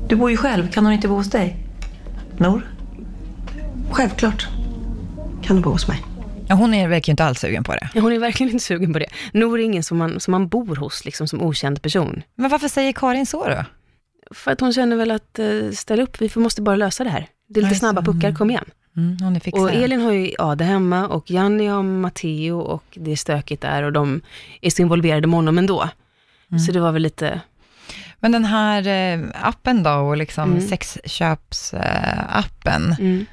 Du 0.08 0.16
bor 0.16 0.30
ju 0.30 0.36
själv. 0.36 0.70
Kan 0.70 0.84
hon 0.84 0.94
inte 0.94 1.08
bo 1.08 1.14
hos 1.14 1.30
dig? 1.30 1.56
Nor? 2.36 2.62
Självklart 3.90 4.48
kan 5.42 5.56
du 5.56 5.62
bo 5.62 5.70
hos 5.70 5.88
mig. 5.88 6.04
Ja, 6.48 6.54
hon 6.54 6.74
är, 6.74 6.88
ju 6.88 7.00
inte 7.12 7.24
alls 7.24 7.40
sugen 7.40 7.64
på 7.64 7.72
det. 7.72 7.88
Ja, 7.94 8.00
Hon 8.00 8.12
är 8.12 8.18
verkligen 8.18 8.52
inte 8.52 8.64
sugen 8.64 8.92
på 8.92 8.98
det. 8.98 9.06
Nor 9.32 9.60
är 9.60 9.64
ingen 9.64 9.82
som 9.82 9.98
man, 9.98 10.20
som 10.20 10.32
man 10.32 10.48
bor 10.48 10.76
hos, 10.76 11.04
liksom 11.04 11.28
som 11.28 11.42
okänd 11.42 11.82
person. 11.82 12.22
Men 12.34 12.50
varför 12.50 12.68
säger 12.68 12.92
Karin 12.92 13.26
så 13.26 13.48
då? 13.48 13.64
För 14.34 14.52
att 14.52 14.60
hon 14.60 14.72
känner 14.72 14.96
väl 14.96 15.10
att, 15.10 15.38
eh, 15.38 15.70
ställ 15.72 16.00
upp, 16.00 16.20
vi 16.20 16.30
måste 16.34 16.62
bara 16.62 16.76
lösa 16.76 17.04
det 17.04 17.10
här. 17.10 17.26
Det 17.48 17.60
är 17.60 17.64
lite 17.64 17.76
snabba 17.76 18.04
så. 18.04 18.12
puckar, 18.12 18.34
kom 18.34 18.50
igen. 18.50 18.64
Mm, 18.96 19.16
hon 19.20 19.36
är. 19.36 19.54
Och 19.54 19.72
Elin 19.72 20.00
har 20.00 20.12
ju 20.12 20.30
Ada 20.38 20.64
hemma 20.64 21.06
och 21.06 21.30
Janni 21.30 21.66
har 21.66 21.82
Matteo 21.82 22.58
och 22.58 22.84
det 22.94 23.12
är 23.12 23.16
stökigt 23.16 23.62
där 23.62 23.82
och 23.82 23.92
de 23.92 24.20
är 24.60 24.70
så 24.70 24.82
involverade 24.82 25.26
med 25.26 25.36
honom 25.36 25.58
ändå. 25.58 25.88
Så 26.66 26.72
det 26.72 26.80
var 26.80 26.92
väl 26.92 27.02
lite, 27.02 27.40
Men 28.20 28.32
den 28.32 28.44
här 28.44 28.86
eh, 28.88 29.20
appen 29.42 29.82
då, 29.82 29.90
och 29.90 30.16
liksom 30.16 30.52
Mm. 30.52 30.68
sexköpsappen, 30.68 32.96
mm. 32.98 33.26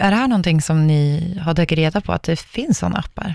Är 0.00 0.10
det 0.10 0.16
här 0.16 0.28
någonting 0.28 0.62
som 0.62 0.86
ni 0.86 1.34
har 1.44 1.54
tagit 1.54 1.72
reda 1.72 2.00
på, 2.00 2.12
att 2.12 2.22
det 2.22 2.36
finns 2.36 2.78
sådana 2.78 2.98
appar? 2.98 3.34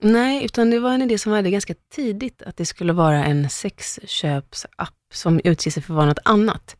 Nej, 0.00 0.44
utan 0.44 0.70
det 0.70 0.80
var 0.80 0.92
en 0.94 1.02
idé 1.02 1.18
som 1.18 1.32
var 1.32 1.42
ganska 1.42 1.74
tidigt, 1.94 2.42
att 2.42 2.56
det 2.56 2.66
skulle 2.66 2.92
vara 2.92 3.24
en 3.24 3.50
sexköpsapp 3.50 4.94
som 5.12 5.40
utger 5.44 5.70
sig 5.70 5.82
för 5.82 5.92
att 5.92 5.96
vara 5.96 6.06
något 6.06 6.18
annat. 6.24 6.76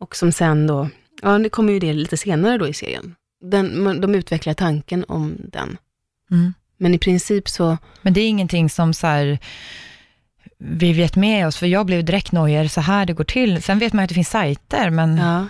Och 0.00 0.16
som 0.16 0.32
sen 0.32 0.66
då, 0.66 0.88
ja 1.22 1.38
det 1.38 1.48
kommer 1.48 1.72
ju 1.72 1.78
det 1.78 1.92
lite 1.92 2.16
senare 2.16 2.58
då 2.58 2.68
i 2.68 2.72
serien. 2.72 3.14
Den, 3.44 4.00
de 4.00 4.14
utvecklar 4.14 4.54
tanken 4.54 5.04
om 5.08 5.36
den. 5.38 5.78
Mm. 6.30 6.54
Men 6.76 6.94
i 6.94 6.98
princip 6.98 7.48
så, 7.48 7.78
Men 8.02 8.12
det 8.12 8.20
är 8.20 8.28
ingenting 8.28 8.70
som 8.70 8.94
så 8.94 9.06
här, 9.06 9.38
vi 10.58 10.92
vet 10.92 11.16
med 11.16 11.46
oss, 11.46 11.56
för 11.56 11.66
jag 11.66 11.86
blev 11.86 12.04
direkt 12.04 12.32
nojig, 12.32 12.70
så 12.70 12.80
här 12.80 13.06
det 13.06 13.12
går 13.12 13.24
till. 13.24 13.62
Sen 13.62 13.78
vet 13.78 13.92
man 13.92 14.02
att 14.02 14.08
det 14.08 14.14
finns 14.14 14.30
sajter, 14.30 14.90
men 14.90 15.16
ja, 15.16 15.46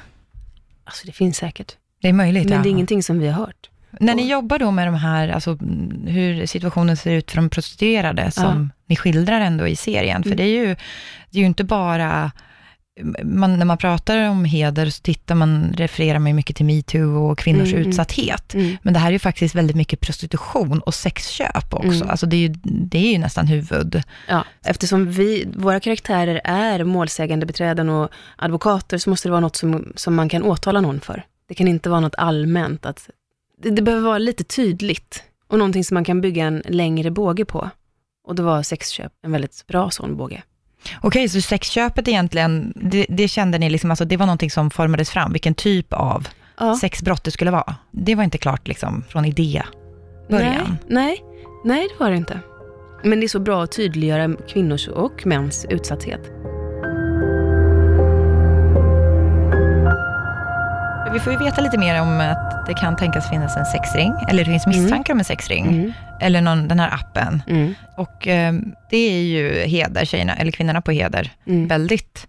alltså 0.84 1.06
det 1.06 1.12
finns 1.12 1.36
säkert. 1.36 1.76
Det 2.02 2.08
är 2.08 2.12
möjligt. 2.12 2.44
Men 2.44 2.56
ja. 2.56 2.62
det 2.62 2.68
är 2.68 2.70
ingenting 2.70 3.02
som 3.02 3.18
vi 3.18 3.28
har 3.28 3.34
hört. 3.34 3.68
När 4.00 4.14
ni 4.14 4.30
jobbar 4.30 4.58
då 4.58 4.70
med 4.70 4.86
de 4.86 4.94
här, 4.94 5.28
alltså 5.28 5.58
hur 6.06 6.46
situationen 6.46 6.96
ser 6.96 7.12
ut 7.12 7.30
för 7.30 7.36
de 7.36 7.50
prostituerade, 7.50 8.30
som 8.30 8.72
ni 8.86 8.96
skildrar 8.96 9.40
ändå 9.40 9.68
i 9.68 9.76
serien, 9.76 10.22
för 10.22 10.28
Mm. 10.30 10.36
det 10.36 10.42
är 10.42 10.66
ju, 10.66 10.66
det 11.30 11.38
är 11.38 11.40
ju 11.40 11.46
inte 11.46 11.64
bara, 11.64 12.32
man, 13.22 13.58
när 13.58 13.64
man 13.64 13.78
pratar 13.78 14.28
om 14.28 14.44
heder 14.44 14.90
så 14.90 15.02
tittar 15.02 15.34
man, 15.34 15.72
refererar 15.76 16.18
man 16.18 16.34
mycket 16.34 16.56
till 16.56 16.66
metoo 16.66 17.30
och 17.30 17.38
kvinnors 17.38 17.68
Mm, 17.68 17.76
mm. 17.76 17.88
utsatthet. 17.88 18.54
Mm. 18.54 18.76
Men 18.82 18.94
det 18.94 19.00
här 19.00 19.08
är 19.08 19.12
ju 19.12 19.18
faktiskt 19.18 19.54
väldigt 19.54 19.76
mycket 19.76 20.00
prostitution 20.00 20.80
och 20.80 20.94
sexköp 20.94 21.74
också. 21.74 21.88
Mm. 21.88 22.10
Alltså 22.10 22.26
det 22.26 22.36
är, 22.36 22.40
ju, 22.40 22.54
det 22.62 22.98
är 22.98 23.12
ju 23.12 23.18
nästan 23.18 23.46
huvud. 23.46 24.02
Ja, 24.28 24.44
eftersom 24.64 25.10
vi, 25.10 25.44
våra 25.56 25.80
karaktärer 25.80 26.40
är 26.44 26.84
målsägande 26.84 27.46
beträden 27.46 27.88
och 27.88 28.10
advokater 28.36 28.98
så 28.98 29.10
måste 29.10 29.28
det 29.28 29.30
vara 29.30 29.40
något 29.40 29.56
som, 29.56 29.92
som 29.96 30.14
man 30.14 30.28
kan 30.28 30.42
åtala 30.42 30.80
någon 30.80 31.00
för. 31.00 31.24
Det 31.52 31.56
kan 31.56 31.68
inte 31.68 31.90
vara 31.90 32.00
något 32.00 32.14
allmänt. 32.18 32.86
Att, 32.86 33.10
det, 33.62 33.70
det 33.70 33.82
behöver 33.82 34.04
vara 34.06 34.18
lite 34.18 34.44
tydligt 34.44 35.22
och 35.48 35.58
någonting 35.58 35.84
som 35.84 35.94
man 35.94 36.04
kan 36.04 36.20
bygga 36.20 36.44
en 36.44 36.62
längre 36.68 37.10
båge 37.10 37.44
på. 37.44 37.70
Och 38.24 38.34
då 38.34 38.42
var 38.42 38.62
sexköp 38.62 39.12
en 39.22 39.32
väldigt 39.32 39.66
bra 39.66 39.90
sån 39.90 40.16
båge. 40.16 40.42
Okej, 41.00 41.28
så 41.28 41.40
sexköpet 41.40 42.08
egentligen, 42.08 42.72
det, 42.76 43.06
det 43.08 43.28
kände 43.28 43.58
ni 43.58 43.70
liksom, 43.70 43.90
alltså 43.90 44.04
det 44.04 44.16
var 44.16 44.26
någonting 44.26 44.50
som 44.50 44.70
formades 44.70 45.10
fram, 45.10 45.32
vilken 45.32 45.54
typ 45.54 45.92
av 45.92 46.28
Ja. 46.58 46.76
sexbrott 46.76 47.24
det 47.24 47.30
skulle 47.30 47.50
vara. 47.50 47.76
Det 47.90 48.14
var 48.14 48.24
inte 48.24 48.38
klart 48.38 48.68
liksom 48.68 49.04
från 49.08 49.24
idé 49.24 49.62
början. 50.30 50.76
Nej, 50.88 51.18
nej, 51.20 51.24
nej, 51.64 51.88
det 51.88 52.04
var 52.04 52.10
det 52.10 52.16
inte. 52.16 52.40
Men 53.04 53.20
det 53.20 53.26
är 53.26 53.28
så 53.28 53.40
bra 53.40 53.62
att 53.62 53.72
tydliggöra 53.72 54.36
kvinnors 54.48 54.88
och 54.88 55.26
mäns 55.26 55.66
utsatthet. 55.70 56.20
Vi 61.12 61.20
får 61.20 61.32
ju 61.32 61.38
veta 61.38 61.60
lite 61.60 61.78
mer 61.78 62.00
om 62.02 62.20
att 62.20 62.66
det 62.66 62.74
kan 62.74 62.96
tänkas 62.96 63.30
finnas 63.30 63.56
en 63.56 63.66
sexring, 63.66 64.12
eller 64.28 64.44
det 64.44 64.50
finns 64.50 64.66
misstankar 64.66 65.12
om 65.12 65.18
en 65.18 65.24
sexring, 65.24 65.66
Mm. 65.66 65.92
eller 66.20 66.40
någon, 66.40 66.68
den 66.68 66.80
här 66.80 66.94
appen. 66.94 67.42
Mm. 67.48 67.74
Och 67.96 68.28
eh, 68.28 68.52
det 68.90 68.96
är 68.96 69.22
ju 69.22 69.52
Heder, 69.64 70.04
tjejerna, 70.04 70.34
eller 70.36 70.52
kvinnorna 70.52 70.80
på 70.82 70.90
Heder, 70.92 71.30
Mm. 71.46 71.68
väldigt 71.68 72.26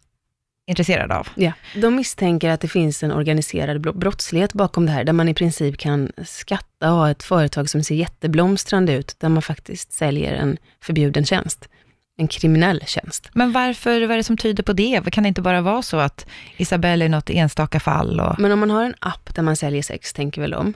intresserade 0.68 1.16
av. 1.16 1.28
Ja, 1.36 1.52
de 1.82 1.96
misstänker 1.96 2.50
att 2.50 2.62
det 2.62 2.68
finns 2.68 3.04
en 3.04 3.12
organiserad 3.12 3.82
bro- 3.82 3.94
brottslighet 3.94 4.54
bakom 4.54 4.86
det 4.86 4.92
här, 4.92 5.04
där 5.04 5.14
man 5.14 5.30
i 5.30 5.34
princip 5.34 5.78
kan 5.78 6.12
skatta 6.26 6.92
och 6.92 6.98
ha 6.98 7.10
ett 7.12 7.24
företag 7.24 7.70
som 7.70 7.84
ser 7.84 7.96
jätteblomstrande 7.96 8.94
ut, 8.94 9.16
där 9.20 9.30
man 9.30 9.42
faktiskt 9.42 9.94
säljer 9.94 10.34
en 10.34 10.58
förbjuden 10.82 11.26
tjänst. 11.26 11.70
En 12.18 12.28
kriminell 12.28 12.82
tjänst. 12.86 13.30
Men 13.34 13.52
varför, 13.52 14.02
vad 14.02 14.12
är 14.12 14.18
det 14.18 14.24
som 14.24 14.38
tyder 14.38 14.64
på 14.64 14.74
det? 14.74 15.12
Kan 15.12 15.24
det 15.24 15.28
inte 15.28 15.42
bara 15.42 15.62
vara 15.62 15.82
så 15.82 15.98
att 15.98 16.26
Isabelle 16.58 17.06
är 17.06 17.10
något 17.10 17.30
enstaka 17.30 17.80
fall? 17.80 18.20
Och, 18.20 18.40
Men 18.40 18.52
om 18.52 18.60
man 18.60 18.70
har 18.70 18.84
en 18.84 18.96
app 19.00 19.36
där 19.36 19.44
man 19.44 19.56
säljer 19.56 19.82
sex, 19.82 20.14
tänker 20.14 20.42
väl 20.42 20.54
om, 20.54 20.74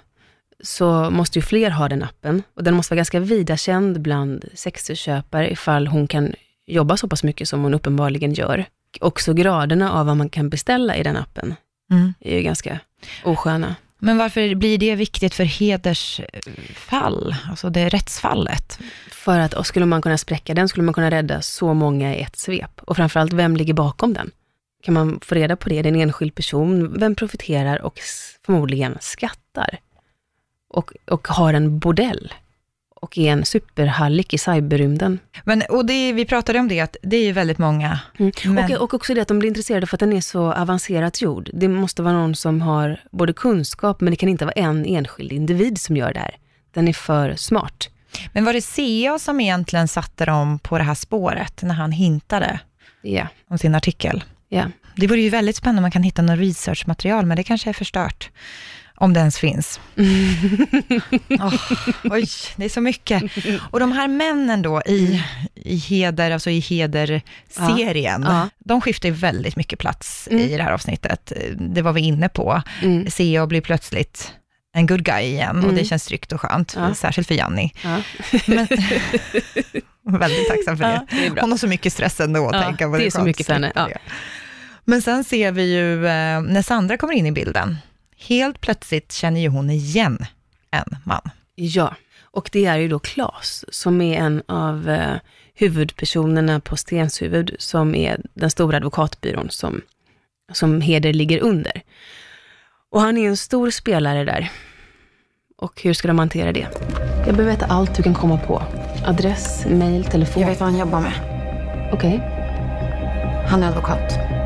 så 0.63 1.10
måste 1.10 1.39
ju 1.39 1.43
fler 1.43 1.69
ha 1.69 1.89
den 1.89 2.04
appen. 2.04 2.43
Och 2.56 2.63
den 2.63 2.73
måste 2.73 2.93
vara 2.93 2.97
ganska 2.97 3.19
vida 3.19 3.58
känd 3.58 4.02
bland 4.02 4.45
sexköpare 4.54 5.52
ifall 5.52 5.88
hon 5.88 6.08
kan 6.08 6.34
jobba 6.67 6.97
så 6.97 7.08
pass 7.08 7.23
mycket 7.23 7.47
som 7.50 7.63
hon 7.63 7.73
uppenbarligen 7.73 8.34
gör. 8.34 8.65
Också 9.02 9.34
graderna 9.34 9.91
av 9.91 10.06
vad 10.06 10.17
man 10.17 10.30
kan 10.30 10.50
beställa 10.50 10.95
i 10.95 11.04
den 11.04 11.17
appen 11.17 11.56
Mm. 11.91 12.13
är 12.19 12.36
ju 12.36 12.41
ganska 12.41 12.80
osköna. 13.26 13.76
Men 13.99 14.17
varför 14.17 14.55
blir 14.55 14.77
det 14.77 14.95
viktigt 14.95 15.33
för 15.33 15.43
hedersfall, 15.43 17.36
alltså 17.49 17.69
det 17.69 17.89
rättsfallet? 17.89 18.79
För 19.12 19.39
att 19.39 19.53
och 19.53 19.67
skulle 19.67 19.86
man 19.86 20.01
kunna 20.01 20.17
spräcka 20.17 20.53
den, 20.53 20.69
skulle 20.69 20.83
man 20.83 20.93
kunna 20.93 21.12
rädda 21.12 21.41
så 21.41 21.74
många 21.74 22.15
i 22.15 22.22
ett 22.22 22.38
svep. 22.38 22.82
Och 22.82 22.95
framförallt, 22.95 23.34
vem 23.34 23.57
ligger 23.57 23.74
bakom 23.74 24.13
den? 24.13 24.32
Kan 24.84 24.93
man 24.93 25.19
få 25.22 25.36
reda 25.36 25.55
på 25.55 25.69
det? 25.69 25.82
Det 25.82 25.89
är 25.89 25.93
en 25.93 26.01
enskild 26.01 26.36
person. 26.36 26.99
Vem 26.99 27.15
profiterar 27.15 27.82
och 27.82 27.99
förmodligen 28.45 28.97
skattar? 28.99 29.80
Och, 30.69 30.93
och 31.05 31.28
har 31.28 31.53
en 31.53 31.80
bordell? 31.80 32.34
Och 33.02 33.18
är 33.18 33.32
en 33.32 33.45
superhallik 33.45 34.34
i 34.34 34.38
cyberrymden. 34.38 35.20
Men, 35.43 35.64
och 35.70 35.86
det, 35.86 36.14
vi 36.14 36.26
pratade 36.26 36.60
om 36.60 36.68
det, 36.68 36.80
att 36.80 36.95
det 37.02 37.18
är 37.18 37.24
ju 37.24 37.32
väldigt 37.32 37.58
många. 37.58 38.00
Men, 38.45 38.74
Och, 38.76 38.82
och 38.82 38.93
också 38.93 39.14
det 39.14 39.22
att 39.22 39.28
de 39.28 39.39
blir 39.39 39.48
intresserade 39.50 39.88
för 39.88 39.95
att 39.95 40.00
den 40.00 40.14
är 40.14 40.22
så 40.22 40.54
avancerat 40.54 41.22
gjord. 41.22 41.50
Det 41.54 41.68
måste 41.68 42.02
vara 42.02 42.14
någon 42.14 42.36
som 42.36 42.62
har 42.62 43.00
både 43.12 43.34
kunskap, 43.34 44.02
men 44.02 44.12
det 44.12 44.18
kan 44.18 44.30
inte 44.30 44.45
vara 44.45 44.54
en 44.54 44.86
enskild 44.86 45.32
individ 45.32 45.78
som 45.82 45.98
gör 45.98 46.14
det 46.14 46.20
här. 46.20 46.36
Den 46.74 46.88
är 46.88 46.93
för 46.93 47.36
smart. 47.36 47.89
men 48.34 48.45
var 48.45 48.54
det 48.54 48.62
CA 48.62 49.20
som 49.20 49.39
egentligen 49.39 49.88
satte 49.88 50.26
dem 50.26 50.60
på 50.60 50.78
det 50.78 50.84
här 50.84 50.93
spåret, 50.93 51.62
när 51.64 51.76
han 51.76 51.91
hintade 51.91 52.60
Ja, 53.02 53.28
om 53.48 53.58
sin 53.58 53.76
artikel? 53.76 54.24
ja. 54.50 54.64
Det 55.00 55.08
vore 55.08 55.20
ju 55.22 55.30
väldigt 55.30 55.56
spännande 55.56 55.80
om 55.80 55.82
man 55.82 55.91
kan 55.91 56.04
hitta 56.04 56.22
något 56.22 56.39
researchmaterial, 56.39 57.26
men 57.26 57.38
det 57.38 57.43
kanske 57.43 57.70
är 57.70 57.74
förstört. 57.74 58.30
Om 59.00 59.14
det 59.14 59.20
ens 59.20 59.38
finns. 59.38 59.80
Åh, 61.30 61.54
oj, 62.04 62.26
det 62.56 62.66
är 62.66 62.70
så 62.70 62.82
mycket. 62.82 63.24
Och 63.72 63.80
de 63.80 63.91
här 63.91 64.08
männen 64.08 64.62
då 64.62 64.82
i, 64.86 65.24
i 65.56 65.76
heder, 65.76 66.32
alltså 66.32 66.50
i 66.50 66.60
heder-serien, 66.60 68.22
Ja, 68.28 68.32
ja. 68.34 68.50
de 68.60 68.82
skiftar 68.82 69.10
ju 69.10 69.16
väldigt 69.16 69.56
mycket 69.56 69.80
plats 69.80 70.28
Mm. 70.32 70.43
i 70.43 70.58
det 70.58 70.64
här 70.64 70.72
avsnittet. 70.72 71.32
Det 71.60 71.82
var 71.82 71.93
vi 71.93 72.02
inne 72.02 72.30
på. 72.30 72.62
Mm. 72.82 73.10
Sea 73.12 73.48
blir 73.48 73.62
plötsligt 73.62 74.34
en 74.76 74.88
good 74.88 75.04
guy 75.04 75.24
igen 75.24 75.58
och 75.58 75.64
Mm. 75.64 75.76
det 75.76 75.86
känns 75.86 76.06
tryggt 76.06 76.32
och 76.32 76.41
skönt, 76.41 76.74
Ja. 76.78 76.93
särskilt 76.95 77.28
för 77.28 77.36
Janni. 77.36 77.74
Ja. 77.84 78.02
Men, 78.48 78.68
väldigt 80.20 80.48
tacksam 80.48 80.78
för 80.78 80.84
det. 80.84 81.06
det. 81.36 81.41
Hon 81.41 81.52
har 81.52 81.58
så 81.58 81.68
mycket 81.68 81.93
stress 81.93 82.20
ändå 82.20 82.50
Ja, 82.54 82.64
tänka 82.64 82.88
på. 82.89 82.98
det 82.98 83.06
är 83.06 83.12
så 83.12 83.22
mycket 83.22 83.45
för 83.45 83.54
henne, 83.54 83.72
det. 83.76 83.98
Men 84.86 85.02
sen 85.02 85.24
ser 85.24 85.52
vi 85.52 85.74
ju 85.74 86.06
eh, 86.08 86.41
när 86.41 86.62
Sandra 86.62 86.98
kommer 86.98 87.14
in 87.14 87.26
i 87.26 87.32
bilden, 87.32 87.78
helt 88.18 88.61
plötsligt 88.61 89.11
känner 89.11 89.41
ju 89.41 89.47
hon 89.47 89.70
igen 89.70 90.26
en 90.72 90.97
man. 91.03 91.30
Ja, 91.55 91.95
och 92.22 92.49
det 92.51 92.65
är 92.65 92.78
ju 92.78 92.88
då 92.88 92.99
Klas 92.99 93.65
som 93.70 94.01
är 94.01 94.18
en 94.18 94.43
av 94.47 94.89
eh, 94.89 95.15
huvudpersonerna 95.53 96.59
på 96.59 96.78
Stenshuvud, 96.78 97.55
som 97.59 97.95
är 97.95 98.22
den 98.34 98.49
stora 98.49 98.78
advokatbyrån 98.78 99.49
som, 99.49 99.82
som 100.53 100.82
Heder 100.82 101.13
ligger 101.13 101.39
under. 101.39 101.82
Och 102.91 103.01
han 103.01 103.18
är 103.18 103.28
en 103.28 103.38
stor 103.38 103.70
spelare 103.70 104.24
där. 104.24 104.51
Och 105.57 105.82
hur 105.82 105.93
ska 105.93 106.07
de 106.07 106.20
hantera 106.20 106.51
det? 106.51 106.68
Jag 107.26 107.36
behöver 107.36 107.51
veta 107.51 107.65
allt 107.65 107.95
du 107.95 108.03
kan 108.03 108.13
komma 108.13 108.38
på. 108.38 108.63
Adress, 109.05 109.65
mail, 109.65 110.03
telefon. 110.03 110.41
Jag 110.41 110.49
vet 110.49 110.59
vad 110.59 110.70
han 110.70 110.80
jobbar 110.80 111.01
med. 111.01 111.13
Okej. 111.93 112.22
Han 113.49 113.63
är 113.63 113.68
advokat. 113.68 114.36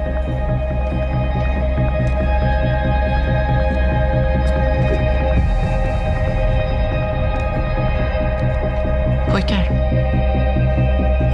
Pojkar. 9.31 9.67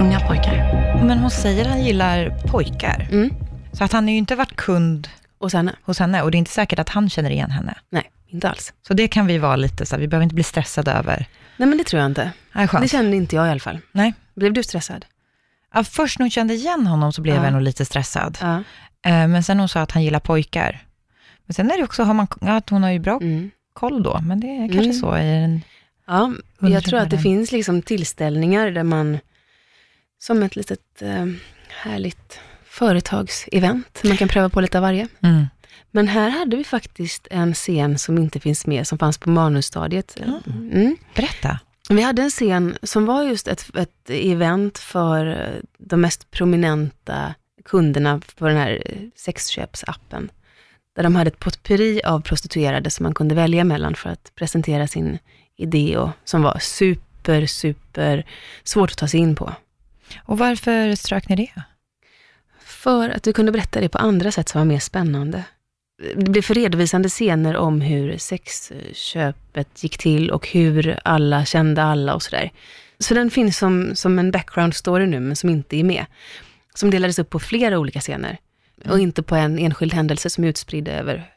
Unga 0.00 0.20
pojkar. 0.20 0.56
Men 1.04 1.18
hon 1.18 1.30
säger 1.30 1.64
att 1.64 1.70
han 1.70 1.84
gillar 1.84 2.30
pojkar. 2.46 3.08
Mm. 3.12 3.30
Så 3.72 3.84
att 3.84 3.92
han 3.92 4.04
har 4.04 4.10
ju 4.10 4.16
inte 4.16 4.34
varit 4.36 4.56
kund 4.56 5.08
Och 5.38 5.50
sen? 5.50 5.70
hos 5.82 5.98
henne 5.98 6.22
och 6.22 6.30
det 6.30 6.36
är 6.36 6.38
inte 6.38 6.50
säkert 6.50 6.78
att 6.78 6.88
han 6.88 7.10
känner 7.10 7.30
igen 7.30 7.50
henne. 7.50 7.74
Nej, 7.90 8.10
inte 8.28 8.48
alls. 8.50 8.72
Så 8.86 8.94
det 8.94 9.08
kan 9.08 9.26
vi 9.26 9.38
vara 9.38 9.56
lite 9.56 9.86
så 9.86 9.94
här, 9.94 10.00
vi 10.00 10.08
behöver 10.08 10.22
inte 10.22 10.34
bli 10.34 10.44
stressade 10.44 10.90
över. 10.92 11.26
Nej, 11.56 11.68
men 11.68 11.78
det 11.78 11.84
tror 11.84 12.00
jag 12.02 12.10
inte. 12.10 12.30
Nej, 12.52 12.68
skönt. 12.68 12.82
Det 12.84 12.88
kände 12.88 13.16
inte 13.16 13.36
jag 13.36 13.46
i 13.46 13.50
alla 13.50 13.60
fall. 13.60 13.78
Nej. 13.92 14.14
Blev 14.34 14.52
du 14.52 14.62
stressad? 14.62 15.04
Ja, 15.74 15.84
först 15.84 16.18
när 16.18 16.24
hon 16.24 16.30
kände 16.30 16.54
igen 16.54 16.86
honom 16.86 17.12
så 17.12 17.22
blev 17.22 17.36
Ja. 17.36 17.44
jag 17.44 17.52
nog 17.52 17.62
lite 17.62 17.84
stressad. 17.84 18.38
Ja. 18.40 18.54
Eh, 19.10 19.28
Men 19.28 19.42
sen 19.42 19.58
hon 19.58 19.68
sa 19.68 19.80
att 19.80 19.92
han 19.92 20.02
gillar 20.02 20.20
pojkar. 20.20 20.82
Men 21.46 21.54
sen 21.54 21.70
är 21.70 21.76
det 21.78 21.84
också, 21.84 22.02
har 22.02 22.14
man, 22.14 22.26
ja, 22.40 22.56
att 22.56 22.70
hon 22.70 22.82
har 22.82 22.90
ju 22.90 22.98
bra 22.98 23.18
Mm. 23.22 23.50
koll 23.72 24.02
då, 24.02 24.20
men 24.22 24.40
det 24.40 24.46
är 24.46 24.68
kanske 24.68 24.84
Mm. 24.84 24.92
så 24.92 25.16
i 25.18 25.34
en... 25.44 25.62
Ja, 26.06 26.32
jag 26.60 26.84
tror 26.84 26.98
att 26.98 27.10
det 27.10 27.16
den. 27.16 27.22
finns 27.22 27.52
liksom 27.52 27.82
tillställningar 27.82 28.70
där 28.70 28.82
man, 28.82 29.18
som 30.18 30.42
ett 30.42 30.56
litet 30.56 31.02
eh, 31.02 31.26
härligt 31.68 32.40
företagsevent, 32.64 34.00
man 34.04 34.16
kan 34.16 34.28
pröva 34.28 34.48
på 34.48 34.60
lite 34.60 34.78
av 34.78 34.82
varje. 34.82 35.08
Mm. 35.20 35.46
Men 35.90 36.08
här 36.08 36.30
hade 36.30 36.56
vi 36.56 36.64
faktiskt 36.64 37.28
en 37.30 37.54
scen 37.54 37.98
som 37.98 38.18
inte 38.18 38.40
finns 38.40 38.66
med, 38.66 38.86
som 38.86 38.98
fanns 38.98 39.18
på 39.18 39.30
manusstadiet. 39.30 40.20
Mm. 40.46 40.96
Berätta. 41.14 41.58
Vi 41.88 42.02
hade 42.02 42.22
en 42.22 42.30
scen 42.30 42.78
som 42.82 43.06
var 43.06 43.22
just 43.22 43.48
ett, 43.48 43.70
ett 43.76 44.10
event 44.10 44.78
för 44.78 45.50
de 45.78 46.00
mest 46.00 46.30
prominenta 46.30 47.34
kunderna 47.64 48.20
på 48.38 48.48
den 48.48 48.56
här 48.56 48.82
eh, 48.86 48.98
sexköpsappen. 49.16 50.30
Där 50.96 51.02
de 51.02 51.16
hade 51.16 51.28
ett 51.28 51.38
potpurri 51.38 52.02
av 52.04 52.20
prostituerade 52.20 52.90
som 52.90 53.04
man 53.04 53.14
kunde 53.14 53.34
välja 53.34 53.64
mellan 53.64 53.94
för 53.94 54.10
att 54.10 54.32
presentera 54.34 54.88
sin 54.88 55.18
idé 55.58 55.96
och 55.96 56.10
som 56.24 56.42
var 56.42 56.58
super, 56.58 57.46
super 57.46 58.26
svårt 58.64 58.90
att 58.90 58.98
ta 58.98 59.08
sig 59.08 59.20
in 59.20 59.36
på. 59.36 59.52
Och 60.24 60.38
varför 60.38 60.94
strök 60.94 61.28
ni 61.28 61.36
det? 61.36 61.62
För 62.60 63.10
att 63.10 63.26
vi 63.26 63.32
kunde 63.32 63.52
berätta 63.52 63.80
det 63.80 63.88
på 63.88 63.98
andra 63.98 64.32
sätt 64.32 64.48
som 64.48 64.58
var 64.58 64.66
mer 64.66 64.78
spännande. 64.78 65.44
Det 66.16 66.30
blev 66.30 66.42
för 66.42 66.54
redovisande 66.54 67.08
scener 67.08 67.56
om 67.56 67.80
hur 67.80 68.18
sexköpet 68.18 69.82
gick 69.82 69.98
till 69.98 70.30
och 70.30 70.48
hur 70.48 70.98
alla 71.04 71.44
kände 71.44 71.82
alla 71.82 72.14
och 72.14 72.22
sådär. 72.22 72.50
Så 72.98 73.14
den 73.14 73.30
finns 73.30 73.58
som, 73.58 73.94
som 73.94 74.18
en 74.18 74.30
background 74.30 74.74
story 74.74 75.06
nu, 75.06 75.20
men 75.20 75.36
som 75.36 75.50
inte 75.50 75.76
är 75.76 75.84
med. 75.84 76.06
Som 76.74 76.90
delades 76.90 77.18
upp 77.18 77.30
på 77.30 77.38
flera 77.38 77.78
olika 77.78 78.00
scener. 78.00 78.38
Och 78.88 78.98
inte 78.98 79.22
på 79.22 79.34
en 79.34 79.58
enskild 79.58 79.94
händelse 79.94 80.30
som 80.30 80.44
är 80.44 80.48
utspridd 80.48 80.88
över 80.88 81.30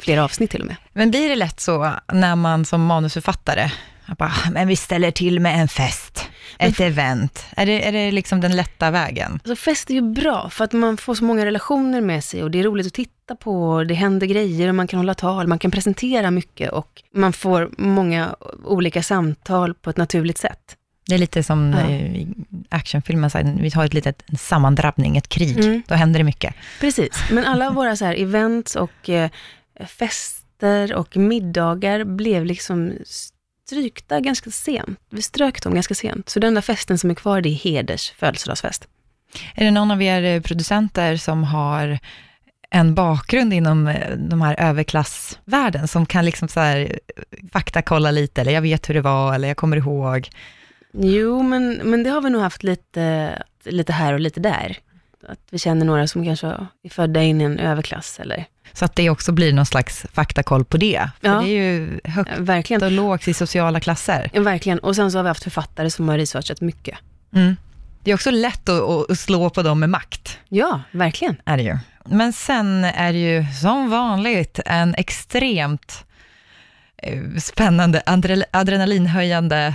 flera 0.00 0.24
avsnitt 0.24 0.50
till 0.50 0.60
och 0.60 0.66
med. 0.66 0.76
Men 0.92 1.10
blir 1.10 1.28
det 1.28 1.36
lätt 1.36 1.60
så 1.60 1.92
när 2.12 2.36
man 2.36 2.64
som 2.64 2.86
manusförfattare, 2.86 3.70
bara, 4.18 4.32
men 4.52 4.68
vi 4.68 4.76
ställer 4.76 5.10
till 5.10 5.40
med 5.40 5.60
en 5.60 5.68
fest, 5.68 6.28
ett 6.58 6.80
event. 6.80 7.46
Är 7.56 7.66
det, 7.66 7.88
är 7.88 7.92
det 7.92 8.10
liksom 8.10 8.40
den 8.40 8.56
lätta 8.56 8.90
vägen? 8.90 9.32
Alltså 9.32 9.56
fest 9.56 9.90
är 9.90 9.94
ju 9.94 10.02
bra, 10.02 10.50
för 10.50 10.64
att 10.64 10.72
man 10.72 10.96
får 10.96 11.14
så 11.14 11.24
många 11.24 11.44
relationer 11.44 12.00
med 12.00 12.24
sig 12.24 12.42
och 12.42 12.50
det 12.50 12.58
är 12.60 12.64
roligt 12.64 12.86
att 12.86 12.94
titta 12.94 13.36
på, 13.36 13.84
det 13.88 13.94
händer 13.94 14.26
grejer 14.26 14.68
och 14.68 14.74
man 14.74 14.86
kan 14.86 14.98
hålla 14.98 15.14
tal, 15.14 15.46
man 15.46 15.58
kan 15.58 15.70
presentera 15.70 16.30
mycket 16.30 16.70
och 16.72 17.02
man 17.14 17.32
får 17.32 17.70
många 17.78 18.34
olika 18.64 19.02
samtal 19.02 19.74
på 19.74 19.90
ett 19.90 19.96
naturligt 19.96 20.38
sätt. 20.38 20.74
Det 21.06 21.14
är 21.14 21.18
lite 21.18 21.42
som 21.42 21.72
Ja. 21.72 21.80
eh, 21.80 22.16
i 22.16 22.28
actionfilmen, 22.68 23.30
så 23.30 23.38
här, 23.38 23.56
vi 23.60 23.70
har 23.70 23.84
ett 23.84 23.94
litet 23.94 24.22
en 24.26 24.38
sammandrabbning, 24.38 25.16
ett 25.16 25.28
krig, 25.28 25.58
Mm. 25.64 25.82
då 25.88 25.94
händer 25.94 26.20
det 26.20 26.24
mycket. 26.24 26.54
Precis, 26.80 27.12
men 27.30 27.44
alla 27.44 27.70
våra 27.70 27.96
så 27.96 28.04
här 28.04 28.14
events 28.14 28.76
och 28.76 29.10
eh, 29.10 29.30
fester 29.86 30.94
och 30.94 31.16
middagar 31.16 32.04
blev 32.04 32.44
liksom 32.44 32.92
strykta 33.66 34.20
ganska 34.20 34.50
sent. 34.50 34.98
Vi 35.10 35.22
strök 35.22 35.62
dem 35.62 35.74
ganska 35.74 35.94
sent, 35.94 36.28
så 36.28 36.40
den 36.40 36.48
enda 36.48 36.62
festen 36.62 36.98
som 36.98 37.10
är 37.10 37.14
kvar 37.14 37.40
det 37.40 37.48
är 37.48 37.54
Heders 37.54 38.10
födelsedagsfest. 38.10 38.88
Är 39.54 39.64
det 39.64 39.70
någon 39.70 39.90
av 39.90 40.02
er 40.02 40.22
eh, 40.22 40.42
producenter 40.42 41.16
som 41.16 41.44
har 41.44 41.98
en 42.70 42.94
bakgrund 42.94 43.52
inom 43.52 43.86
eh, 43.86 44.16
de 44.16 44.40
här 44.42 44.56
överklassvärlden, 44.58 45.88
som 45.88 46.06
kan 46.06 46.24
liksom 46.24 46.48
så 46.48 46.60
här 46.60 46.80
eh, 46.80 47.48
faktakolla 47.52 48.10
lite, 48.10 48.40
eller 48.40 48.52
jag 48.52 48.62
vet 48.62 48.88
hur 48.88 48.94
det 48.94 49.00
var, 49.00 49.34
eller 49.34 49.48
jag 49.48 49.56
kommer 49.56 49.76
ihåg. 49.76 50.28
Jo, 50.92 51.42
men, 51.42 51.80
men 51.84 52.02
det 52.02 52.10
har 52.10 52.20
vi 52.20 52.30
nog 52.30 52.42
haft 52.42 52.62
lite, 52.62 53.32
lite 53.64 53.92
här 53.92 54.12
och 54.12 54.20
lite 54.20 54.40
där. 54.40 54.78
Att 55.28 55.38
vi 55.50 55.58
känner 55.58 55.86
några 55.86 56.06
som 56.06 56.24
kanske 56.24 56.46
är 56.82 56.88
födda 56.90 57.22
in 57.22 57.40
i 57.40 57.44
en 57.44 57.58
överklass 57.58 58.20
eller... 58.20 58.44
Så 58.72 58.84
att 58.84 58.96
det 58.96 59.10
också 59.10 59.32
blir 59.32 59.52
någon 59.52 59.66
slags 59.66 60.06
faktakoll 60.12 60.64
på 60.64 60.76
det. 60.76 61.10
För 61.20 61.28
Ja. 61.28 61.40
det 61.40 61.48
är 61.48 61.62
ju 61.62 62.00
högt 62.04 62.38
verkligen. 62.38 62.82
och 62.82 62.90
lågt 62.92 63.28
i 63.28 63.34
sociala 63.34 63.80
klasser. 63.80 64.30
Ja, 64.32 64.40
verkligen. 64.40 64.78
Och 64.78 64.96
sen 64.96 65.12
så 65.12 65.18
har 65.18 65.22
vi 65.22 65.28
haft 65.28 65.42
författare 65.42 65.90
som 65.90 66.08
har 66.08 66.18
researchat 66.18 66.60
mycket. 66.60 66.98
Mm. 67.34 67.56
Det 68.04 68.10
är 68.10 68.14
också 68.14 68.30
lätt 68.30 68.68
att, 68.68 69.10
att 69.10 69.18
slå 69.18 69.50
på 69.50 69.62
dem 69.62 69.80
med 69.80 69.90
makt. 69.90 70.38
Ja, 70.48 70.80
verkligen. 70.90 71.36
Är 71.44 71.56
det 71.56 71.62
ju. 71.62 71.78
Men 72.04 72.32
sen 72.32 72.84
är 72.84 73.12
det 73.12 73.18
ju 73.18 73.44
som 73.60 73.90
vanligt 73.90 74.60
en 74.66 74.94
extremt 74.94 76.04
eh, 77.02 77.22
spännande, 77.38 78.02
adre- 78.06 78.44
adrenalinhöjande 78.50 79.74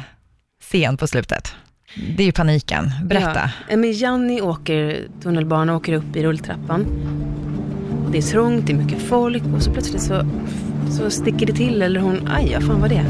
scen 0.62 0.98
på 0.98 1.08
slutet. 1.08 1.56
Det 1.96 2.24
är 2.24 2.26
ju 2.26 2.32
paniken. 2.32 2.92
Berätta. 3.04 3.52
Ja. 3.70 3.78
Men 3.78 3.92
Janni 3.92 4.42
åker 4.42 5.08
tunnelbana, 5.24 5.76
åker 5.76 5.94
upp 5.94 6.16
i 6.16 6.24
rulltrappan. 6.24 6.86
Det 8.12 8.18
är 8.18 8.22
trångt, 8.22 8.68
det 8.68 8.74
är 8.74 8.78
mycket 8.78 9.02
folk 9.02 9.44
och 9.56 9.62
så 9.62 9.72
plötsligt 9.72 10.02
så, 10.02 10.26
så 10.90 11.10
sticker 11.10 11.46
det 11.46 11.54
till 11.54 11.82
eller 11.82 12.00
hon, 12.00 12.30
aj, 12.32 12.54
vad 12.54 12.64
fan 12.64 12.82
var 12.82 12.90
det? 12.90 13.06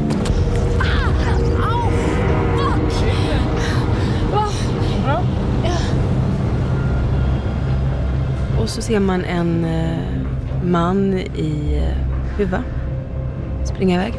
Och 8.60 8.68
så 8.68 8.82
ser 8.82 9.00
man 9.00 9.24
en 9.24 9.64
eh, 9.64 9.98
man 10.64 11.14
i 11.18 11.82
eh, 11.82 12.38
huva 12.38 12.62
springa 13.64 13.94
iväg. 13.94 14.14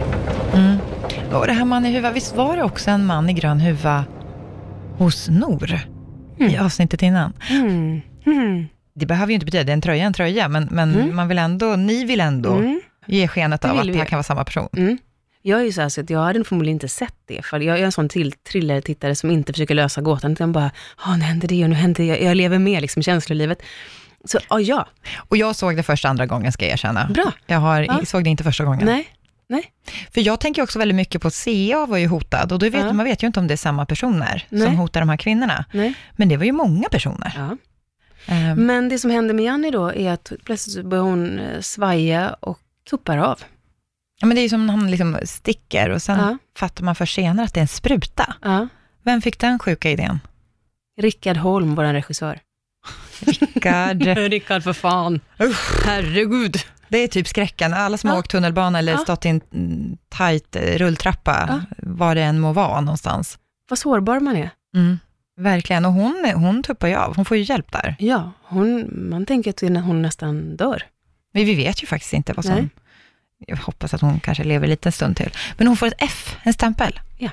Mm. 0.53 0.77
Och 1.33 1.47
det 1.47 1.53
här 1.53 1.65
man 1.65 1.85
i 1.85 1.93
huva, 1.95 2.11
visst 2.11 2.35
var 2.35 2.57
det 2.57 2.63
också 2.63 2.91
en 2.91 3.05
man 3.05 3.29
i 3.29 3.33
grön 3.33 3.59
huva 3.59 4.05
hos 4.97 5.29
Nor 5.29 5.79
i 6.39 6.57
avsnittet 6.57 7.01
innan? 7.01 7.33
Mm. 7.49 8.01
Mm. 8.25 8.65
Det 8.95 9.05
behöver 9.05 9.27
ju 9.27 9.33
inte 9.33 9.45
betyda, 9.45 9.63
det 9.63 9.71
är 9.71 9.73
en 9.73 9.81
tröja 9.81 10.05
en 10.05 10.13
tröja, 10.13 10.47
men, 10.47 10.67
men 10.71 10.93
Mm. 10.95 11.15
man 11.15 11.27
vill 11.27 11.37
ändå, 11.37 11.75
ni 11.75 12.05
vill 12.05 12.19
ändå 12.21 12.53
Mm. 12.53 12.81
ge 13.07 13.27
skenet 13.27 13.65
av 13.65 13.77
att 13.79 13.87
det 13.87 13.97
här 13.97 14.05
kan 14.05 14.17
vara 14.17 14.23
samma 14.23 14.43
person. 14.43 14.69
Mm. 14.77 14.97
Jag 15.41 15.59
är 15.59 15.63
ju 15.63 15.71
så, 15.71 15.81
här 15.81 15.89
så 15.89 16.01
att 16.01 16.09
jag 16.09 16.19
hade 16.19 16.43
förmodligen 16.43 16.75
inte 16.75 16.87
sett 16.87 17.13
det, 17.25 17.45
för 17.45 17.59
jag 17.59 17.79
är 17.79 17.83
en 17.85 17.91
sån 17.91 18.09
till 18.09 18.31
thriller-tittare 18.31 19.15
som 19.15 19.31
inte 19.31 19.53
försöker 19.53 19.75
lösa 19.75 20.01
gåtan, 20.01 20.31
utan 20.31 20.51
bara, 20.51 20.71
ja 21.05 21.15
nu 21.17 21.23
händer 21.23 21.47
det 21.47 21.63
och 21.63 21.69
nu 21.69 21.75
händer 21.75 22.03
det, 22.03 22.07
jag, 22.09 22.21
jag 22.21 22.37
lever 22.37 22.59
med 22.59 22.81
liksom 22.81 23.03
känslolivet. 23.03 23.61
Så 24.25 24.39
ja, 24.49 24.59
ja. 24.59 24.87
Och 25.15 25.37
jag 25.37 25.55
såg 25.55 25.75
det 25.77 25.83
första 25.83 26.09
andra 26.09 26.25
gången, 26.25 26.51
ska 26.51 26.65
jag 26.65 26.71
erkänna. 26.73 27.07
Bra. 27.13 27.31
Jag 27.47 27.59
har, 27.59 27.81
Ja. 27.81 27.99
såg 28.05 28.23
det 28.23 28.29
inte 28.29 28.43
första 28.43 28.63
gången. 28.63 28.85
Nej, 28.85 29.07
nej. 29.49 29.71
För 30.13 30.21
jag 30.21 30.39
tänker 30.39 30.61
också 30.61 30.79
väldigt 30.79 30.95
mycket 30.95 31.21
på 31.21 31.29
CA 31.29 31.85
var 31.85 31.97
ju 31.97 32.07
hotad, 32.07 32.51
och 32.51 32.59
då 32.59 32.69
vet, 32.69 32.81
Ja. 32.85 32.93
man 32.93 33.05
vet 33.05 33.23
ju 33.23 33.27
inte 33.27 33.39
om 33.39 33.47
det 33.47 33.53
är 33.53 33.57
samma 33.57 33.85
personer 33.85 34.45
Nej. 34.49 34.67
som 34.67 34.75
hotar 34.77 34.99
de 34.99 35.09
här 35.09 35.17
kvinnorna. 35.17 35.65
nej. 35.73 35.93
Men 36.15 36.29
det 36.29 36.37
var 36.37 36.45
ju 36.45 36.51
många 36.51 36.89
personer. 36.89 37.33
Ja. 37.35 37.57
Ehm, 38.33 38.65
Men 38.65 38.89
det 38.89 38.99
som 38.99 39.11
händer 39.11 39.33
med 39.33 39.45
Janni 39.45 39.71
då 39.71 39.93
är 39.93 40.11
att 40.11 40.31
plötsligt 40.45 40.85
börjar 40.85 41.03
hon 41.03 41.39
eh, 41.39 41.61
svaja 41.61 42.33
och 42.39 42.59
tuppar 42.89 43.17
av. 43.17 43.39
ja, 44.21 44.27
men 44.27 44.35
det 44.35 44.41
är 44.41 44.43
ju 44.43 44.49
som 44.49 44.67
när 44.67 44.73
han 44.73 44.91
liksom 44.91 45.17
sticker, 45.23 45.89
och 45.89 46.01
sen 46.01 46.19
Ja. 46.19 46.37
fattar 46.57 46.83
man 46.83 46.95
för 46.95 47.05
senare 47.05 47.45
att 47.45 47.53
det 47.53 47.59
är 47.59 47.61
en 47.61 47.67
spruta. 47.67 48.35
Ja. 48.41 48.67
Vem 49.03 49.21
fick 49.21 49.39
den 49.39 49.59
sjuka 49.59 49.91
idén? 49.91 50.19
Rickard 51.01 51.37
Holm, 51.37 51.75
vår 51.75 51.83
regissör. 51.83 52.39
Rickard. 53.19 54.01
Rickard 54.17 54.63
för 54.63 54.73
fan. 54.73 55.19
Herregud. 55.85 56.55
Det 56.95 56.99
är 57.03 57.07
typ 57.07 57.27
skräcken. 57.27 57.73
Alla 57.73 57.97
som 57.97 58.09
har 58.09 58.17
Ja. 58.17 58.19
åkt 58.19 58.31
tunnelbana 58.31 58.79
eller 58.79 58.91
Ja. 58.91 58.97
stått 58.97 59.25
i 59.25 59.29
en 59.29 59.41
mm, 59.53 59.97
tajt 60.09 60.55
eh, 60.55 60.61
rulltrappa, 60.77 61.45
Ja. 61.49 61.75
var 61.77 62.15
det 62.15 62.21
än 62.23 62.39
må 62.39 62.53
vara 62.53 62.81
någonstans. 62.81 63.37
Vad 63.69 63.79
sårbar 63.79 64.19
man 64.19 64.35
är. 64.35 64.49
Mm. 64.75 64.99
Verkligen, 65.37 65.85
och 65.85 65.91
hon, 65.93 66.31
hon 66.35 66.63
tuppar 66.63 66.87
ju 66.87 66.95
av. 66.95 67.15
Hon 67.15 67.25
får 67.25 67.37
ju 67.37 67.43
hjälp 67.43 67.71
där. 67.71 67.95
Ja, 67.99 68.31
hon, 68.43 68.89
man 69.09 69.25
tänker 69.25 69.49
att 69.49 69.61
hon 69.85 70.01
nästan 70.01 70.55
dör. 70.57 70.83
Men 71.33 71.45
vi 71.45 71.55
vet 71.55 71.83
ju 71.83 71.87
faktiskt 71.87 72.13
inte 72.13 72.33
vad 72.33 72.45
som... 72.45 72.53
Nej. 72.55 72.69
Jag 73.47 73.57
hoppas 73.57 73.93
att 73.93 74.01
hon 74.01 74.19
kanske 74.19 74.43
lever 74.43 74.63
en 74.65 74.69
liten 74.69 74.91
stund 74.91 75.17
till. 75.17 75.31
Men 75.57 75.67
hon 75.67 75.77
får 75.77 75.87
ett 75.87 75.93
F, 75.97 76.37
en 76.43 76.53
stämpel. 76.53 76.99
Ja. 77.17 77.29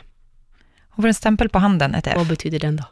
Hon 0.88 1.02
får 1.02 1.08
en 1.08 1.14
stämpel 1.14 1.48
på 1.48 1.58
handen, 1.58 1.94
ett 1.94 2.06
F. 2.06 2.12
Vad 2.16 2.26
betyder 2.28 2.58
den 2.58 2.76
då? 2.76 2.84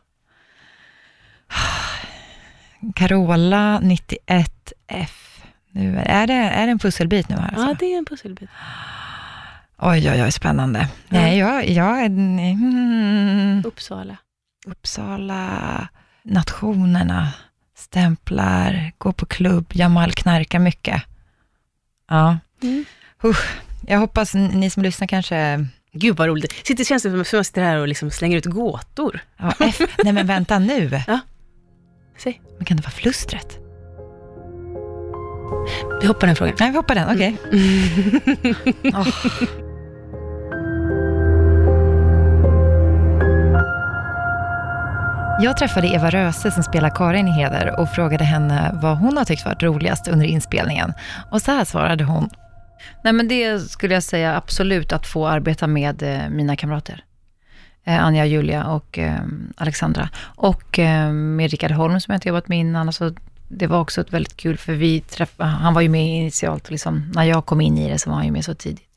Carola 2.94 3.80
91F. 3.82 5.29
Nu 5.72 5.98
är, 5.98 6.26
det, 6.26 6.32
är 6.32 6.66
det 6.66 6.72
en 6.72 6.78
pusselbit 6.78 7.28
nu 7.28 7.36
här? 7.36 7.50
Ja, 7.56 7.62
Alltså? 7.62 7.76
det 7.84 7.94
är 7.94 7.98
en 7.98 8.04
pusselbit. 8.04 8.50
Oj, 9.78 10.10
oj, 10.10 10.22
oj, 10.22 10.32
spännande. 10.32 10.88
Nej, 11.08 11.38
jag, 11.38 11.68
jag 11.68 12.00
är... 12.00 12.06
Mm, 12.06 13.62
Uppsala. 13.66 14.16
Uppsala, 14.66 15.88
nationerna, 16.22 17.28
stämplar, 17.76 18.92
gå 18.98 19.12
på 19.12 19.26
klubb, 19.26 19.66
Jamal 19.72 20.12
knarkar 20.12 20.58
mycket. 20.58 21.02
Ja. 22.08 22.38
Mm. 22.62 22.84
Usch, 23.24 23.50
jag 23.86 23.98
hoppas 23.98 24.34
ni 24.34 24.70
som 24.70 24.82
lyssnar 24.82 25.06
kanske... 25.06 25.66
Gud 25.92 26.16
vad 26.16 26.28
roligt. 26.28 26.66
Sitter, 26.66 26.84
känns 26.84 27.02
det 27.02 27.10
som 27.10 27.20
att 27.20 27.32
jag 27.32 27.46
sitter 27.46 27.62
här 27.62 27.76
och 27.76 27.88
liksom 27.88 28.10
slänger 28.10 28.36
ut 28.36 28.44
gåtor. 28.46 29.20
Ja, 29.36 29.54
F, 29.60 29.80
nej 30.04 30.12
men 30.12 30.26
vänta 30.26 30.58
nu. 30.58 31.00
Ja. 31.06 31.20
Säg. 32.18 32.40
Men 32.56 32.64
kan 32.64 32.76
det 32.76 32.82
vara 32.82 32.90
flustret? 32.90 33.59
Vi 36.00 36.06
hoppar 36.06 36.26
den 36.26 36.36
frågan. 36.36 36.54
Nej, 36.60 36.70
vi 36.70 36.76
hoppar 36.76 36.94
den. 36.94 37.08
Okej. 37.14 37.36
Åh. 38.94 39.08
Jag 45.42 45.56
träffade 45.56 45.88
Eva 45.88 46.10
Röse 46.10 46.50
som 46.50 46.62
spelar 46.62 46.90
Karin 46.90 47.28
i 47.28 47.30
Heder 47.30 47.80
och 47.80 47.90
frågade 47.90 48.24
henne 48.24 48.78
vad 48.82 48.98
hon 48.98 49.16
har 49.16 49.24
tyckt 49.24 49.44
varit 49.44 49.62
roligast 49.62 50.08
under 50.08 50.26
inspelningen. 50.26 50.92
Och 51.30 51.42
så 51.42 51.52
här 51.52 51.64
svarade 51.64 52.04
hon. 52.04 52.30
Nej, 53.04 53.12
men 53.12 53.28
det 53.28 53.58
skulle 53.58 53.94
jag 53.94 54.02
säga 54.02 54.36
absolut 54.36 54.92
att 54.92 55.06
få 55.06 55.28
arbeta 55.28 55.66
med 55.66 56.02
eh, 56.02 56.30
mina 56.30 56.56
kamrater. 56.56 57.04
Eh, 57.84 58.04
Anja, 58.04 58.26
Julia 58.26 58.66
och 58.66 58.98
eh, 58.98 59.20
Alexandra. 59.56 60.08
Och 60.36 60.78
med 61.12 61.50
Rickard 61.50 61.70
Holm 61.70 62.00
som 62.00 62.12
jag 62.12 62.16
inte 62.16 62.28
jobbat 62.28 62.48
med 62.48 62.58
innan. 62.58 62.86
Alltså, 62.88 63.14
det 63.52 63.66
var 63.66 63.80
också 63.80 64.00
ett 64.00 64.12
väldigt 64.12 64.36
kul, 64.36 64.56
för 64.56 64.72
vi 64.72 65.00
träff, 65.00 65.34
han 65.38 65.74
var 65.74 65.80
ju 65.80 65.88
med 65.88 66.06
initialt, 66.06 66.70
liksom, 66.70 67.12
när 67.14 67.24
jag 67.24 67.46
kom 67.46 67.60
in 67.60 67.78
i 67.78 67.90
det 67.90 67.98
så 67.98 68.10
var 68.10 68.16
han 68.16 68.26
ju 68.26 68.32
med 68.32 68.44
så 68.44 68.54
tidigt. 68.54 68.88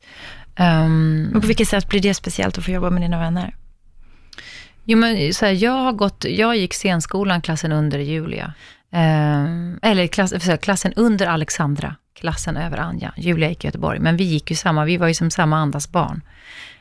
Ehm, 0.56 1.22
Men 1.32 1.40
på 1.40 1.46
vilket 1.46 1.68
sätt 1.68 1.88
blir 1.88 2.00
det 2.00 2.14
speciellt 2.14 2.58
att 2.58 2.64
få 2.64 2.70
jobba 2.70 2.90
med 2.90 3.02
dina 3.02 3.18
vänner? 3.18 3.56
Jo, 4.84 4.98
men 4.98 5.34
så 5.34 5.46
här, 5.46 5.52
jag, 5.52 5.72
har 5.72 5.92
gått, 5.92 6.24
jag 6.28 6.56
gick 6.56 6.74
scenskolan, 6.74 7.40
klassen 7.40 7.72
under 7.72 7.98
Julia. 7.98 8.52
Eh, 8.90 9.44
eller 9.82 10.06
klass, 10.06 10.32
här, 10.32 10.56
klassen 10.56 10.92
under 10.96 11.26
Alexandra, 11.26 11.96
klassen 12.14 12.56
över 12.56 12.78
Anja. 12.78 13.14
Julia 13.16 13.48
gick 13.48 13.64
i 13.64 13.66
Göteborg, 13.66 13.98
men 13.98 14.16
vi 14.16 14.24
gick 14.24 14.50
ju 14.50 14.56
samma, 14.56 14.84
vi 14.84 14.96
var 14.96 15.08
ju 15.08 15.14
som 15.14 15.30
samma 15.30 15.56
andas 15.56 15.92
barn. 15.92 16.20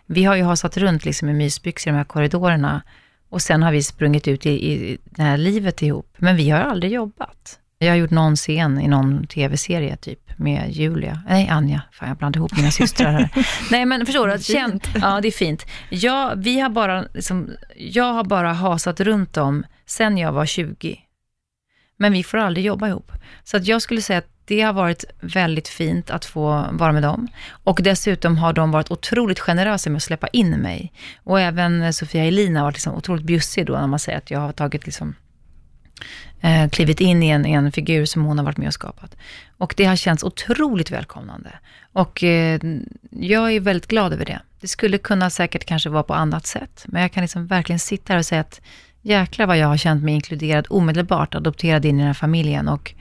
Vi 0.05 0.23
har 0.23 0.35
ju 0.35 0.43
hasat 0.43 0.77
runt 0.77 1.05
liksom 1.05 1.29
i 1.29 1.33
mysbyxor 1.33 1.91
i 1.91 1.93
de 1.93 1.97
här 1.97 2.05
korridorerna 2.05 2.81
och 3.29 3.41
sen 3.41 3.63
har 3.63 3.71
vi 3.71 3.83
sprungit 3.83 4.27
ut 4.27 4.45
i, 4.45 4.49
i 4.49 4.97
det 5.05 5.23
här 5.23 5.37
livet 5.37 5.81
ihop. 5.81 6.15
Men 6.17 6.35
vi 6.35 6.49
har 6.49 6.59
aldrig 6.59 6.91
jobbat. 6.91 7.59
Jag 7.83 7.91
har 7.91 7.97
gjort 7.97 8.11
någon 8.11 8.35
scen 8.35 8.81
i 8.81 8.87
någon 8.87 9.27
tv-serie 9.27 9.95
typ 9.95 10.39
med 10.39 10.71
Julia, 10.71 11.21
nej 11.27 11.49
Anja, 11.49 11.81
fan 11.91 12.07
jag 12.07 12.17
blandade 12.17 12.39
ihop 12.39 12.57
mina 12.57 12.71
systrar 12.71 13.11
här. 13.11 13.29
nej 13.71 13.85
men 13.85 14.05
förstår 14.05 14.27
du, 14.27 14.43
känn, 14.43 14.79
ja 14.95 15.21
det 15.21 15.27
är 15.27 15.31
fint. 15.31 15.65
Jag, 15.89 16.35
vi 16.35 16.59
har 16.59 16.69
bara, 16.69 17.05
liksom, 17.13 17.49
jag 17.75 18.13
har 18.13 18.23
bara 18.23 18.53
hasat 18.53 18.99
runt 18.99 19.33
dem 19.33 19.65
sen 19.85 20.17
jag 20.17 20.31
var 20.31 20.45
20. 20.45 20.99
Men 21.97 22.13
vi 22.13 22.23
får 22.23 22.37
aldrig 22.37 22.65
jobba 22.65 22.87
ihop. 22.87 23.11
Så 23.43 23.57
att 23.57 23.67
jag 23.67 23.81
skulle 23.81 24.01
säga 24.01 24.19
att 24.19 24.29
det 24.45 24.61
har 24.61 24.73
varit 24.73 25.05
väldigt 25.21 25.67
fint 25.67 26.09
att 26.09 26.25
få 26.25 26.65
vara 26.71 26.91
med 26.91 27.03
dem. 27.03 27.27
Och 27.63 27.79
dessutom 27.83 28.37
har 28.37 28.53
de 28.53 28.71
varit 28.71 28.91
otroligt 28.91 29.39
generösa 29.39 29.89
med 29.89 29.97
att 29.97 30.03
släppa 30.03 30.27
in 30.27 30.49
mig. 30.49 30.93
Och 31.23 31.39
även 31.39 31.93
Sofia 31.93 32.23
Elina 32.23 32.59
har 32.59 32.65
varit 32.65 32.75
liksom 32.75 32.95
otroligt 32.95 33.23
bjussig 33.23 33.65
då 33.65 33.73
när 33.73 33.87
man 33.87 33.99
säger 33.99 34.17
att 34.17 34.31
jag 34.31 34.39
har 34.39 34.51
tagit 34.51 34.85
liksom 34.85 35.15
eh, 36.43 36.69
klivit 36.69 37.01
in 37.01 37.23
i 37.23 37.29
en, 37.29 37.45
en 37.45 37.71
figur 37.71 38.05
som 38.05 38.25
hon 38.25 38.37
har 38.37 38.45
varit 38.45 38.57
med 38.57 38.67
och 38.67 38.73
skapat. 38.73 39.15
Och 39.57 39.73
det 39.77 39.85
har 39.85 39.95
känts 39.95 40.23
otroligt 40.23 40.91
välkomnande. 40.91 41.49
Och 41.93 42.23
eh, 42.23 42.59
jag 43.09 43.51
är 43.51 43.59
väldigt 43.59 43.87
glad 43.87 44.13
över 44.13 44.25
det. 44.25 44.39
Det 44.61 44.67
skulle 44.67 44.97
kunna 44.97 45.29
säkert 45.29 45.65
kanske 45.65 45.89
vara 45.89 46.03
på 46.03 46.13
annat 46.13 46.47
sätt, 46.47 46.83
men 46.87 47.01
jag 47.01 47.11
kan 47.11 47.21
liksom 47.21 47.47
verkligen 47.47 47.79
sitta 47.79 48.13
här 48.13 48.17
och 48.17 48.25
säga 48.25 48.41
att 48.41 48.61
jäklar 49.01 49.45
vad 49.45 49.57
jag 49.57 49.67
har 49.67 49.77
känt 49.77 50.03
mig 50.03 50.13
inkluderad 50.13 50.67
omedelbart, 50.69 51.35
adopterad 51.35 51.85
in 51.85 51.95
i 51.95 51.97
den 51.97 52.07
här 52.07 52.13
familjen 52.13 52.67
och 52.67 52.93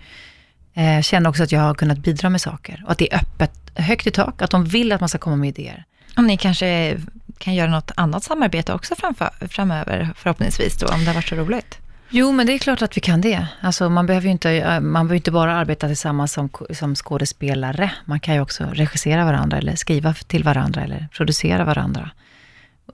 eh, 0.74 1.02
känner 1.02 1.30
också 1.30 1.42
att 1.42 1.52
jag 1.52 1.60
har 1.60 1.74
kunnat 1.74 1.98
bidra 1.98 2.30
med 2.30 2.40
saker. 2.40 2.82
Och 2.84 2.92
att 2.92 2.98
det 2.98 3.12
är 3.12 3.18
öppet, 3.18 3.52
högt 3.74 4.06
i 4.06 4.10
tak, 4.10 4.42
att 4.42 4.50
de 4.50 4.64
vill 4.64 4.92
att 4.92 5.00
man 5.00 5.08
ska 5.08 5.18
komma 5.18 5.36
med 5.36 5.48
idéer. 5.48 5.84
Om 6.16 6.26
ni 6.26 6.36
kanske 6.36 6.98
kan 7.38 7.54
göra 7.54 7.70
något 7.70 7.90
annat 7.96 8.24
samarbete 8.24 8.72
också 8.72 8.94
framför, 8.94 9.30
framöver, 9.48 10.10
förhoppningsvis 10.16 10.78
då, 10.78 10.86
om 10.86 11.00
det 11.00 11.06
har 11.06 11.14
varit 11.14 11.28
så 11.28 11.36
roligt. 11.36 11.81
Jo, 12.14 12.32
men 12.32 12.46
det 12.46 12.52
är 12.52 12.58
klart 12.58 12.82
att 12.82 12.96
vi 12.96 13.00
kan 13.00 13.20
det. 13.20 13.46
Alltså, 13.60 13.90
man 13.90 14.06
behöver 14.06 14.26
ju 14.26 14.32
inte, 14.32 14.50
eh, 14.50 14.80
man 14.80 15.06
behöver 15.06 15.14
inte 15.14 15.30
bara 15.30 15.54
arbeta 15.54 15.86
tillsammans 15.86 16.32
som, 16.32 16.48
som 16.70 16.94
skådespelare. 16.94 17.90
Man 18.04 18.20
kan 18.20 18.34
ju 18.34 18.40
också 18.40 18.64
regissera 18.72 19.24
varandra, 19.24 19.58
eller 19.58 19.76
skriva 19.76 20.14
till 20.14 20.44
varandra, 20.44 20.82
eller 20.82 21.08
producera 21.12 21.64
varandra. 21.64 22.10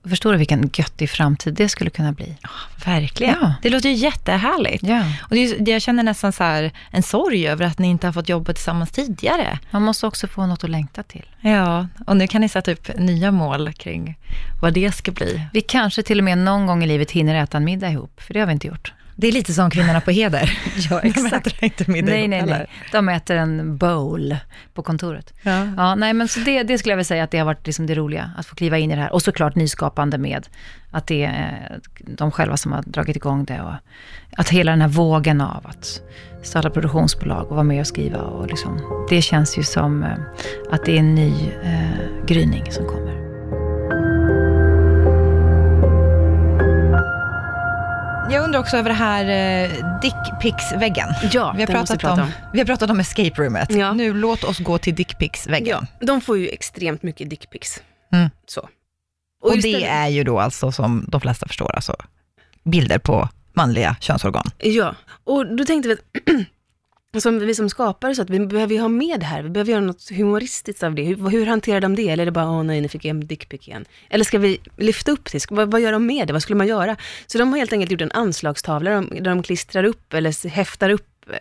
Förstår 0.09 0.33
du 0.33 0.39
vilken 0.39 0.71
göttig 0.75 1.11
framtid 1.11 1.55
det 1.55 1.69
skulle 1.69 1.91
kunna 1.91 2.13
bli? 2.13 2.37
Verkligen. 2.85 3.37
Ja. 3.41 3.55
Det 3.63 3.71
låter 3.71 3.89
ju 3.89 3.95
jättehärligt. 3.95 4.83
Ja. 4.83 5.03
Och 5.21 5.31
det 5.31 5.45
är, 5.45 5.69
jag 5.69 5.83
känner 5.83 6.03
nästan 6.03 6.33
så 6.33 6.71
en 6.91 7.03
sorg 7.03 7.49
över 7.49 7.67
att 7.67 7.79
ni 7.79 7.89
inte 7.89 8.07
har 8.07 8.13
fått 8.13 8.29
jobba 8.29 8.53
tillsammans 8.53 8.91
tidigare. 8.91 9.59
Man 9.71 9.83
måste 9.83 10.07
också 10.07 10.27
få 10.27 10.47
något 10.47 10.65
att 10.65 10.71
längta 10.71 11.03
till. 11.03 11.27
Ja, 11.41 11.87
och 12.07 12.17
nu 12.17 12.27
kan 12.27 12.41
ni 12.41 12.49
sätta 12.49 12.73
upp 12.73 12.99
nya 12.99 13.31
mål 13.31 13.73
kring 13.73 14.19
vad 14.63 14.75
det 14.75 14.93
ska 14.93 15.13
bli. 15.13 15.43
Vi 15.53 15.61
kanske 15.61 16.03
till 16.03 16.19
och 16.19 16.25
med 16.25 16.39
någon 16.39 16.67
gång 16.67 16.85
i 16.85 16.87
livet 16.87 17.11
hinner 17.11 17.35
äta 17.35 17.57
en 17.57 17.65
middag 17.65 17.91
ihop, 17.91 18.21
för 18.21 18.35
det 18.35 18.41
har 18.41 18.47
vi 18.47 18.53
inte 18.53 18.67
gjort. 18.67 18.93
Det 19.21 19.29
är 19.29 19.33
lite 19.33 19.53
som 19.53 19.71
kvinnorna 19.71 20.01
på 20.01 20.11
heder. 20.11 20.59
Ja, 20.91 21.01
De 21.01 21.27
äter 21.27 21.65
inte 21.65 21.91
middag 21.91 22.13
nej, 22.13 22.29
nej, 22.29 22.43
nej. 22.47 22.67
De 22.93 23.09
äter 23.09 23.37
en 23.37 23.77
bowl 23.77 24.37
på 24.75 24.83
kontoret. 24.83 25.35
Ja. 25.43 25.69
Ja, 25.77 25.95
nej, 25.95 26.13
men 26.15 26.29
så 26.29 26.41
det, 26.41 26.63
det 26.63 26.79
skulle 26.79 26.93
jag 26.93 26.97
vilja 26.97 27.05
säga 27.05 27.25
att 27.25 27.31
det 27.31 27.39
har 27.39 27.47
varit 27.47 27.67
liksom 27.67 27.87
det 27.87 27.95
roliga, 27.95 28.31
att 28.37 28.47
få 28.47 28.55
kliva 28.55 28.79
in 28.79 28.91
i 28.91 28.95
det 28.95 29.01
här. 29.03 29.13
Och 29.13 29.23
såklart 29.23 29.55
nyskapande 29.55 30.19
med 30.19 30.49
att 30.91 31.07
det 31.07 31.25
är 31.25 31.71
eh, 31.71 31.77
de 32.07 32.31
själva 32.31 32.57
som 32.57 32.73
har 32.73 32.83
dragit 32.83 33.17
igång 33.17 33.45
det. 33.45 33.61
Och 33.61 33.73
att 34.37 34.49
hela 34.49 34.71
den 34.71 34.81
här 34.81 34.89
vågen 34.89 35.41
av 35.41 35.67
att 35.67 36.01
starta 36.43 36.71
produktionsbolag 36.71 37.47
och 37.47 37.55
vara 37.57 37.65
med 37.65 37.81
och 37.81 37.87
skriva. 37.87 38.19
Och 38.19 38.47
liksom, 38.47 38.81
det 39.11 39.23
känns 39.23 39.59
ju 39.59 39.63
som 39.63 40.03
eh, 40.03 40.11
att 40.71 40.85
det 40.85 40.93
är 40.93 40.99
en 40.99 41.15
ny 41.15 41.33
eh, 41.65 42.27
gryning 42.27 42.73
som 42.73 42.87
kommer. 42.87 43.28
Jag 48.31 48.45
undrar 48.45 48.61
också 48.61 48.77
över 48.77 48.89
det 48.89 48.95
här 48.95 49.25
eh, 49.25 49.71
dickpics-väggen. 50.01 51.09
Ja, 51.33 51.53
vi 51.57 51.63
har, 51.63 51.67
pratat 51.67 52.05
om, 52.05 52.21
om. 52.21 52.31
vi 52.53 52.59
har 52.59 52.67
pratat 52.67 52.91
om 52.91 53.01
escape 53.01 53.43
roomet. 53.43 53.73
Ja. 53.73 53.93
Nu 53.93 54.15
låt 54.15 54.45
oss 54.45 54.59
gå 54.59 54.79
till 54.79 54.95
dickpics-väggen. 54.95 55.87
Ja, 56.01 56.07
de 56.07 56.21
får 56.21 56.39
ju 56.39 56.49
extremt 56.49 57.03
mycket 57.03 57.31
dickpics. 57.31 57.83
Mm. 58.13 58.31
Så. 58.47 58.69
Och, 59.43 59.55
just 59.55 59.63
det 59.63 59.85
är 59.85 60.09
ju 60.09 60.25
då 60.25 60.41
alltså, 60.41 60.73
som 60.73 61.05
de 61.09 61.21
flesta 61.21 61.47
förstår, 61.47 61.75
alltså 61.75 61.97
bilder 62.65 62.99
på 62.99 63.29
manliga 63.53 63.97
könsorgan. 64.01 64.51
Ja, 64.59 64.95
och 65.25 65.57
då 65.57 65.65
tänkte 65.65 65.89
vi 65.89 65.95
att 65.95 66.01
som 67.17 67.39
vi 67.39 67.55
som 67.55 67.71
skapare, 67.71 68.15
så 68.15 68.23
att 68.23 68.31
vi 68.31 68.47
behöver 68.47 68.75
ju 68.75 68.81
ha 68.81 68.89
med 68.89 69.21
det 69.21 69.27
här. 69.27 69.43
Vi 69.43 69.51
behöver 69.51 69.73
göra 69.73 69.81
något 69.81 70.11
humoristiskt 70.11 70.83
av 70.83 70.95
det. 70.95 71.03
Hur, 71.03 71.31
hur 71.31 71.47
hanterar 71.47 71.81
de 71.81 71.95
det? 71.95 72.09
Eller 72.09 72.23
är 72.23 72.27
det 72.27 72.33
bara, 72.33 72.51
åh 72.51 72.63
nej, 72.63 72.81
nu 72.81 72.89
fick 72.89 73.05
jag 73.05 73.11
en 73.11 73.27
dickpic 73.27 73.69
igen. 73.69 73.85
Eller 74.11 74.25
ska 74.25 74.39
vi 74.39 74.59
lyfta 74.77 75.13
upp 75.13 75.33
det? 75.33 75.51
Vad, 75.51 75.71
vad 75.71 75.81
gör 75.81 75.93
de 75.93 76.07
med 76.07 76.27
det? 76.27 76.33
Vad 76.33 76.43
skulle 76.43 76.57
man 76.57 76.67
göra? 76.67 76.97
Så 77.27 77.39
de 77.39 77.53
har 77.53 77.59
helt 77.59 77.73
enkelt 77.73 77.91
gjort 77.91 78.01
en 78.01 78.13
anslagstavla 78.13 78.91
där 78.91 78.97
de, 78.97 79.23
där 79.23 79.31
de 79.31 79.43
klistrar 79.43 79.85
upp 79.85 80.15
eller 80.15 80.49
häftar 80.49 80.91
upp 80.91 81.31
eh, 81.31 81.41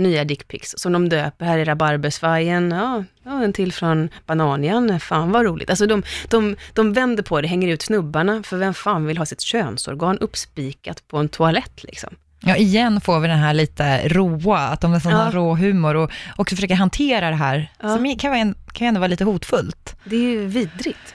nya 0.00 0.24
dickpics 0.24 0.74
som 0.76 0.92
de 0.92 1.08
döper. 1.08 1.46
Här 1.46 1.58
är 1.58 1.64
rabarbersvajen, 1.64 2.70
ja, 2.70 3.04
ja, 3.24 3.44
en 3.44 3.52
till 3.52 3.72
från 3.72 4.08
Bananian, 4.26 5.00
fan 5.00 5.32
vad 5.32 5.44
roligt. 5.44 5.70
Alltså 5.70 5.86
de, 5.86 6.02
de, 6.28 6.56
de 6.72 6.92
vänder 6.92 7.22
på 7.22 7.40
det, 7.40 7.48
hänger 7.48 7.68
ut 7.68 7.82
snubbarna, 7.82 8.42
för 8.42 8.56
vem 8.56 8.74
fan 8.74 9.06
vill 9.06 9.18
ha 9.18 9.26
sitt 9.26 9.40
könsorgan 9.40 10.18
uppspikat 10.18 11.08
på 11.08 11.18
en 11.18 11.28
toalett 11.28 11.84
liksom? 11.84 12.16
Ja, 12.40 12.56
igen 12.56 13.00
får 13.00 13.20
vi 13.20 13.28
den 13.28 13.38
här 13.38 13.54
lite 13.54 14.08
roa, 14.08 14.58
att 14.58 14.80
de 14.80 14.92
nästan 14.92 15.12
Ja. 15.12 15.18
har 15.18 15.32
rå 15.32 15.54
humor 15.54 15.94
och 15.96 16.10
också 16.36 16.56
försöker 16.56 16.74
hantera 16.74 17.30
det 17.30 17.36
här, 17.36 17.72
Ja. 17.82 17.88
som 17.96 18.16
kan, 18.18 18.30
vara 18.30 18.54
kan 18.72 18.86
ändå 18.88 19.00
vara 19.00 19.08
lite 19.08 19.24
hotfullt. 19.24 19.96
Det 20.04 20.16
är 20.16 20.20
ju 20.20 20.46
vidrigt. 20.46 21.14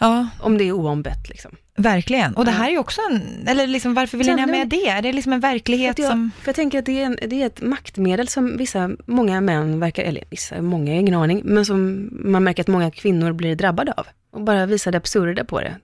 Ja, 0.00 0.28
Om 0.40 0.58
det 0.58 0.64
är 0.64 0.72
oombett 0.72 1.28
liksom. 1.28 1.50
Verkligen. 1.76 2.34
Och 2.34 2.44
det 2.44 2.50
här 2.50 2.66
är 2.66 2.70
ju 2.70 2.78
också 2.78 3.00
en, 3.10 3.44
eller 3.48 3.66
liksom 3.66 3.94
varför 3.94 4.18
vill 4.18 4.26
ni 4.26 4.40
ha 4.42 4.46
med 4.46 4.68
det? 4.68 4.88
Är 4.88 5.02
det 5.02 5.12
liksom 5.12 5.32
en 5.32 5.40
verklighet 5.40 5.98
jag, 5.98 6.08
som... 6.10 6.30
För 6.40 6.48
jag 6.48 6.56
tänker 6.56 6.78
att 6.78 6.86
det 6.86 7.02
är, 7.02 7.06
en, 7.06 7.16
det 7.28 7.42
är 7.42 7.46
ett 7.46 7.62
maktmedel 7.62 8.28
som 8.28 8.56
vissa, 8.56 8.90
många 9.06 9.40
män 9.40 9.80
verkar, 9.80 10.02
eller 10.02 10.24
vissa, 10.30 10.62
många, 10.62 10.94
ingen 10.94 11.14
aning, 11.14 11.42
men 11.44 11.66
som 11.66 12.08
man 12.12 12.44
märker 12.44 12.62
att 12.62 12.68
många 12.68 12.90
kvinnor 12.90 13.32
blir 13.32 13.56
drabbade 13.56 13.92
av. 13.92 14.06
Och 14.32 14.40
bara 14.40 14.66
visa 14.66 14.90
det 14.90 14.98
absurda 14.98 15.44
på 15.44 15.60
det. 15.60 15.76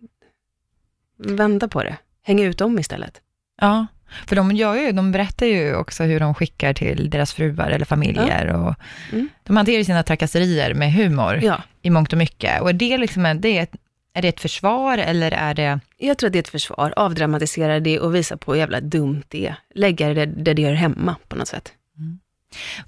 Vända 1.18 1.68
på 1.68 1.82
det. 1.82 1.96
Hänga 2.22 2.44
ut 2.44 2.58
dem 2.58 2.78
istället. 2.78 3.20
Ja, 3.60 3.86
för 4.26 4.36
de, 4.36 4.52
gör 4.52 4.74
ju, 4.74 4.92
de 4.92 5.12
berättar 5.12 5.46
ju 5.46 5.74
också 5.74 6.04
hur 6.04 6.20
de 6.20 6.34
skickar 6.34 6.72
till 6.72 7.10
deras 7.10 7.32
fruar 7.32 7.70
eller 7.70 7.84
familjer. 7.84 8.46
Ja. 8.46 8.56
Och 8.56 8.74
mm. 9.12 9.28
De 9.42 9.56
hanterar 9.56 9.82
sina 9.84 10.02
trakasserier 10.02 10.74
med 10.74 10.92
humor 10.92 11.40
ja. 11.42 11.62
i 11.82 11.90
mångt 11.90 12.12
och 12.12 12.18
mycket. 12.18 12.60
Och 12.60 12.68
är 12.68 12.72
det, 12.72 12.98
liksom, 12.98 13.26
är, 13.26 13.34
det 13.34 13.58
ett, 13.58 13.76
är 14.14 14.22
det 14.22 14.28
ett 14.28 14.40
försvar 14.40 14.98
eller 14.98 15.32
är 15.32 15.54
det... 15.54 15.80
Jag 15.98 16.18
tror 16.18 16.28
att 16.28 16.32
det 16.32 16.38
är 16.38 16.42
ett 16.42 16.48
försvar. 16.48 16.94
Avdramatisera 16.96 17.80
det 17.80 18.00
och 18.00 18.14
visa 18.14 18.36
på 18.36 18.52
hur 18.52 18.60
jävla 18.60 18.80
dumt 18.80 19.22
det 19.28 19.46
är. 19.46 19.54
Lägga 19.74 20.14
det 20.14 20.26
där 20.26 20.54
det 20.54 20.62
gör 20.62 20.74
hemma 20.74 21.16
på 21.28 21.36
något 21.36 21.48
sätt. 21.48 21.72
Mm. 21.98 22.18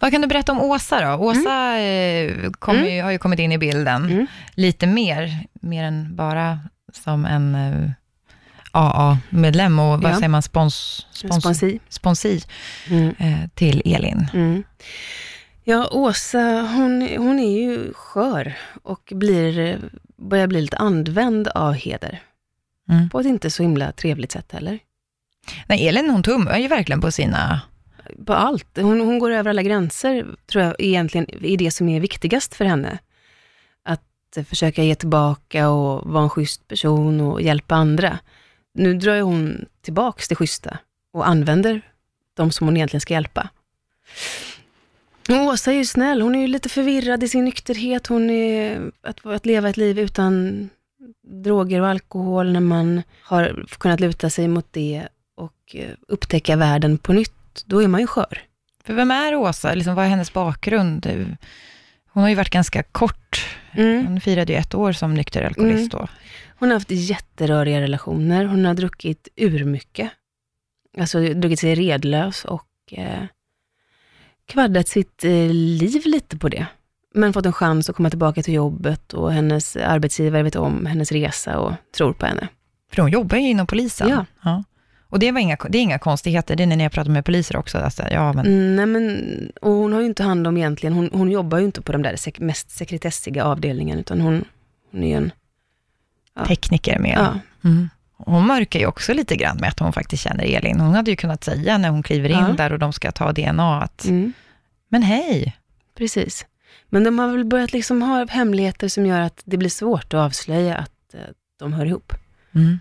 Vad 0.01 0.13
kan 0.13 0.21
du 0.21 0.27
berätta 0.27 0.53
om 0.53 0.61
Åsa 0.61 1.01
då? 1.01 1.25
Åsa 1.25 1.53
mm. 1.53 2.53
kom 2.53 2.77
mm. 2.77 2.95
ju, 2.95 3.03
har 3.03 3.11
ju 3.11 3.19
kommit 3.19 3.39
in 3.39 3.53
i 3.53 3.59
bilden 3.59 4.05
mm. 4.05 4.27
lite 4.55 4.87
mer, 4.87 5.47
mer 5.53 5.85
än 5.85 6.17
bara 6.17 6.59
som 6.93 7.25
en 7.25 7.55
uh, 7.55 7.91
AA-medlem 8.73 9.79
och 9.79 10.03
vad 10.03 10.13
ja. 10.13 10.17
säger 10.17 10.29
man, 10.29 10.43
spons, 10.43 11.07
spons, 11.11 11.43
sponsi, 11.43 11.81
sponsi 11.89 12.43
mm. 12.91 13.15
eh, 13.19 13.49
till 13.55 13.83
Elin. 13.85 14.27
Mm. 14.35 14.63
Ja, 15.65 15.89
Åsa, 15.93 16.69
hon, 16.75 17.09
hon 17.19 17.39
är 17.39 17.61
ju 17.61 17.93
skör 17.93 18.57
och 18.83 19.13
blir, 19.15 19.79
börjar 20.17 20.47
bli 20.47 20.61
lite 20.61 20.77
använd 20.77 21.49
av 21.49 21.73
Heder. 21.73 22.23
Mm. 22.89 23.11
På 23.11 23.21
ett 23.21 23.27
inte 23.27 23.51
så 23.51 23.63
himla 23.63 23.93
trevligt 23.93 24.33
sätt 24.33 24.53
heller. 24.53 24.79
Nej, 25.67 25.89
Elin 25.89 26.11
hon 26.11 26.23
tummar 26.23 26.59
ju 26.59 26.69
verkligen 26.69 27.01
på 27.01 27.11
sina... 27.11 27.61
På 28.27 28.35
allt. 28.35 28.69
Hon, 28.77 29.01
hon 29.01 29.19
går 29.19 29.31
över 29.31 29.51
alla 29.51 29.63
gränser, 29.63 30.27
tror 30.47 30.65
jag 30.65 30.75
egentligen 30.79 31.45
är 31.45 31.57
det 31.57 31.71
som 31.71 31.89
är 31.89 32.01
viktigast 32.01 32.55
för 32.55 32.65
henne. 32.65 32.99
Att 33.85 34.47
försöka 34.49 34.83
ge 34.83 34.95
tillbaka 34.95 35.69
och 35.69 36.11
vara 36.11 36.23
en 36.23 36.31
schysst 36.31 36.69
person 36.69 37.21
och 37.21 37.43
hjälpa 37.43 37.75
andra. 37.75 38.19
Nu 38.75 38.95
drar 38.95 39.15
ju 39.15 39.23
hon 39.23 39.67
tillbaks 39.83 40.29
det 40.29 40.35
schyssta 40.35 40.79
och 41.13 41.29
använder 41.29 41.83
de 42.35 42.53
som 42.53 42.67
hon 42.67 42.77
egentligen 42.77 43.01
ska 43.01 43.15
hjälpa. 43.15 43.49
Åsa 45.29 45.73
är 45.73 45.77
ju 45.77 45.85
snäll, 45.85 46.21
hon 46.21 46.35
är 46.35 46.41
ju 46.41 46.47
lite 46.47 46.69
förvirrad 46.69 47.23
i 47.23 47.29
sin 47.29 47.45
nykterhet. 47.45 48.07
Hon 48.07 48.31
är, 48.31 48.91
att, 49.03 49.27
att 49.27 49.47
leva 49.47 49.69
ett 49.69 49.77
liv 49.77 49.99
utan 49.99 50.69
droger 51.23 51.81
och 51.81 51.89
alkohol 51.89 52.53
när 52.53 52.61
man 52.61 53.03
har 53.23 53.67
kunnat 53.79 54.01
luta 54.01 54.31
sig 54.31 54.49
mot 54.49 54.73
det 54.73 55.09
och 55.37 55.77
eh, 55.77 55.91
upptäcka 56.09 56.57
världen 56.57 56.99
på 56.99 57.13
nytt, 57.13 57.65
då 57.67 57.83
är 57.83 57.89
man 57.89 58.01
ju 58.01 58.07
skör. 58.07 58.43
För 58.85 58.95
vem 58.95 59.11
är 59.11 59.35
Åsa? 59.35 59.75
Liksom, 59.75 59.95
vad 59.95 60.05
är 60.05 60.09
hennes 60.09 60.33
bakgrund? 60.33 61.07
Hon 62.13 62.23
har 62.23 62.31
ju 62.31 62.35
varit 62.35 62.51
ganska 62.51 62.83
kort. 62.83 63.50
Mm. 63.73 64.07
Hon 64.07 64.21
firade 64.21 64.53
ju 64.53 64.59
ett 64.59 64.75
år 64.75 64.93
som 64.93 65.15
nykter 65.15 65.43
alkoholist 65.43 65.95
mm. 65.95 66.07
då. 66.07 66.09
Hon 66.59 66.69
har 66.69 66.77
haft 66.77 66.91
jätteröriga 66.91 67.81
relationer. 67.81 68.45
Hon 68.45 68.65
har 68.65 68.75
druckit 68.75 69.29
urmycket. 69.37 70.11
Alltså 70.99 71.21
druckit 71.21 71.61
sig 71.61 71.75
redlös 71.75 72.45
och 72.45 72.69
eh, 72.91 73.25
kvaddat 74.47 74.89
sitt 74.89 75.25
eh, 75.25 75.51
liv 75.51 76.03
lite 76.05 76.37
på 76.37 76.49
det. 76.49 76.67
Men 77.15 77.33
fått 77.33 77.47
en 77.47 77.53
chans 77.53 77.91
att 77.91 77.97
komma 77.97 78.11
tillbaka 78.11 78.43
till 78.43 78.55
jobbet 78.55 79.13
och 79.13 79.33
hennes 79.33 79.77
arbetsgivare 79.77 80.43
vet 80.43 80.57
om 80.57 80.87
hennes 80.87 81.13
resa 81.13 81.59
och 81.59 81.73
tror 81.97 82.13
på 82.13 82.27
henne. 82.27 82.49
För 82.93 83.03
hon 83.03 83.11
jobbar 83.11 83.39
ju 83.39 83.49
inom 83.49 83.67
polisen. 83.67 84.09
Ja. 84.09 84.27
ja. 84.43 84.65
Och 85.11 85.19
det, 85.19 85.33
var 85.33 85.41
inga, 85.41 85.57
det 85.69 85.79
är 85.79 85.83
inga 85.83 85.99
konstigheter, 85.99 86.57
det 86.57 86.63
är 86.63 86.67
när 86.67 86.83
jag 86.83 86.93
pratar 86.93 87.11
med 87.11 87.25
poliser 87.25 87.57
också. 87.57 87.79
Alltså, 87.79 88.03
ja, 88.11 88.33
men... 88.33 88.47
Mm, 88.47 88.77
nej, 88.77 88.87
men, 88.87 89.53
och 89.63 89.73
hon 89.73 89.93
har 89.93 90.01
ju 90.01 90.07
inte 90.07 90.23
hand 90.23 90.47
om 90.47 90.57
egentligen, 90.57 90.93
hon, 90.93 91.11
hon 91.13 91.31
jobbar 91.31 91.59
ju 91.59 91.65
inte 91.65 91.83
på 91.83 91.93
de 91.93 92.03
där 92.03 92.17
sek 92.17 92.39
mest 92.39 92.71
sekretessiga 92.71 93.45
avdelningarna, 93.45 94.01
utan 94.01 94.21
hon, 94.21 94.45
hon 94.93 95.05
är 95.05 95.17
en 95.17 95.33
ja. 96.35 96.47
tekniker 96.47 96.99
med. 96.99 97.19
Ja. 97.19 97.39
Mm. 97.69 97.89
Hon 98.17 98.47
mörkar 98.47 98.81
ju 98.81 98.87
också 98.87 99.15
lite 99.15 99.37
grann 99.37 99.57
med 99.57 99.69
att 99.69 99.79
hon 99.79 99.93
faktiskt 99.93 100.23
känner 100.23 100.45
Elin. 100.45 100.81
Hon 100.81 100.95
hade 100.95 101.11
ju 101.11 101.17
kunnat 101.17 101.45
säga 101.45 101.79
när 101.79 101.89
hon 101.89 102.03
kliver 102.03 102.29
in 102.29 102.37
ja. 102.49 102.53
där 102.57 102.73
och 102.73 102.79
de 102.79 102.93
ska 102.93 103.13
ta 103.13 103.33
DNA 103.33 103.83
att, 103.83 104.05
mm. 104.05 104.33
men 104.89 105.03
hej. 105.03 105.57
Precis. 105.99 106.47
Men 106.89 107.05
de 107.05 107.19
har 107.19 107.29
väl 107.29 107.45
börjat 107.45 107.73
liksom 107.73 108.03
ha 108.03 108.27
hemligheter 108.27 108.89
som 108.89 109.07
gör 109.07 109.21
att 109.21 109.43
det 109.45 109.57
blir 109.57 109.71
svårt 109.71 110.15
att 110.15 110.21
avslöja 110.21 110.77
att 110.77 111.15
eh, 111.15 111.21
de 111.59 111.73
hör 111.73 111.87
ihop. 111.87 112.13
Mm. 112.55 112.79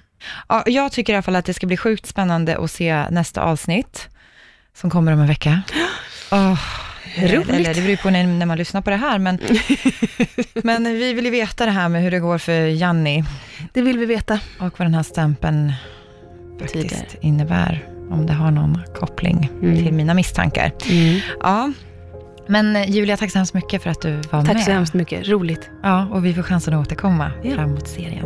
Ja, 0.47 0.63
jag 0.65 0.91
tycker 0.91 1.13
i 1.13 1.15
alla 1.15 1.23
fall 1.23 1.35
att 1.35 1.45
det 1.45 1.53
ska 1.53 1.67
bli 1.67 1.77
sjukt 1.77 2.05
spännande 2.05 2.57
att 2.57 2.71
se 2.71 3.09
nästa 3.09 3.41
avsnitt, 3.41 4.09
som 4.73 4.89
kommer 4.89 5.11
om 5.11 5.19
en 5.19 5.27
vecka. 5.27 5.61
Oh, 6.31 6.59
Roligt. 7.17 7.49
Eller, 7.49 7.73
det 7.73 7.81
beror 7.81 7.95
på 7.95 8.09
när, 8.09 8.27
när 8.27 8.45
man 8.45 8.57
lyssnar 8.57 8.81
på 8.81 8.89
det 8.89 8.95
här, 8.95 9.19
men, 9.19 9.39
men 10.63 10.83
vi 10.83 11.13
vill 11.13 11.25
ju 11.25 11.31
veta 11.31 11.65
det 11.65 11.71
här 11.71 11.89
med 11.89 12.03
hur 12.03 12.11
det 12.11 12.19
går 12.19 12.37
för 12.37 12.67
Janni. 12.67 13.23
Det 13.73 13.81
vill 13.81 13.97
vi 13.97 14.05
veta. 14.05 14.39
Och 14.59 14.79
vad 14.79 14.85
den 14.85 14.93
här 14.93 15.03
stämpeln 15.03 15.73
faktiskt 16.59 16.89
Tider. 16.89 17.07
innebär, 17.21 17.87
om 18.09 18.25
det 18.25 18.33
har 18.33 18.51
någon 18.51 18.81
koppling 18.95 19.51
mm. 19.61 19.75
till 19.75 19.93
mina 19.93 20.13
misstankar. 20.13 20.71
Mm. 20.89 21.19
Ja. 21.39 21.71
Men 22.47 22.91
Julia, 22.91 23.17
tack 23.17 23.31
så 23.31 23.37
hemskt 23.37 23.53
mycket 23.53 23.83
för 23.83 23.89
att 23.89 24.01
du 24.01 24.15
var 24.15 24.21
tack 24.21 24.31
med. 24.31 24.45
Tack 24.45 24.65
så 24.65 24.71
hemskt 24.71 24.93
mycket, 24.93 25.27
roligt. 25.27 25.69
Ja, 25.83 26.07
och 26.11 26.25
vi 26.25 26.33
får 26.33 26.43
chansen 26.43 26.73
att 26.73 26.87
återkomma 26.87 27.31
ja. 27.43 27.55
framåt 27.55 27.87
serien. 27.87 28.25